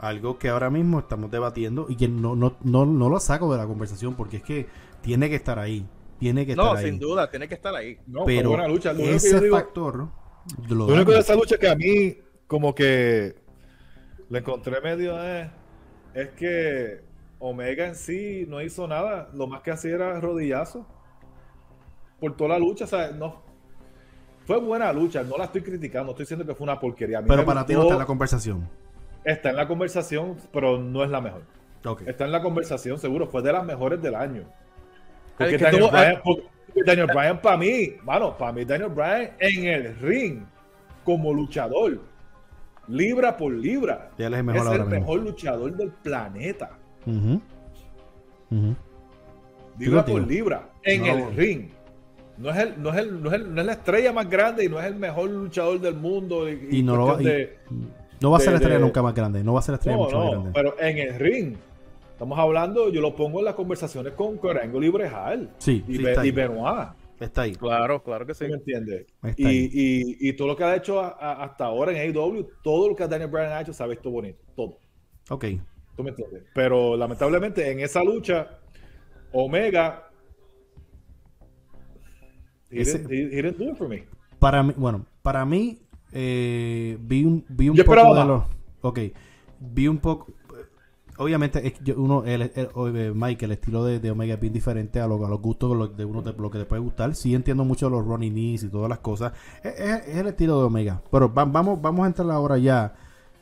algo 0.00 0.38
que 0.38 0.48
ahora 0.48 0.70
mismo 0.70 0.98
estamos 1.00 1.30
debatiendo 1.30 1.86
y 1.88 1.96
que 1.96 2.08
no, 2.08 2.34
no, 2.34 2.56
no, 2.62 2.86
no 2.86 3.08
lo 3.08 3.20
saco 3.20 3.52
de 3.52 3.58
la 3.58 3.66
conversación 3.66 4.14
porque 4.14 4.38
es 4.38 4.42
que 4.42 4.66
tiene 5.02 5.28
que 5.28 5.36
estar 5.36 5.58
ahí. 5.58 5.86
Tiene 6.18 6.44
que 6.46 6.54
No, 6.56 6.64
estar 6.64 6.78
ahí. 6.78 6.90
sin 6.90 6.98
duda, 6.98 7.30
tiene 7.30 7.48
que 7.48 7.54
estar 7.54 7.74
ahí. 7.74 7.98
No, 8.06 8.24
Pero 8.24 8.50
buena 8.50 8.68
lucha. 8.68 8.92
Lo 8.92 9.00
único 9.00 9.10
que 9.10 9.16
ese 9.16 9.40
digo, 9.40 9.56
factor 9.56 10.08
lo 10.68 10.74
lo 10.86 10.94
único 10.94 11.12
de 11.12 11.18
esa 11.20 11.34
lucha 11.34 11.58
que 11.58 11.68
a 11.68 11.74
mí 11.74 12.16
como 12.46 12.74
que 12.74 13.36
le 14.28 14.38
encontré 14.38 14.80
medio 14.80 15.22
eh, 15.22 15.50
es 16.14 16.30
que 16.30 17.02
Omega 17.38 17.86
en 17.86 17.94
sí 17.94 18.44
no 18.48 18.60
hizo 18.60 18.86
nada. 18.86 19.30
Lo 19.34 19.46
más 19.46 19.62
que 19.62 19.70
hacía 19.70 19.94
era 19.94 20.20
rodillazo 20.20 20.86
por 22.18 22.36
toda 22.36 22.50
la 22.50 22.58
lucha. 22.58 22.84
O 22.84 22.88
sea, 22.88 23.10
no. 23.12 23.42
Fue 24.44 24.58
buena 24.58 24.92
lucha, 24.92 25.22
no 25.22 25.36
la 25.38 25.44
estoy 25.44 25.62
criticando, 25.62 26.10
estoy 26.12 26.24
diciendo 26.24 26.44
que 26.44 26.54
fue 26.54 26.64
una 26.64 26.78
porquería. 26.80 27.18
A 27.18 27.22
mí 27.22 27.28
Pero 27.28 27.44
para 27.44 27.64
ti 27.64 27.74
no 27.74 27.82
está 27.82 27.94
en 27.94 27.98
la 28.00 28.06
conversación. 28.06 28.68
Está 29.24 29.50
en 29.50 29.56
la 29.56 29.66
conversación, 29.68 30.36
pero 30.52 30.78
no 30.78 31.04
es 31.04 31.10
la 31.10 31.20
mejor. 31.20 31.42
Está 32.06 32.24
en 32.26 32.32
la 32.32 32.42
conversación, 32.42 32.98
seguro. 32.98 33.26
Fue 33.26 33.42
de 33.42 33.52
las 33.52 33.64
mejores 33.64 34.00
del 34.02 34.14
año. 34.14 34.42
Porque 35.38 35.54
El 35.54 35.58
que 35.58 35.64
Daniel 35.64 35.82
tuvo- 35.84 35.90
Bryan, 35.90 36.20
porque 36.24 36.82
Daniel 36.86 37.06
Bryan 37.06 37.40
para 37.40 37.56
mí, 37.56 37.92
mano, 38.04 38.36
para 38.36 38.52
mí 38.52 38.64
Daniel 38.64 38.90
Bryan 38.90 39.30
en 39.38 39.64
el 39.64 39.96
ring 39.98 40.42
como 41.04 41.32
luchador, 41.32 41.98
libra 42.88 43.36
por 43.36 43.52
libra, 43.52 44.10
es 44.18 44.26
el 44.26 44.44
mejor 44.44 44.56
es 44.56 44.66
ahora 44.66 44.74
el 44.84 44.88
mismo. 44.90 45.00
mejor 45.00 45.20
luchador 45.20 45.72
del 45.76 45.90
planeta. 45.90 46.70
Libra 49.78 50.04
por 50.04 50.26
libra 50.26 50.68
en 50.82 51.00
No. 51.02 51.06
el 51.28 51.36
ring. 51.36 51.68
No 52.36 52.50
es, 52.50 52.56
el, 52.56 52.82
no, 52.82 52.90
es 52.90 52.96
el, 52.96 53.22
no, 53.22 53.28
es 53.28 53.34
el- 53.34 53.54
no 53.54 53.60
es 53.60 53.66
la 53.66 53.72
estrella 53.72 54.12
más 54.12 54.28
grande 54.28 54.64
y 54.64 54.68
no 54.68 54.80
es 54.80 54.86
el 54.86 54.94
mejor 54.94 55.28
luchador 55.30 55.78
del 55.80 55.94
mundo. 55.94 56.48
Y, 56.48 56.78
Y 56.78 56.82
no 56.82 56.96
lo 56.96 57.06
va, 57.06 57.14
cuestión 57.14 57.34
y- 57.34 57.38
de- 57.38 57.58
no 58.20 58.30
va 58.30 58.36
a 58.38 58.40
ser 58.40 58.48
de- 58.48 58.52
la 58.52 58.56
estrella 58.58 58.78
de- 58.78 58.84
nunca 58.84 59.02
más 59.02 59.14
grande. 59.14 59.42
No 59.44 59.52
va 59.54 59.60
a 59.60 59.62
ser 59.62 59.72
la 59.72 59.76
estrella 59.76 59.96
No, 59.98 60.04
mucho 60.04 60.16
más 60.18 60.24
no, 60.26 60.30
grande. 60.32 60.50
pero 60.54 60.80
en 60.80 60.98
el 60.98 61.18
ring. 61.18 61.56
Estamos 62.12 62.38
hablando, 62.38 62.90
yo 62.90 63.00
lo 63.00 63.14
pongo 63.16 63.38
en 63.38 63.46
las 63.46 63.54
conversaciones 63.54 64.12
con 64.12 64.36
Angle 64.58 64.86
y. 64.86 65.48
Sí, 65.58 65.84
y, 65.88 65.96
sí, 65.96 66.02
Be- 66.02 66.10
está 66.10 66.20
ahí. 66.20 66.28
y 66.28 66.32
Benoit. 66.32 66.88
Está 67.18 67.42
ahí. 67.42 67.52
Claro, 67.54 68.02
claro 68.02 68.26
que 68.26 68.34
sí. 68.34 68.44
¿Sí 68.44 68.50
me 68.50 68.56
entiendes? 68.56 69.06
Y, 69.36 69.46
y, 69.46 70.28
y 70.28 70.32
todo 70.34 70.48
lo 70.48 70.56
que 70.56 70.64
ha 70.64 70.74
hecho 70.76 71.00
a- 71.00 71.08
a- 71.18 71.44
hasta 71.44 71.64
ahora 71.66 71.92
en 71.92 71.98
AEW, 71.98 72.46
todo 72.62 72.88
lo 72.88 72.96
que 72.96 73.06
Daniel 73.06 73.30
Bryan 73.30 73.52
ha 73.52 73.60
hecho 73.62 73.72
se 73.72 73.82
ha 73.82 73.86
visto 73.86 74.10
bonito. 74.10 74.38
Todo. 74.56 74.78
Ok. 75.30 75.44
¿Tú 75.96 76.02
me 76.02 76.10
entiendes? 76.10 76.44
Pero 76.54 76.96
lamentablemente 76.96 77.70
en 77.70 77.80
esa 77.80 78.02
lucha, 78.02 78.58
Omega. 79.32 80.06
He, 82.70 82.82
Ese- 82.82 82.98
didn't, 82.98 83.10
he- 83.12 83.38
he 83.38 83.42
didn't 83.42 83.58
do 83.58 83.70
it 83.70 83.76
for 83.76 83.88
me. 83.88 84.04
Para 84.38 84.62
mí, 84.62 84.72
bueno, 84.76 85.04
para 85.22 85.44
mí, 85.44 85.78
eh, 86.12 86.98
vi 87.00 87.24
un, 87.24 87.44
vi 87.48 87.68
un 87.68 87.76
Yo 87.76 87.84
poco 87.84 88.14
de 88.14 88.24
los. 88.24 88.42
Ok. 88.82 88.98
Vi 89.60 89.88
un 89.88 89.98
poco. 89.98 90.26
Obviamente, 91.18 91.74
uno, 91.98 92.24
el, 92.24 92.42
el- 92.54 92.70
eh, 92.96 93.12
Mike, 93.14 93.44
el 93.44 93.52
estilo 93.52 93.84
de, 93.84 94.00
de 94.00 94.10
Omega 94.10 94.34
es 94.34 94.40
bien 94.40 94.54
diferente 94.54 95.00
a, 95.00 95.06
lo- 95.06 95.24
a 95.26 95.28
los 95.28 95.40
gustos 95.42 95.94
de 95.96 96.04
uno, 96.06 96.22
de 96.22 96.32
lo 96.32 96.50
que 96.50 96.56
le 96.58 96.64
puede 96.64 96.80
gustar. 96.80 97.14
Sí 97.14 97.34
entiendo 97.34 97.62
mucho 97.64 97.90
los 97.90 98.06
Ronnie 98.06 98.30
Knees 98.30 98.62
y 98.62 98.68
todas 98.70 98.88
las 98.88 99.00
cosas. 99.00 99.32
Es, 99.62 99.78
es- 99.78 100.08
es 100.08 100.16
el 100.16 100.28
estilo 100.28 100.58
de 100.58 100.64
Omega. 100.64 101.02
Pero 101.10 101.32
va- 101.32 101.44
vamos, 101.44 101.80
vamos 101.82 102.04
a 102.04 102.06
entrar 102.06 102.30
ahora 102.30 102.56
ya 102.56 102.94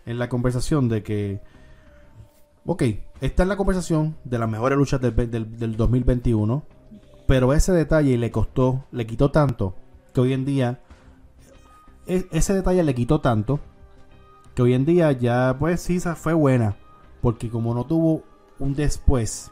en 0.06 0.18
la 0.18 0.28
conversación 0.28 0.88
de 0.88 1.02
que. 1.04 1.40
Ok, 2.66 2.82
esta 3.20 3.44
es 3.44 3.48
la 3.48 3.56
conversación 3.56 4.16
de 4.24 4.38
las 4.38 4.48
mejores 4.50 4.76
luchas 4.76 5.00
del, 5.00 5.14
del, 5.30 5.56
del 5.58 5.76
2021. 5.76 6.64
Pero 7.28 7.52
ese 7.52 7.72
detalle 7.72 8.18
le 8.18 8.30
costó, 8.30 8.84
le 8.90 9.06
quitó 9.06 9.30
tanto 9.30 9.76
que 10.12 10.20
hoy 10.20 10.32
en 10.32 10.44
día 10.44 10.80
ese 12.08 12.54
detalle 12.54 12.82
le 12.82 12.94
quitó 12.94 13.20
tanto 13.20 13.60
que 14.54 14.62
hoy 14.62 14.74
en 14.74 14.84
día 14.84 15.12
ya 15.12 15.56
pues 15.58 15.80
sí 15.80 15.96
esa 15.96 16.16
fue 16.16 16.32
buena 16.32 16.76
porque 17.20 17.48
como 17.50 17.74
no 17.74 17.84
tuvo 17.84 18.22
un 18.58 18.74
después 18.74 19.50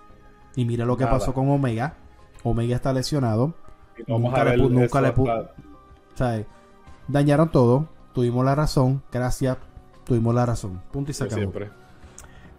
y 0.56 0.64
mira 0.64 0.84
lo 0.84 0.96
que 0.96 1.04
Nada. 1.04 1.18
pasó 1.18 1.32
con 1.34 1.48
Omega 1.50 1.94
Omega 2.42 2.74
está 2.76 2.92
lesionado 2.92 3.54
Y 3.98 4.10
Nunca 4.10 4.44
le 4.44 4.56
nunca 4.56 5.00
le 5.00 5.14
pu- 5.14 5.30
hasta- 5.30 5.54
¿sabes? 6.14 6.46
dañaron 7.08 7.50
todo 7.52 7.88
tuvimos 8.14 8.44
la 8.44 8.54
razón 8.54 9.02
gracias 9.12 9.58
tuvimos 10.04 10.34
la 10.34 10.46
razón 10.46 10.80
punto 10.92 11.10
y 11.10 11.14
se 11.14 11.24
acabó 11.24 11.38
siempre. 11.40 11.70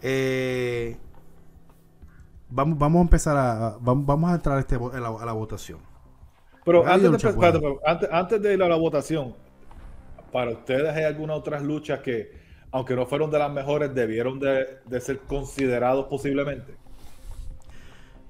Eh, 0.02 0.96
vamos, 2.50 2.78
vamos 2.78 3.00
a 3.00 3.02
empezar 3.02 3.36
a, 3.38 3.78
vamos, 3.82 4.06
vamos 4.06 4.32
a 4.32 4.36
entrar 4.36 4.58
a, 4.58 4.60
este, 4.60 4.76
a, 4.76 5.00
la, 5.00 5.08
a 5.10 5.26
la 5.26 5.34
votación 5.34 5.80
Pero 6.64 6.86
antes 6.86 7.12
de, 7.12 7.78
antes, 7.86 8.10
antes 8.12 8.42
de 8.42 8.54
ir 8.54 8.62
a 8.64 8.68
la 8.70 8.76
votación, 8.76 9.34
para 10.38 10.52
ustedes 10.52 10.96
hay 10.96 11.04
algunas 11.04 11.36
otras 11.36 11.64
luchas 11.64 12.00
que, 12.02 12.32
aunque 12.70 12.96
no 12.96 13.08
fueron 13.08 13.32
de 13.32 13.40
las 13.40 13.52
mejores, 13.52 13.96
debieron 13.96 14.40
de, 14.40 14.68
de 14.86 15.02
ser 15.02 15.18
considerados 15.22 16.06
posiblemente. 16.06 16.76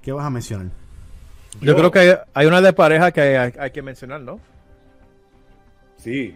¿qué 0.00 0.10
vas 0.10 0.24
a 0.24 0.30
mencionar? 0.30 0.68
Yo 1.60 1.76
creo 1.76 1.90
que 1.90 1.98
hay, 1.98 2.14
hay 2.32 2.46
una 2.46 2.62
de 2.62 2.72
pareja 2.72 3.12
que 3.12 3.20
hay, 3.20 3.52
hay 3.58 3.70
que 3.72 3.82
mencionar, 3.82 4.22
¿no? 4.22 4.40
Sí. 5.98 6.34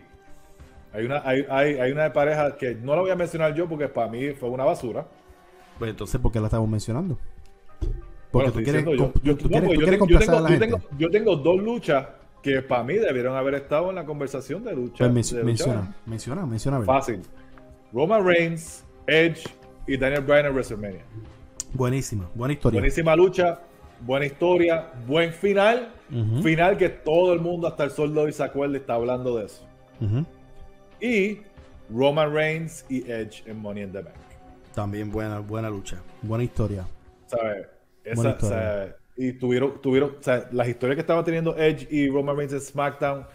Hay 0.93 1.07
una, 1.07 1.23
hay, 1.25 1.47
hay, 1.49 1.79
hay 1.79 1.91
una 1.91 2.03
de 2.03 2.11
pareja 2.11 2.55
que 2.55 2.75
no 2.75 2.95
la 2.95 3.01
voy 3.01 3.11
a 3.11 3.17
mencionar 3.17 3.55
yo 3.55 3.67
porque 3.67 3.89
para 3.89 4.11
mí 4.11 4.33
fue 4.33 4.51
una 4.51 4.65
basura. 4.65 5.07
Pues 5.79 5.91
entonces, 5.91 6.21
¿por 6.21 6.31
qué 6.33 6.39
la 6.39 6.49
estamos 6.49 6.69
mencionando? 6.69 7.17
Porque 8.31 8.51
Bueno, 8.51 8.53
tú 8.53 8.59
estoy 8.59 8.83
quieres, 8.83 9.99
yo 10.99 11.11
tengo 11.11 11.37
dos 11.37 11.63
luchas 11.63 12.09
que 12.43 12.61
para 12.63 12.83
mí 12.83 12.95
debieron 12.95 13.37
haber 13.37 13.55
estado 13.55 13.89
en 13.91 13.97
la 13.97 14.05
conversación 14.05 14.65
de 14.65 14.75
lucha. 14.75 15.09
Pues 15.09 15.33
lucha 15.33 15.45
menciona, 15.45 15.95
menciona, 16.07 16.45
menciona. 16.47 16.77
a 16.79 16.81
ver. 16.81 16.87
Fácil. 16.87 17.23
Roman 17.93 18.25
Reigns, 18.27 18.85
Edge 19.07 19.45
y 19.87 19.97
Daniel 19.97 20.23
Bryan 20.23 20.47
en 20.47 20.53
WrestleMania. 20.55 21.03
Buenísima, 21.75 22.29
buena 22.35 22.55
historia. 22.55 22.81
Buenísima 22.81 23.15
lucha, 23.17 23.61
buena 24.01 24.27
historia, 24.27 24.93
buen 25.07 25.33
final. 25.33 25.93
Final 26.43 26.77
que 26.77 26.91
todo 26.91 27.33
el 27.33 27.41
mundo, 27.41 27.67
hasta 27.69 27.85
el 27.85 27.91
sol 27.91 28.13
de 28.15 28.21
hoy, 28.21 28.33
se 28.33 28.43
acuerda 28.43 28.77
está 28.77 28.95
hablando 28.95 29.37
de 29.39 29.47
eso. 29.47 29.67
Y 31.01 31.39
Roman 31.91 32.33
Reigns 32.33 32.85
y 32.89 33.11
Edge 33.11 33.43
en 33.47 33.59
Money 33.59 33.85
in 33.85 33.93
the 33.93 34.03
Bank. 34.03 34.15
También 34.75 35.11
buena, 35.11 35.39
buena 35.41 35.69
lucha. 35.71 35.99
Buena 36.23 36.45
historia. 36.45 36.87
¿Sabes? 37.27 37.67
Esa- 38.05 38.15
Buena 38.15 38.95
y 39.17 39.33
tuvieron, 39.35 39.81
tuvieron, 39.81 40.17
o 40.19 40.23
sea, 40.23 40.49
las 40.53 40.69
historias 40.69 40.97
que 40.97 41.01
estaba 41.03 41.23
teniendo 41.25 41.57
Edge 41.57 41.87
y 41.91 42.09
Roman 42.09 42.37
Reigns 42.37 42.53
en 42.55 42.61
SmackDown, 42.61 43.27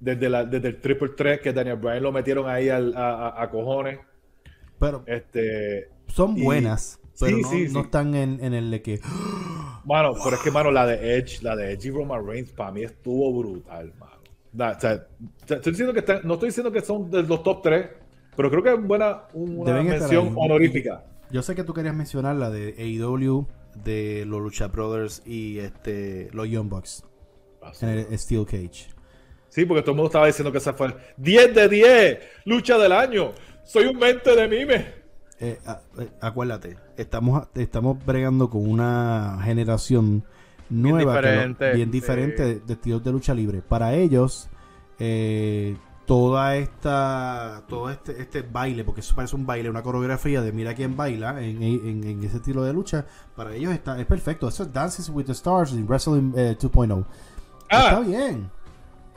desde, 0.00 0.28
la, 0.28 0.44
desde 0.44 0.68
el 0.68 0.80
Triple 0.80 1.10
3, 1.16 1.40
que 1.40 1.52
Daniel 1.52 1.76
Bryan 1.76 2.02
lo 2.02 2.12
metieron 2.12 2.48
ahí 2.48 2.68
al- 2.68 2.94
a, 2.96 3.48
cojones. 3.50 3.98
Pero 4.78 5.02
Este, 5.06 5.88
son 6.08 6.36
y- 6.36 6.42
buenas, 6.42 7.00
pero 7.18 7.36
sí, 7.36 7.42
no, 7.42 7.48
sí, 7.48 7.64
no 7.68 7.80
sí. 7.80 7.86
están 7.86 8.14
en, 8.14 8.38
en 8.44 8.52
el 8.54 8.70
de 8.70 8.82
que. 8.82 9.00
mano, 9.84 10.12
pero 10.22 10.36
es 10.36 10.42
que, 10.42 10.50
mano, 10.50 10.70
la 10.70 10.86
de 10.86 11.16
Edge, 11.16 11.42
la 11.42 11.56
de 11.56 11.72
Edge 11.72 11.86
y 11.88 11.90
Roman 11.90 12.26
Reigns, 12.26 12.52
para 12.52 12.72
mí 12.72 12.82
estuvo 12.82 13.32
brutal, 13.38 13.92
mano. 13.98 14.16
O 14.76 14.80
sea, 14.80 15.06
estoy 15.48 15.72
diciendo 15.72 15.92
que 15.92 16.00
están- 16.00 16.20
no 16.24 16.34
estoy 16.34 16.48
diciendo 16.48 16.72
que 16.72 16.80
son 16.80 17.10
de 17.10 17.22
los 17.22 17.42
top 17.42 17.62
3, 17.62 17.86
pero 18.36 18.50
creo 18.50 18.62
que 18.62 18.72
es 18.74 18.82
buena, 18.86 19.22
una 19.34 19.72
Deben 19.72 19.88
mención 19.88 20.32
honorífica. 20.36 21.04
Yo 21.30 21.42
sé 21.42 21.54
que 21.54 21.64
tú 21.64 21.72
querías 21.74 21.94
mencionar 21.94 22.36
la 22.36 22.50
de 22.50 22.74
AEW, 22.78 23.46
de 23.84 24.24
los 24.26 24.40
Lucha 24.40 24.68
Brothers 24.68 25.22
y 25.26 25.58
este 25.58 26.28
los 26.32 26.48
Young 26.48 26.68
Bucks 26.68 27.04
en 27.80 27.88
el 27.88 28.18
Steel 28.18 28.44
Cage. 28.46 28.88
Sí, 29.48 29.64
porque 29.64 29.82
todo 29.82 29.92
el 29.92 29.96
mundo 29.96 30.08
estaba 30.08 30.26
diciendo 30.26 30.52
que 30.52 30.58
esa 30.58 30.74
fue 30.74 30.88
el 30.88 30.94
10 31.16 31.54
de 31.54 31.68
10, 31.68 32.18
lucha 32.44 32.78
del 32.78 32.92
año. 32.92 33.32
Soy 33.64 33.86
un 33.86 33.98
mente 33.98 34.34
de 34.36 34.48
mime. 34.48 34.86
Eh, 35.40 35.58
a- 35.66 35.80
eh, 35.98 36.08
acuérdate, 36.20 36.76
estamos, 36.96 37.46
estamos 37.54 38.04
bregando 38.04 38.48
con 38.50 38.68
una 38.68 39.38
generación 39.44 40.24
nueva, 40.70 41.20
bien 41.74 41.90
diferente 41.90 42.44
de, 42.44 42.60
de 42.60 42.72
estilos 42.72 43.02
de 43.04 43.12
lucha 43.12 43.34
libre. 43.34 43.62
Para 43.62 43.94
ellos, 43.94 44.48
eh, 44.98 45.76
toda 46.06 46.56
esta, 46.56 47.62
todo 47.68 47.90
este, 47.90 48.20
este 48.22 48.42
baile, 48.42 48.84
porque 48.84 49.00
eso 49.00 49.14
parece 49.14 49.34
un 49.36 49.44
baile, 49.44 49.68
una 49.68 49.82
coreografía 49.82 50.40
de 50.40 50.52
mira 50.52 50.72
quién 50.74 50.96
baila 50.96 51.42
en, 51.42 51.62
en- 51.62 52.04
en 52.04 52.24
ese 52.24 52.36
estilo 52.36 52.62
de 52.62 52.72
lucha, 52.72 53.04
para 53.34 53.54
ellos 53.54 53.72
está, 53.72 53.98
es 54.00 54.06
perfecto. 54.06 54.48
Eso 54.48 54.62
es 54.62 54.72
Dances 54.72 55.08
with 55.10 55.24
the 55.26 55.32
Stars 55.32 55.72
en 55.72 55.86
Wrestling 55.86 56.32
eh, 56.36 56.56
2.0. 56.58 57.04
Ah. 57.70 57.78
Está 57.88 58.00
bien. 58.00 58.50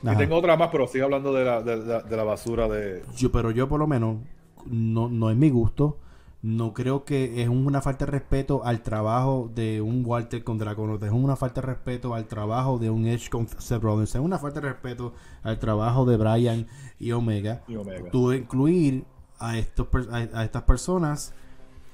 Y 0.02 0.16
tengo 0.16 0.38
otra 0.38 0.56
más, 0.58 0.70
pero 0.72 0.88
sigue 0.88 1.04
hablando 1.04 1.32
de 1.34 1.46
la, 1.46 1.62
de, 1.62 1.78
la- 1.78 2.02
de 2.02 2.18
la 2.18 2.24
basura 2.24 2.68
de. 2.68 3.04
Yo, 3.16 3.32
pero 3.32 3.52
yo 3.52 3.68
por 3.70 3.80
lo 3.80 3.86
menos, 3.88 4.18
no, 4.66 5.10
no 5.10 5.30
es 5.30 5.38
mi 5.38 5.50
gusto. 5.50 5.98
No 6.42 6.74
creo 6.74 7.04
que 7.04 7.42
es 7.44 7.50
una 7.50 7.82
falta 7.82 8.06
de 8.06 8.12
respeto 8.12 8.64
al 8.64 8.82
trabajo 8.82 9.52
de 9.54 9.82
un 9.82 10.06
Walter 10.06 10.42
con 10.44 10.58
Draconote. 10.58 11.08
Es 11.08 11.12
una 11.12 11.36
falta 11.36 11.60
de 11.60 11.68
respeto 11.68 12.14
al 12.16 12.28
trabajo 12.28 12.80
de 12.80 12.90
un 12.90 13.06
Edge 13.08 13.30
con 13.30 13.46
Seth 13.48 13.82
Rollins. 13.84 14.16
Es 14.16 14.22
una 14.22 14.40
falta 14.40 14.62
de 14.62 14.70
respeto 14.70 15.14
al 15.44 15.60
trabajo 15.60 16.06
de 16.06 16.16
Brian 16.16 16.68
y 16.98 17.12
Omega. 17.12 17.64
Y 17.68 17.76
Omega. 17.76 18.10
Tú 18.10 18.32
incluir 18.32 19.04
a, 19.38 19.58
estos, 19.58 19.88
a, 20.12 20.16
a 20.40 20.44
estas 20.46 20.64
personas 20.64 21.34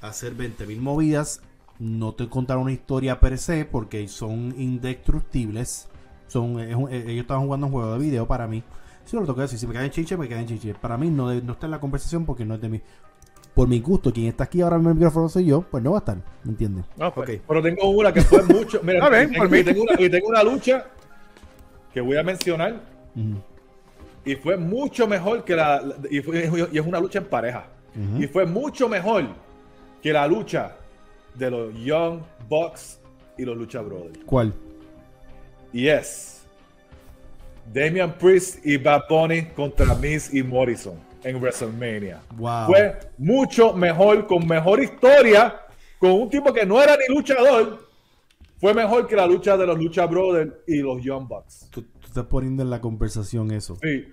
a 0.01 0.09
hacer 0.09 0.35
20.000 0.37 0.79
movidas. 0.79 1.41
No 1.79 2.13
te 2.13 2.29
contar 2.29 2.57
una 2.59 2.71
historia 2.71 3.19
per 3.19 3.39
se 3.39 3.65
porque 3.65 4.07
son 4.07 4.53
indestructibles. 4.59 5.87
Son, 6.27 6.59
es 6.59 6.75
un- 6.75 6.91
eh, 6.91 6.97
ellos 7.07 7.21
estaban 7.21 7.45
jugando 7.45 7.65
un 7.65 7.73
juego 7.73 7.93
de 7.93 7.99
video 7.99 8.27
para 8.27 8.47
mí. 8.47 8.63
Si 9.05 9.15
lo 9.15 9.23
decir, 9.33 9.59
si 9.59 9.67
me 9.67 9.73
caen 9.73 9.91
chiche, 9.91 10.17
me 10.17 10.27
caen 10.27 10.47
chiche. 10.47 10.73
Para 10.73 10.97
mí 10.97 11.09
no, 11.09 11.31
no 11.33 11.53
está 11.53 11.67
en 11.67 11.71
la 11.71 11.79
conversación 11.79 12.25
porque 12.25 12.43
no 12.43 12.55
es 12.55 12.61
de 12.61 12.69
mí. 12.69 12.81
Por 13.55 13.67
mi 13.69 13.79
gusto, 13.79 14.11
quien 14.11 14.27
está 14.27 14.43
aquí 14.43 14.61
ahora 14.61 14.75
en 14.75 14.85
el 14.85 14.95
micrófono 14.95 15.29
soy 15.29 15.45
yo, 15.45 15.61
pues 15.61 15.81
no 15.81 15.91
va 15.91 15.97
a 15.97 15.99
estar, 15.99 16.17
¿me 16.43 16.51
entiendes? 16.51 16.83
No, 16.97 17.13
pues, 17.13 17.29
Ok. 17.29 17.41
Pero 17.47 17.61
tengo 17.63 17.89
una 17.89 18.13
que 18.13 18.21
fue 18.21 18.43
mucho. 18.43 18.81
Mira, 18.83 19.07
y, 19.23 19.27
tengo, 19.27 19.37
por 19.39 19.49
mí. 19.49 19.59
y 19.59 19.63
tengo 19.63 19.81
una, 19.83 20.01
y 20.01 20.09
tengo 20.09 20.27
una 20.27 20.43
lucha 20.43 20.85
que 21.93 22.01
voy 22.01 22.17
a 22.17 22.23
mencionar. 22.23 22.81
Y 24.25 24.35
fue 24.35 24.57
mucho 24.57 25.07
mejor 25.07 25.43
que 25.45 25.55
la. 25.55 25.81
Y, 26.11 26.19
fue- 26.21 26.49
y 26.71 26.77
es 26.77 26.85
una 26.85 26.99
lucha 26.99 27.19
en 27.19 27.25
pareja. 27.25 27.67
Y 28.19 28.27
fue 28.27 28.45
mucho 28.45 28.89
mejor 28.89 29.23
que 30.01 30.11
la 30.11 30.27
lucha 30.27 30.75
de 31.33 31.49
los 31.49 31.73
Young 31.75 32.19
Bucks 32.49 32.99
y 33.37 33.45
los 33.45 33.55
Lucha 33.57 33.81
Brothers. 33.81 34.19
¿Cuál? 34.25 34.53
Y 35.71 35.87
es 35.87 36.41
Damian 37.73 38.13
Priest 38.17 38.65
y 38.65 38.75
Bad 38.77 39.03
Bunny 39.09 39.43
contra 39.55 39.95
Miz 39.95 40.33
y 40.33 40.43
Morrison 40.43 40.95
en 41.25 41.37
WrestleMania. 41.41 42.21
Wow. 42.37 42.67
Fue 42.67 42.99
mucho 43.17 43.73
mejor, 43.73 44.25
con 44.27 44.47
mejor 44.47 44.81
historia, 44.81 45.59
con 45.99 46.11
un 46.11 46.29
tipo 46.29 46.53
que 46.53 46.65
no 46.65 46.81
era 46.81 46.95
ni 46.95 47.13
luchador. 47.13 47.83
Fue 48.57 48.73
mejor 48.73 49.05
que 49.07 49.15
la 49.15 49.27
lucha 49.27 49.57
de 49.57 49.67
los 49.67 49.77
Lucha 49.77 50.05
Brothers 50.05 50.53
y 50.67 50.77
los 50.77 51.03
Young 51.03 51.27
Bucks. 51.27 51.67
Tú, 51.71 51.81
tú 51.81 52.07
estás 52.07 52.25
poniendo 52.25 52.63
en 52.63 52.69
la 52.69 52.79
conversación 52.79 53.51
eso. 53.51 53.75
Sí, 53.81 54.05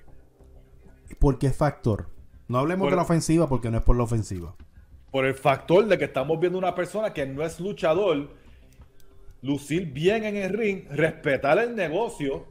¿Por 1.18 1.38
qué 1.38 1.50
factor? 1.50 2.08
No 2.48 2.58
hablemos 2.58 2.86
Por- 2.86 2.90
de 2.90 2.96
la 2.96 3.02
ofensiva 3.02 3.48
porque 3.48 3.70
no 3.70 3.78
es 3.78 3.84
por 3.84 3.96
la 3.96 4.02
ofensiva. 4.02 4.56
por 5.12 5.26
el 5.26 5.34
factor 5.34 5.86
de 5.86 5.96
que 5.98 6.06
estamos 6.06 6.40
viendo 6.40 6.58
una 6.58 6.74
persona 6.74 7.12
que 7.12 7.24
no 7.26 7.42
es 7.44 7.60
luchador, 7.60 8.30
lucir 9.42 9.86
bien 9.92 10.24
en 10.24 10.36
el 10.36 10.52
ring, 10.52 10.84
respetar 10.90 11.58
el 11.58 11.76
negocio. 11.76 12.46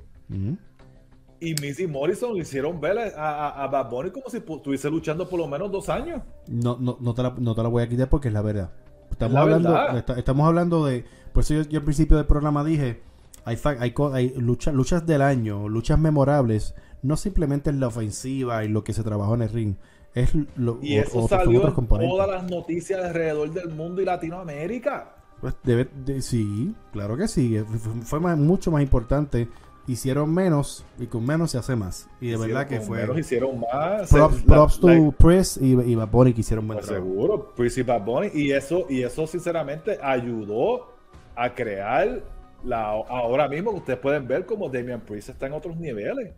Y 1.42 1.56
Missy 1.56 1.88
Morrison 1.88 2.36
le 2.36 2.42
hicieron 2.44 2.80
ver 2.80 3.00
a, 3.00 3.48
a, 3.50 3.64
a 3.64 3.68
Bad 3.68 3.90
Bunny 3.90 4.12
como 4.12 4.30
si 4.30 4.38
estuviese 4.38 4.90
luchando 4.92 5.28
por 5.28 5.40
lo 5.40 5.48
menos 5.48 5.72
dos 5.72 5.90
años. 5.90 6.22
No, 6.48 6.78
no, 6.80 6.98
no, 7.02 7.14
te 7.16 7.24
la, 7.24 7.34
no 7.38 7.56
te 7.56 7.64
la 7.64 7.70
voy 7.70 7.82
a 7.84 7.90
quitar 7.90 8.08
porque 8.10 8.28
es 8.28 8.34
la 8.34 8.42
verdad. 8.44 8.70
Estamos, 9.10 9.34
la 9.34 9.42
hablando, 9.42 9.72
verdad. 9.74 10.18
estamos 10.20 10.48
hablando 10.48 10.86
de. 10.86 11.04
Por 11.34 11.42
eso 11.44 11.56
yo, 11.56 11.64
yo 11.64 11.80
al 11.80 11.84
principio 11.84 12.16
del 12.18 12.28
programa 12.28 12.64
dije: 12.64 13.02
hay, 13.44 13.58
hay, 13.80 13.94
hay 14.14 14.30
lucha- 14.38 14.72
luchas 14.72 15.06
del 15.08 15.22
año, 15.24 15.68
luchas 15.68 15.98
memorables. 16.00 16.76
No 17.02 17.18
simplemente 17.18 17.72
en 17.72 17.80
la 17.80 17.88
ofensiva 17.88 18.64
y 18.64 18.68
lo 18.68 18.84
que 18.84 18.94
se 18.94 19.02
trabajó 19.02 19.34
en 19.34 19.42
el 19.42 19.50
ring. 19.50 19.76
Es 20.14 20.34
lo, 20.56 20.78
Y 20.84 21.00
o- 21.00 21.02
eso 21.02 21.28
salió 21.28 21.68
en 21.68 21.88
todas 21.88 22.30
las 22.30 22.44
noticias 22.50 23.04
alrededor 23.04 23.52
del 23.52 23.70
mundo 23.70 24.02
y 24.02 24.06
Latinoamérica. 24.06 25.16
Pues 25.40 25.56
debe- 25.64 25.90
de- 26.06 26.22
sí, 26.22 26.76
claro 26.94 27.18
que 27.18 27.28
sí. 27.28 27.58
Fue, 27.66 28.02
fue 28.04 28.20
más- 28.20 28.38
mucho 28.38 28.70
más 28.70 28.84
importante. 28.84 29.50
Hicieron 29.88 30.34
menos 30.34 30.86
y 31.00 31.08
con 31.08 31.26
menos 31.26 31.52
se 31.52 31.58
hace 31.58 31.76
más. 31.76 32.08
Y 32.20 32.30
de 32.30 32.38
verdad 32.38 32.68
que 32.68 32.80
fue. 32.82 33.00
menos, 33.00 33.18
hicieron 33.18 33.60
más. 33.60 34.10
Props, 34.10 34.46
la- 34.46 34.68
to 34.80 34.88
like, 34.88 35.60
y, 35.62 35.92
y 35.92 35.96
Bad 35.96 36.10
Bunny 36.10 36.34
que 36.34 36.42
hicieron 36.42 36.68
buen 36.68 36.78
pues 36.78 36.88
trabajo. 36.88 37.08
seguro, 37.10 37.54
Priest 37.56 37.78
y 37.80 37.82
Bad 37.84 38.06
Bunny. 38.06 38.30
Y 38.34 38.52
eso, 38.52 38.86
y 38.90 39.02
eso 39.02 39.26
sinceramente 39.26 39.98
ayudó 40.02 40.94
a 41.36 41.54
crear 41.54 42.24
la 42.64 42.90
ahora 42.92 43.48
mismo 43.48 43.72
que 43.72 43.78
ustedes 43.78 44.00
pueden 44.00 44.28
ver 44.28 44.46
como 44.46 44.70
Damian 44.70 45.02
Priest 45.02 45.30
está 45.30 45.48
en 45.48 45.54
otros 45.54 45.76
niveles. 45.78 46.34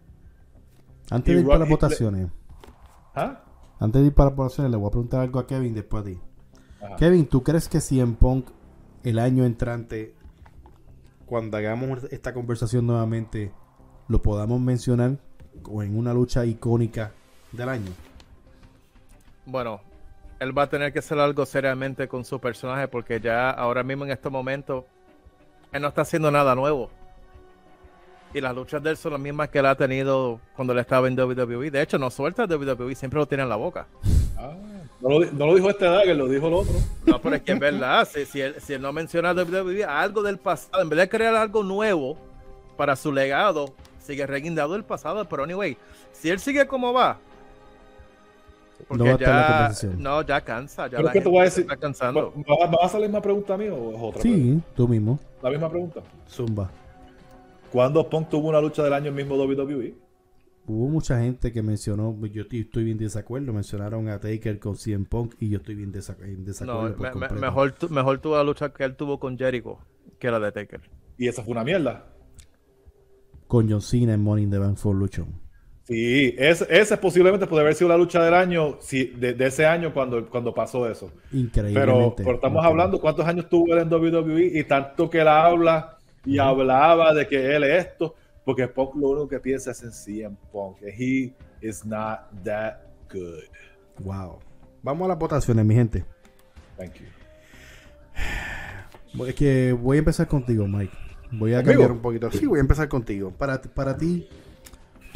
Antes 1.09 1.31
y 1.31 1.35
de 1.35 1.41
ir 1.41 1.47
para 1.47 1.59
las 1.59 1.69
votaciones. 1.69 2.29
¿Ah? 3.13 3.43
Antes 3.79 4.01
de 4.01 4.07
ir 4.07 4.13
para 4.13 4.29
las 4.29 4.37
votaciones, 4.37 4.71
le 4.71 4.77
voy 4.77 4.87
a 4.87 4.91
preguntar 4.91 5.19
algo 5.21 5.39
a 5.39 5.45
Kevin 5.47 5.73
después 5.73 6.01
a 6.01 6.05
ti. 6.05 6.19
Ajá. 6.81 6.95
Kevin, 6.95 7.25
¿tú 7.27 7.43
crees 7.43 7.67
que 7.67 7.81
CM 7.81 8.13
Punk 8.13 8.47
el 9.03 9.19
año 9.19 9.45
entrante, 9.45 10.15
cuando 11.25 11.57
hagamos 11.57 12.03
esta 12.11 12.33
conversación 12.33 12.87
nuevamente, 12.87 13.51
lo 14.07 14.21
podamos 14.21 14.59
mencionar 14.61 15.17
o 15.69 15.83
en 15.83 15.97
una 15.97 16.13
lucha 16.13 16.45
icónica 16.45 17.11
del 17.51 17.69
año? 17.69 17.91
Bueno, 19.45 19.81
él 20.39 20.57
va 20.57 20.63
a 20.63 20.69
tener 20.69 20.91
que 20.91 20.99
hacer 20.99 21.19
algo 21.19 21.45
seriamente 21.45 22.07
con 22.07 22.25
su 22.25 22.39
personaje 22.39 22.87
porque 22.87 23.19
ya 23.19 23.49
ahora 23.49 23.83
mismo 23.83 24.05
en 24.05 24.11
este 24.11 24.29
momento 24.29 24.85
él 25.71 25.81
no 25.81 25.87
está 25.87 26.01
haciendo 26.01 26.31
nada 26.31 26.55
nuevo. 26.55 26.89
Y 28.33 28.41
las 28.41 28.55
luchas 28.55 28.81
de 28.81 28.91
él 28.91 28.97
son 28.97 29.11
las 29.11 29.21
mismas 29.21 29.49
que 29.49 29.59
él 29.59 29.65
ha 29.67 29.75
tenido 29.75 30.39
cuando 30.55 30.73
él 30.73 30.79
estaba 30.79 31.07
en 31.07 31.19
WWE. 31.19 31.69
De 31.69 31.81
hecho, 31.81 31.99
no 31.99 32.09
suelta 32.09 32.45
WWE, 32.45 32.95
siempre 32.95 33.19
lo 33.19 33.27
tiene 33.27 33.43
en 33.43 33.49
la 33.49 33.55
boca. 33.55 33.87
No, 35.03 35.09
lo, 35.09 35.19
di- 35.19 35.29
no 35.37 35.45
lo 35.47 35.55
dijo 35.55 35.69
este 35.69 35.85
Dagger, 35.85 36.15
lo 36.15 36.27
dijo 36.27 36.47
el 36.47 36.53
otro. 36.53 36.73
No, 37.05 37.21
pero 37.21 37.35
es 37.35 37.41
que 37.43 37.51
es 37.51 37.59
verdad, 37.59 38.07
si, 38.09 38.25
si, 38.25 38.39
él, 38.41 38.55
si 38.59 38.73
él 38.73 38.81
no 38.81 38.91
menciona 38.93 39.33
WWE, 39.33 39.83
algo 39.83 40.23
del 40.23 40.37
pasado, 40.37 40.81
en 40.81 40.87
vez 40.89 40.97
de 40.97 41.09
crear 41.09 41.35
algo 41.35 41.61
nuevo 41.61 42.17
para 42.77 42.95
su 42.95 43.11
legado, 43.11 43.73
sigue 44.01 44.25
reguindado 44.25 44.75
el 44.77 44.83
pasado. 44.85 45.25
Pero 45.25 45.43
anyway, 45.43 45.77
si 46.13 46.29
él 46.29 46.39
sigue 46.39 46.65
como 46.67 46.93
va, 46.93 47.17
No 48.89 49.03
va 49.05 49.11
a 49.11 49.13
estar 49.15 49.29
en 49.29 49.35
la 49.35 49.73
ya, 49.73 49.87
no, 49.97 50.21
ya 50.21 50.41
cansa, 50.41 50.85
ya 50.87 50.91
Pero 50.97 51.03
la 51.03 51.11
¿qué 51.11 51.21
te 51.21 51.29
voy 51.29 51.39
a 51.39 51.43
decir? 51.43 51.61
está 51.63 51.75
cansando. 51.77 52.33
¿Va, 52.49 52.65
va- 52.65 52.71
va 52.71 52.77
a 52.83 52.85
hacer 52.85 53.01
la 53.01 53.07
misma 53.07 53.21
pregunta 53.21 53.53
a 53.55 53.57
mí 53.57 53.67
o 53.67 53.91
es 53.91 53.97
otra? 53.99 54.21
Sí, 54.21 54.59
tú 54.75 54.87
mismo. 54.87 55.19
La 55.41 55.49
misma 55.49 55.69
pregunta. 55.69 56.01
Zumba. 56.29 56.69
¿Cuándo 57.71 58.07
Punk 58.07 58.29
tuvo 58.29 58.47
una 58.49 58.61
lucha 58.61 58.83
del 58.83 58.93
año 58.93 59.07
en 59.09 59.15
mismo 59.15 59.35
WWE? 59.35 59.93
Hubo 60.65 60.87
mucha 60.87 61.19
gente 61.19 61.51
que 61.51 61.61
mencionó, 61.61 62.17
yo 62.27 62.43
estoy, 62.49 62.83
bien 62.85 62.97
de 62.97 63.05
desacuerdo, 63.05 63.51
mencionaron 63.51 64.07
a 64.07 64.19
Taker 64.19 64.59
con 64.59 64.77
CM 64.77 65.05
Punk 65.05 65.35
y 65.39 65.49
yo 65.49 65.57
estoy 65.57 65.75
bien 65.75 65.91
desac- 65.91 66.23
en 66.23 66.39
No, 66.39 66.45
desacuerdo. 66.45 66.95
por 66.95 66.99
me- 66.99 67.03
me- 67.07 67.11
completo. 67.11 67.35
mejor, 67.35 67.71
tu- 67.73 67.89
mejor 67.89 68.19
tuvo 68.19 68.37
la 68.37 68.43
lucha 68.43 68.71
que 68.71 68.83
él 68.85 68.95
tuvo 68.95 69.19
con 69.19 69.37
Jericho 69.37 69.79
que 70.19 70.31
la 70.31 70.39
de 70.39 70.51
Taker. 70.53 70.81
Y 71.17 71.27
esa 71.27 71.43
fue 71.43 71.51
una 71.51 71.65
mierda. 71.65 72.05
Con 73.47 73.69
John 73.69 73.81
Cena 73.81 74.13
en 74.13 74.25
in 74.39 74.49
the 74.49 74.57
Bank 74.57 74.77
for 74.77 74.95
Luchon. 74.95 75.27
Sí, 75.85 76.33
ese, 76.37 76.65
ese 76.69 76.95
posiblemente 76.95 77.45
puede 77.45 77.61
haber 77.63 77.75
sido 77.75 77.89
la 77.89 77.97
lucha 77.97 78.23
del 78.23 78.33
año, 78.33 78.77
sí, 78.79 79.13
de, 79.17 79.33
de 79.33 79.45
ese 79.47 79.65
año 79.65 79.93
cuando, 79.93 80.29
cuando 80.29 80.53
pasó 80.53 80.89
eso. 80.89 81.11
Pero, 81.29 81.41
Increíblemente. 81.41 82.23
pero 82.23 82.35
estamos 82.35 82.59
Increíble. 82.59 82.67
hablando 82.69 83.01
cuántos 83.01 83.25
años 83.25 83.49
tuvo 83.49 83.73
él 83.73 83.81
en 83.81 83.89
WWE 83.89 84.59
y 84.59 84.63
tanto 84.63 85.09
que 85.09 85.19
él 85.19 85.27
habla 85.27 85.97
y 86.25 86.37
hablaba 86.37 87.13
de 87.13 87.27
que 87.27 87.53
él 87.53 87.65
es 87.65 87.85
esto, 87.87 88.15
porque 88.45 88.67
Punk 88.67 88.95
lo 88.95 89.09
único 89.09 89.27
que 89.27 89.39
piensa 89.39 89.71
es 89.71 89.83
en 89.83 89.91
CM 89.91 90.35
Punk. 90.51 90.77
He 90.81 91.33
is 91.61 91.85
not 91.85 92.19
that 92.43 92.75
good. 93.11 93.43
Wow. 93.99 94.39
Vamos 94.81 95.05
a 95.05 95.09
las 95.09 95.17
votaciones, 95.19 95.65
mi 95.65 95.75
gente. 95.75 96.03
Thank 96.77 96.93
you. 96.95 97.05
Es 99.25 99.35
que 99.35 99.73
voy 99.73 99.97
a 99.97 99.99
empezar 99.99 100.27
contigo, 100.27 100.67
Mike. 100.67 100.93
Voy 101.31 101.53
a 101.53 101.63
cambiar 101.63 101.91
un 101.91 101.99
poquito. 101.99 102.31
Sí, 102.31 102.45
voy 102.45 102.57
a 102.59 102.61
empezar 102.61 102.87
contigo. 102.89 103.31
Para, 103.31 103.61
para 103.61 103.95
ti, 103.97 104.27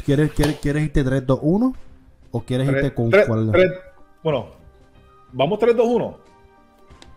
¿quieres, 0.04 0.32
quieres, 0.32 0.56
¿quieres 0.56 0.84
irte 0.84 1.04
3-2-1? 1.04 1.74
¿O 2.30 2.40
quieres 2.42 2.66
irte 2.68 2.80
Tres- 2.80 2.92
con 2.92 3.10
tres- 3.10 3.26
cuál? 3.26 3.50
tres- 3.52 3.72
bueno, 4.22 4.46
vamos 5.32 5.58
3-2-1. 5.58 6.16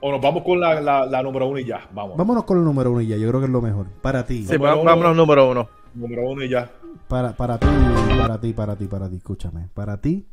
O 0.04 0.12
nos 0.12 0.20
vamos 0.22 0.44
con 0.44 0.60
la, 0.60 0.82
la, 0.82 1.06
la 1.06 1.22
número 1.24 1.48
uno 1.48 1.60
y 1.60 1.66
ya. 1.66 1.88
Vamos. 1.94 2.18
Vámonos 2.18 2.44
con 2.46 2.58
el 2.58 2.64
número 2.64 2.92
uno 2.92 3.02
y 3.02 3.08
ya. 3.08 3.18
Yo 3.18 3.28
creo 3.30 3.40
que 3.40 3.46
es 3.46 3.52
lo 3.52 3.62
mejor. 3.62 3.86
Para 4.02 4.26
ti. 4.26 4.46
Sí, 4.48 4.58
vámonos 4.58 5.16
número 5.16 5.50
uno. 5.52 5.70
Número 5.94 6.30
uno 6.30 6.44
y 6.44 6.50
ya. 6.50 6.72
Para, 7.08 7.36
para 7.36 7.60
ti, 7.60 7.68
para 8.18 8.40
ti, 8.40 8.54
para 8.54 8.76
ti, 8.76 8.86
para 8.86 9.10
ti. 9.10 9.16
Escúchame. 9.18 9.68
Para 9.74 10.00
ti, 10.00 10.28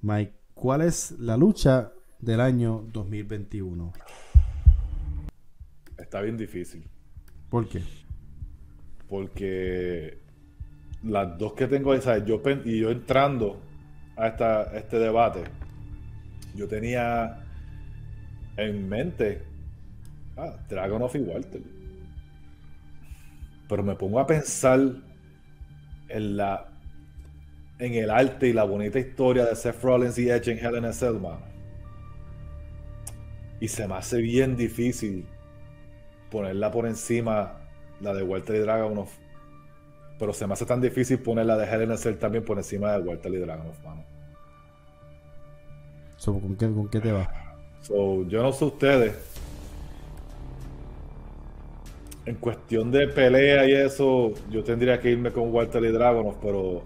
Mike, 0.00 0.32
¿cuál 0.54 0.82
es 0.82 1.12
la 1.18 1.36
lucha 1.36 1.92
del 2.20 2.40
año 2.40 2.84
2021? 2.92 3.92
Está 5.98 6.20
bien 6.22 6.36
difícil. 6.36 6.84
¿Por 7.50 7.68
qué? 7.68 7.82
Porque 9.08 10.18
las 11.02 11.38
dos 11.38 11.52
que 11.52 11.66
tengo 11.66 11.92
ahí, 11.92 12.00
¿sabes? 12.00 12.24
Yo, 12.24 12.40
y 12.64 12.80
yo 12.80 12.90
entrando 12.90 13.60
a, 14.16 14.28
esta, 14.28 14.62
a 14.62 14.76
este 14.78 14.98
debate, 14.98 15.44
yo 16.54 16.66
tenía 16.66 17.44
en 18.56 18.88
mente 18.88 19.42
ah, 20.36 20.56
Dragonoff 20.68 21.14
y 21.16 21.18
Walter. 21.18 21.62
Pero 23.68 23.82
me 23.82 23.94
pongo 23.96 24.20
a 24.20 24.26
pensar 24.26 24.80
en 26.08 26.36
la 26.36 26.70
en 27.78 27.94
el 27.94 28.10
arte 28.10 28.48
y 28.48 28.52
la 28.52 28.64
bonita 28.64 28.98
historia 28.98 29.44
de 29.46 29.56
Seth 29.56 29.82
Rollins 29.82 30.18
y 30.18 30.30
Edge 30.30 30.52
en 30.52 30.58
Hell 30.58 30.76
in 30.76 30.84
a 30.84 30.92
Cell, 30.92 31.14
mano. 31.14 31.40
Y 33.60 33.68
se 33.68 33.88
me 33.88 33.94
hace 33.94 34.18
bien 34.18 34.56
difícil 34.56 35.26
ponerla 36.30 36.70
por 36.70 36.86
encima 36.86 37.60
la 38.00 38.12
de 38.12 38.22
Walter 38.22 38.56
y 38.56 38.58
Dragonoff. 38.60 39.12
Pero 40.18 40.32
se 40.32 40.46
me 40.46 40.52
hace 40.52 40.66
tan 40.66 40.80
difícil 40.80 41.18
poner 41.18 41.46
la 41.46 41.56
de 41.56 41.92
a 41.92 41.96
Cell 41.96 42.16
también 42.16 42.44
por 42.44 42.58
encima 42.58 42.92
de 42.92 42.98
Walter 42.98 43.32
y 43.32 43.38
Dragonoff, 43.38 43.82
mano. 43.82 44.04
So, 46.16 46.38
¿con, 46.38 46.56
qué, 46.56 46.66
¿Con 46.66 46.88
qué 46.88 47.00
te 47.00 47.12
vas? 47.12 47.28
So, 47.80 48.26
yo 48.28 48.42
no 48.42 48.52
sé 48.52 48.64
ustedes. 48.64 49.33
En 52.26 52.36
cuestión 52.36 52.90
de 52.90 53.08
pelea 53.08 53.68
y 53.68 53.72
eso, 53.72 54.32
yo 54.50 54.64
tendría 54.64 54.98
que 54.98 55.10
irme 55.10 55.30
con 55.30 55.52
Walter 55.52 55.84
y 55.84 55.92
Dragonoff, 55.92 56.36
pero 56.40 56.82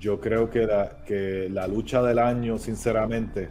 yo 0.00 0.20
creo 0.20 0.50
que 0.50 0.66
la, 0.66 1.04
que 1.06 1.48
la 1.50 1.68
lucha 1.68 2.02
del 2.02 2.18
año, 2.18 2.58
sinceramente, 2.58 3.48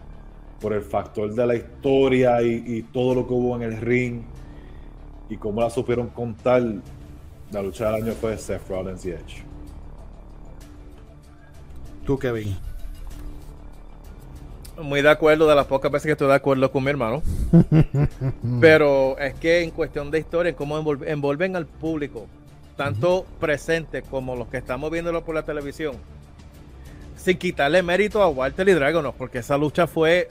por 0.60 0.74
el 0.74 0.82
factor 0.82 1.34
de 1.34 1.48
la 1.48 1.56
historia 1.56 2.42
y, 2.42 2.64
y 2.66 2.82
todo 2.84 3.16
lo 3.16 3.28
que 3.28 3.34
hubo 3.34 3.56
en 3.56 3.62
el 3.62 3.78
ring 3.78 4.24
y 5.30 5.38
cómo 5.38 5.62
la 5.62 5.70
supieron 5.70 6.08
contar, 6.08 6.64
la 7.52 7.62
lucha 7.62 7.92
del 7.92 8.04
año 8.04 8.14
fue 8.14 8.38
Seth 8.38 8.68
Rollins 8.68 9.06
y 9.06 9.12
Edge. 9.12 9.44
Tú, 12.06 12.18
Kevin. 12.18 12.69
Muy 14.82 15.02
de 15.02 15.10
acuerdo 15.10 15.48
de 15.48 15.56
las 15.56 15.66
pocas 15.66 15.92
veces 15.92 16.06
que 16.06 16.12
estoy 16.14 16.28
de 16.28 16.36
acuerdo 16.36 16.72
con 16.72 16.84
mi 16.84 16.90
hermano. 16.90 17.22
Pero 18.62 19.18
es 19.20 19.34
que 19.36 19.62
en 19.64 19.72
cuestión 19.72 20.12
de 20.12 20.20
historia, 20.20 20.52
en 20.52 20.56
cómo 20.56 20.80
envol- 20.82 21.06
envuelven 21.08 21.56
al 21.56 21.66
público, 21.66 22.28
tanto 22.78 23.26
presente 23.40 24.02
como 24.04 24.36
los 24.36 24.48
que 24.48 24.58
estamos 24.58 24.90
viéndolo 24.92 25.24
por 25.26 25.36
la 25.36 25.44
televisión, 25.44 25.96
sin 27.18 27.38
quitarle 27.38 27.84
mérito 27.84 28.22
a 28.22 28.30
Walter 28.30 28.68
y 28.70 28.74
Dragonoff, 28.74 29.16
porque 29.18 29.40
esa 29.40 29.58
lucha 29.58 29.88
fue 29.88 30.30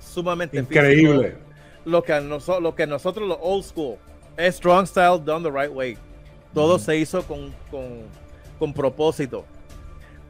sumamente 0.00 0.58
Increíble. 0.58 1.36
Lo 1.84 2.02
que, 2.02 2.12
a 2.12 2.20
noso- 2.20 2.60
lo 2.60 2.74
que 2.74 2.86
nosotros, 2.86 3.26
los 3.26 3.38
old 3.40 3.64
school, 3.64 3.96
es 4.36 4.56
strong 4.56 4.86
style 4.86 5.18
done 5.24 5.48
the 5.48 5.50
right 5.50 5.74
way. 5.74 5.96
Todo 6.52 6.78
se 6.78 6.96
hizo 6.96 7.22
con, 7.22 7.54
con, 7.70 8.02
con 8.58 8.74
propósito. 8.74 9.44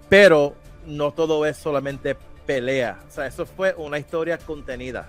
Pero 0.09 0.55
no 0.87 1.11
todo 1.13 1.45
es 1.45 1.57
solamente 1.57 2.17
pelea. 2.49 2.99
O 3.07 3.11
sea, 3.13 3.27
eso 3.27 3.45
fue 3.45 3.75
una 3.77 3.99
historia 3.99 4.39
contenida. 4.39 5.07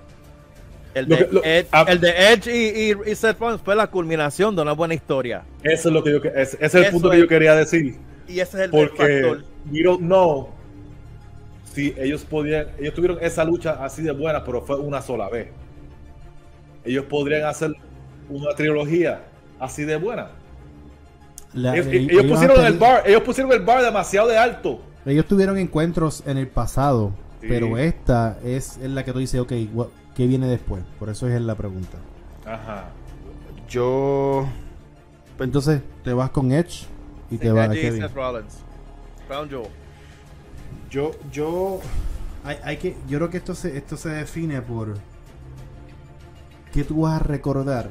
El 0.94 1.08
Lo 1.08 1.16
de, 1.16 1.26
que- 1.28 1.34
lo- 1.34 1.44
Ed- 1.44 1.68
ah. 1.72 1.86
el 1.88 2.00
de 2.02 2.10
Edge 2.34 2.48
y, 2.54 2.92
y, 2.92 3.12
y 3.12 3.16
Seth 3.16 3.40
Rollins 3.40 3.62
fue 3.64 3.76
la 3.76 3.88
culminación 3.88 4.56
de 4.56 4.62
una 4.62 4.74
buena 4.74 4.94
historia. 4.94 5.44
Eso 5.64 5.88
es 5.88 5.94
lo 5.94 6.04
que 6.04 6.12
yo, 6.12 6.18
ese 6.18 6.58
es 6.60 6.76
el 6.76 6.84
Eso 6.84 6.92
punto 6.92 7.10
que 7.10 7.16
es. 7.16 7.22
yo 7.22 7.28
quería 7.30 7.56
decir. 7.56 7.96
Y 8.28 8.40
ese 8.42 8.58
es 8.58 8.64
el 8.66 8.72
Porque 8.72 9.22
factor. 9.24 9.46
we 9.72 9.82
don't 9.84 10.02
know 10.02 10.50
si 11.74 11.94
ellos 11.98 12.24
podían, 12.26 12.68
ellos 12.80 12.94
tuvieron 12.94 13.20
esa 13.22 13.44
lucha 13.46 13.84
así 13.86 14.02
de 14.02 14.12
buena, 14.12 14.44
pero 14.44 14.62
fue 14.64 14.76
una 14.78 15.02
sola 15.02 15.30
vez. 15.30 15.48
Ellos 16.84 17.06
podrían 17.06 17.46
hacer 17.46 17.72
una 18.28 18.54
trilogía 18.56 19.22
así 19.60 19.86
de 19.86 19.96
buena. 19.96 20.32
La- 21.54 21.76
ellos, 21.76 21.86
eh, 21.88 21.96
ellos 21.98 22.12
ellos 22.12 22.26
pusieron 22.32 22.66
el 22.66 22.78
bar, 22.78 23.04
ellos 23.06 23.22
pusieron 23.22 23.52
el 23.54 23.62
bar 23.62 23.84
demasiado 23.84 24.28
de 24.28 24.38
alto. 24.38 24.82
Ellos 25.06 25.26
tuvieron 25.28 25.58
encuentros 25.58 26.24
en 26.28 26.38
el 26.38 26.48
pasado, 26.48 27.12
Sí. 27.42 27.48
pero 27.48 27.78
esta 27.78 28.38
es, 28.44 28.78
es 28.78 28.90
la 28.90 29.04
que 29.06 29.14
tú 29.14 29.20
dices, 29.20 29.40
ok, 29.40 29.54
¿qué 30.16 30.28
viene 30.28 30.48
después? 30.48 30.84
Por 30.98 31.10
eso 31.10 31.28
es 31.28 31.42
la 31.42 31.56
pregunta. 31.56 31.98
Ajá. 32.46 32.90
Yo... 33.70 34.48
Entonces, 35.40 35.82
te 36.04 36.12
vas 36.12 36.32
con 36.32 36.52
Edge 36.52 36.86
y 37.32 37.38
te 37.38 37.52
vas 37.52 37.70
a 37.70 37.74
Kevin. 37.74 38.02
Seth 38.02 38.14
Rollins. 38.14 38.58
Crown 39.28 39.50
Jewel. 39.50 39.70
Yo, 40.90 41.12
yo... 41.32 41.80
Hay, 42.44 42.58
hay 42.64 42.78
que, 42.78 42.98
yo 43.08 43.20
creo 43.20 43.30
que 43.30 43.38
esto 43.38 43.56
se, 43.56 43.78
esto 43.78 43.96
se 43.96 44.10
define 44.10 44.62
por... 44.62 44.96
¿Qué 46.74 46.84
tú 46.84 47.02
vas 47.02 47.22
a 47.22 47.24
recordar 47.24 47.90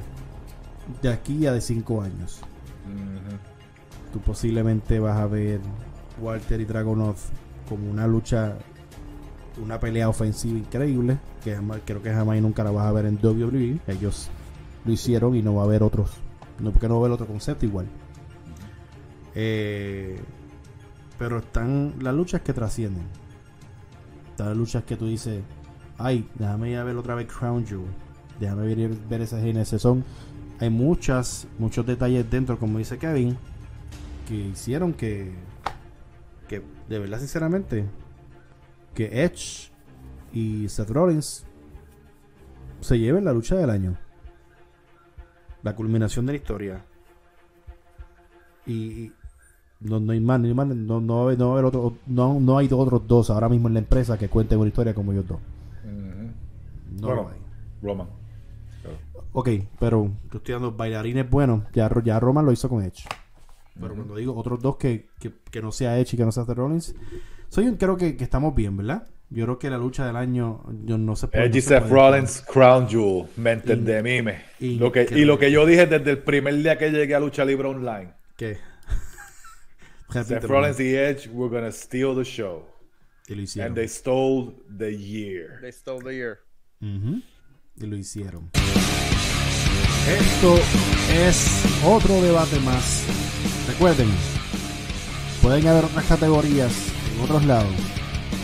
de 1.03 1.09
aquí 1.11 1.47
a 1.47 1.53
de 1.53 1.61
cinco 1.61 2.03
años? 2.03 2.41
Tú 4.13 4.21
posiblemente 4.21 4.99
vas 5.01 5.19
a 5.19 5.27
ver 5.27 5.61
Walter 6.21 6.61
y 6.61 6.65
Dragonoff 6.65 7.29
como 7.69 7.91
una 7.91 8.07
lucha, 8.07 8.57
una 9.63 9.79
pelea 9.81 10.09
ofensiva 10.09 10.59
increíble, 10.59 11.19
que 11.43 11.55
jamás, 11.55 11.81
creo 11.85 12.03
que 12.03 12.13
jamás 12.13 12.39
y 12.39 12.41
nunca 12.41 12.65
la 12.65 12.71
vas 12.71 12.87
a 12.87 12.93
ver 12.93 13.07
en 13.07 13.19
WWE. 13.23 13.81
Ellos 13.87 14.29
lo 14.85 14.93
hicieron 14.93 15.35
y 15.35 15.43
no 15.43 15.55
va 15.55 15.63
a 15.63 15.65
haber 15.67 15.83
otros, 15.83 16.11
no 16.59 16.71
porque 16.73 16.89
no 16.89 16.95
va 16.95 17.01
a 17.01 17.03
haber 17.05 17.13
otro 17.13 17.27
concepto 17.27 17.67
igual. 17.67 17.87
Eh, 19.35 20.19
pero 21.19 21.39
están 21.39 21.95
las 22.01 22.15
luchas 22.15 22.41
que 22.43 22.53
trascienden. 22.53 23.05
Están 24.31 24.49
las 24.49 24.57
luchas 24.57 24.85
que 24.85 24.97
tú 24.97 25.07
dices, 25.07 25.43
ay, 25.99 26.29
déjame 26.37 26.71
ir 26.71 26.79
a 26.79 26.85
ver 26.85 26.97
otra 26.97 27.15
vez 27.15 27.27
Crown 27.27 27.67
Jewel. 27.67 27.91
Déjame 28.41 28.75
ver, 28.75 28.91
ver 29.09 29.21
esa 29.23 29.39
GNS. 29.41 29.81
Son, 29.81 30.05
hay 30.61 30.71
muchas, 30.71 31.47
muchos 31.59 31.85
detalles 31.87 32.31
dentro, 32.31 32.59
como 32.59 32.79
dice 32.79 32.99
Kevin, 32.99 33.37
que 34.27 34.35
hicieron 34.35 34.93
que, 34.93 35.33
que 36.49 36.63
de 36.89 36.99
verdad, 36.99 37.19
sinceramente, 37.19 37.85
que 38.99 39.23
Edge 39.25 39.71
y 40.33 40.69
Seth 40.69 40.91
Rollins 40.91 41.47
se 42.81 42.99
lleven 42.99 43.25
la 43.25 43.33
lucha 43.33 43.55
del 43.55 43.71
año. 43.71 43.97
La 45.63 45.77
culminación 45.77 46.27
de 46.27 46.33
la 46.33 46.39
historia. 46.39 46.85
Y, 48.67 49.13
no, 49.79 50.01
no 50.01 50.11
hay 50.11 50.19
más, 50.19 50.41
no 50.41 50.49
hay 50.49 50.55
más, 50.55 50.67
no, 50.67 51.01
no, 51.01 51.31
no 51.31 51.53
haber 51.53 51.65
otro, 51.65 51.95
no, 52.09 52.41
no 52.41 52.59
hay 52.59 52.69
otros 52.73 53.07
dos 53.07 53.31
ahora 53.31 53.49
mismo 53.49 53.69
en 53.69 53.75
la 53.75 53.81
empresa 53.81 54.19
que 54.19 54.29
cuenten 54.29 54.59
una 54.59 54.67
historia 54.67 54.93
como 54.95 55.13
ellos 55.13 55.29
dos. 55.29 55.39
No 57.01 57.15
lo 57.15 57.29
hay. 57.29 57.39
Roman. 57.81 58.09
Ok, 59.33 59.49
pero 59.79 60.11
tú 60.29 60.39
estoy 60.39 60.55
dando 60.55 60.73
bailarines 60.73 61.31
buenos. 61.31 61.63
Ya, 61.73 61.89
ya 62.03 62.19
Roman 62.19 62.45
lo 62.45 62.51
hizo 62.51 62.69
con 62.69 62.83
Edge. 62.83 63.05
Pero 63.79 63.95
cuando 63.95 64.17
digo 64.17 64.35
otros 64.35 64.61
dos 64.61 64.77
que, 64.77 65.07
que, 65.21 65.33
que 65.53 65.63
no 65.63 65.71
sea 65.71 66.01
Edge 66.01 66.15
y 66.15 66.17
que 66.17 66.25
no 66.25 66.33
sea 66.33 66.45
Seth 66.45 66.57
Rollins, 66.57 66.97
soy 67.49 67.67
un, 67.67 67.77
creo 67.77 67.97
que, 67.97 68.17
que 68.17 68.25
estamos 68.25 68.55
bien, 68.55 68.77
¿verdad? 68.77 69.07
Yo 69.31 69.45
creo 69.45 69.59
que 69.59 69.69
la 69.69 69.77
lucha 69.79 70.07
del 70.07 70.17
año 70.17 70.65
yo 70.85 70.97
no 70.97 71.15
se 71.17 71.29
puede. 71.29 71.45
Edge 71.47 71.53
y 71.59 71.59
no 71.59 71.63
se 71.63 71.69
Seth 71.69 71.83
puede- 71.89 71.93
Rollins, 71.93 72.45
Crown 72.51 72.89
Jewel. 72.89 73.27
Mente 73.37 73.75
In- 73.75 73.85
de 73.85 74.03
mime. 74.03 74.43
in- 74.61 74.79
Lo 74.81 74.91
que, 74.91 75.07
y 75.11 75.25
lo 75.25 75.39
que 75.39 75.51
yo 75.51 75.67
dije 75.67 75.87
desde 75.87 76.13
el 76.13 76.19
primer 76.19 76.57
día 76.57 76.79
que 76.79 76.91
llegué 76.91 77.15
a 77.15 77.21
Lucha 77.21 77.45
Libre 77.45 77.69
Online. 77.69 78.13
¿Qué? 78.37 78.59
Seth. 80.13 80.45
Rollins 80.45 80.81
y 80.81 80.95
Edge 80.95 81.29
were 81.31 81.55
gonna 81.55 81.71
steal 81.73 82.15
the 82.17 82.25
show. 82.25 82.65
Y 83.27 83.35
lo 83.35 83.43
hicieron. 83.43 83.67
And 83.73 83.77
they 83.77 83.89
stole 83.89 84.55
the 84.79 84.97
year. 84.97 85.59
They 85.61 85.73
stole 85.73 86.03
the 86.03 86.15
year. 86.15 86.39
Ujú. 86.81 87.21
Y 87.77 87.87
lo 87.87 87.97
hicieron. 87.97 88.51
Esto 90.09 90.57
es 91.13 91.65
otro 91.85 92.23
debate 92.23 92.59
más. 92.61 93.05
Recuerden, 93.69 94.09
pueden 95.43 95.67
haber 95.67 95.85
otras 95.85 96.07
categorías 96.07 96.73
otros 97.21 97.45
lados, 97.45 97.75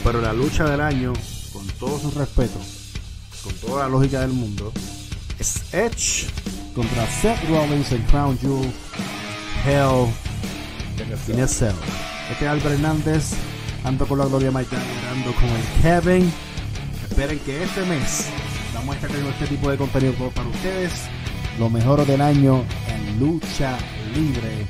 pero 0.03 0.21
la 0.21 0.33
lucha 0.33 0.65
del 0.65 0.81
año, 0.81 1.13
con 1.53 1.67
todo 1.79 1.99
su 1.99 2.11
respeto, 2.11 2.59
con 3.43 3.53
toda 3.55 3.85
la 3.85 3.89
lógica 3.89 4.21
del 4.21 4.33
mundo, 4.33 4.73
es 5.39 5.73
Edge 5.73 6.27
contra 6.75 7.07
Seth 7.07 7.49
Rollins 7.49 7.93
en 7.93 8.03
Crown 8.05 8.39
Jewel, 8.39 8.73
Hell 9.65 10.09
in 11.29 11.41
a 11.41 11.49
Cell. 11.49 11.75
Este 12.31 12.45
es 12.45 12.51
Albert 12.51 12.75
Hernández, 12.75 13.33
ando 13.85 14.07
con 14.07 14.19
la 14.19 14.27
Gloria 14.27 14.51
Mike 14.51 14.77
ando 15.13 15.33
con 15.35 15.45
el 15.45 15.83
Kevin. 15.83 16.33
Esperen 17.09 17.39
que 17.41 17.63
este 17.63 17.85
mes 17.85 18.29
vamos 18.75 18.95
a 18.95 18.97
estar 18.97 19.11
teniendo 19.11 19.31
este 19.31 19.47
tipo 19.47 19.71
de 19.71 19.77
contenido 19.77 20.15
para 20.31 20.49
ustedes. 20.49 20.93
Lo 21.59 21.71
mejor 21.71 22.05
del 22.05 22.21
año 22.21 22.65
en 22.89 23.21
lucha 23.21 23.77
libre 24.15 24.67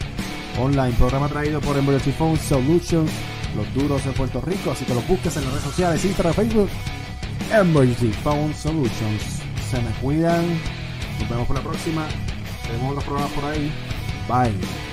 online. 0.59 0.93
Programa 0.99 1.29
traído 1.29 1.61
por 1.61 1.77
Emergency 1.77 2.13
Phone 2.13 2.39
Solutions, 2.39 3.11
los 3.57 3.73
duros 3.75 4.05
de 4.05 4.13
Puerto 4.13 4.41
Rico. 4.41 4.71
Así 4.71 4.85
que 4.85 4.95
lo 4.95 5.01
busques 5.03 5.37
en 5.37 5.45
las 5.45 5.53
redes 5.53 5.65
sociales, 5.65 6.05
Instagram, 6.05 6.35
Facebook. 6.35 6.71
Emergency 7.53 8.13
Phone 8.23 8.55
Solutions. 8.55 9.43
Se 9.71 9.81
me 9.81 9.91
cuidan. 10.01 10.45
Nos 11.21 11.29
vemos 11.29 11.47
por 11.47 11.57
la 11.57 11.63
próxima. 11.63 12.07
Tenemos 12.67 12.95
los 12.95 13.05
programas 13.05 13.33
por 13.33 13.45
ahí. 13.45 13.73
Bye. 14.29 14.84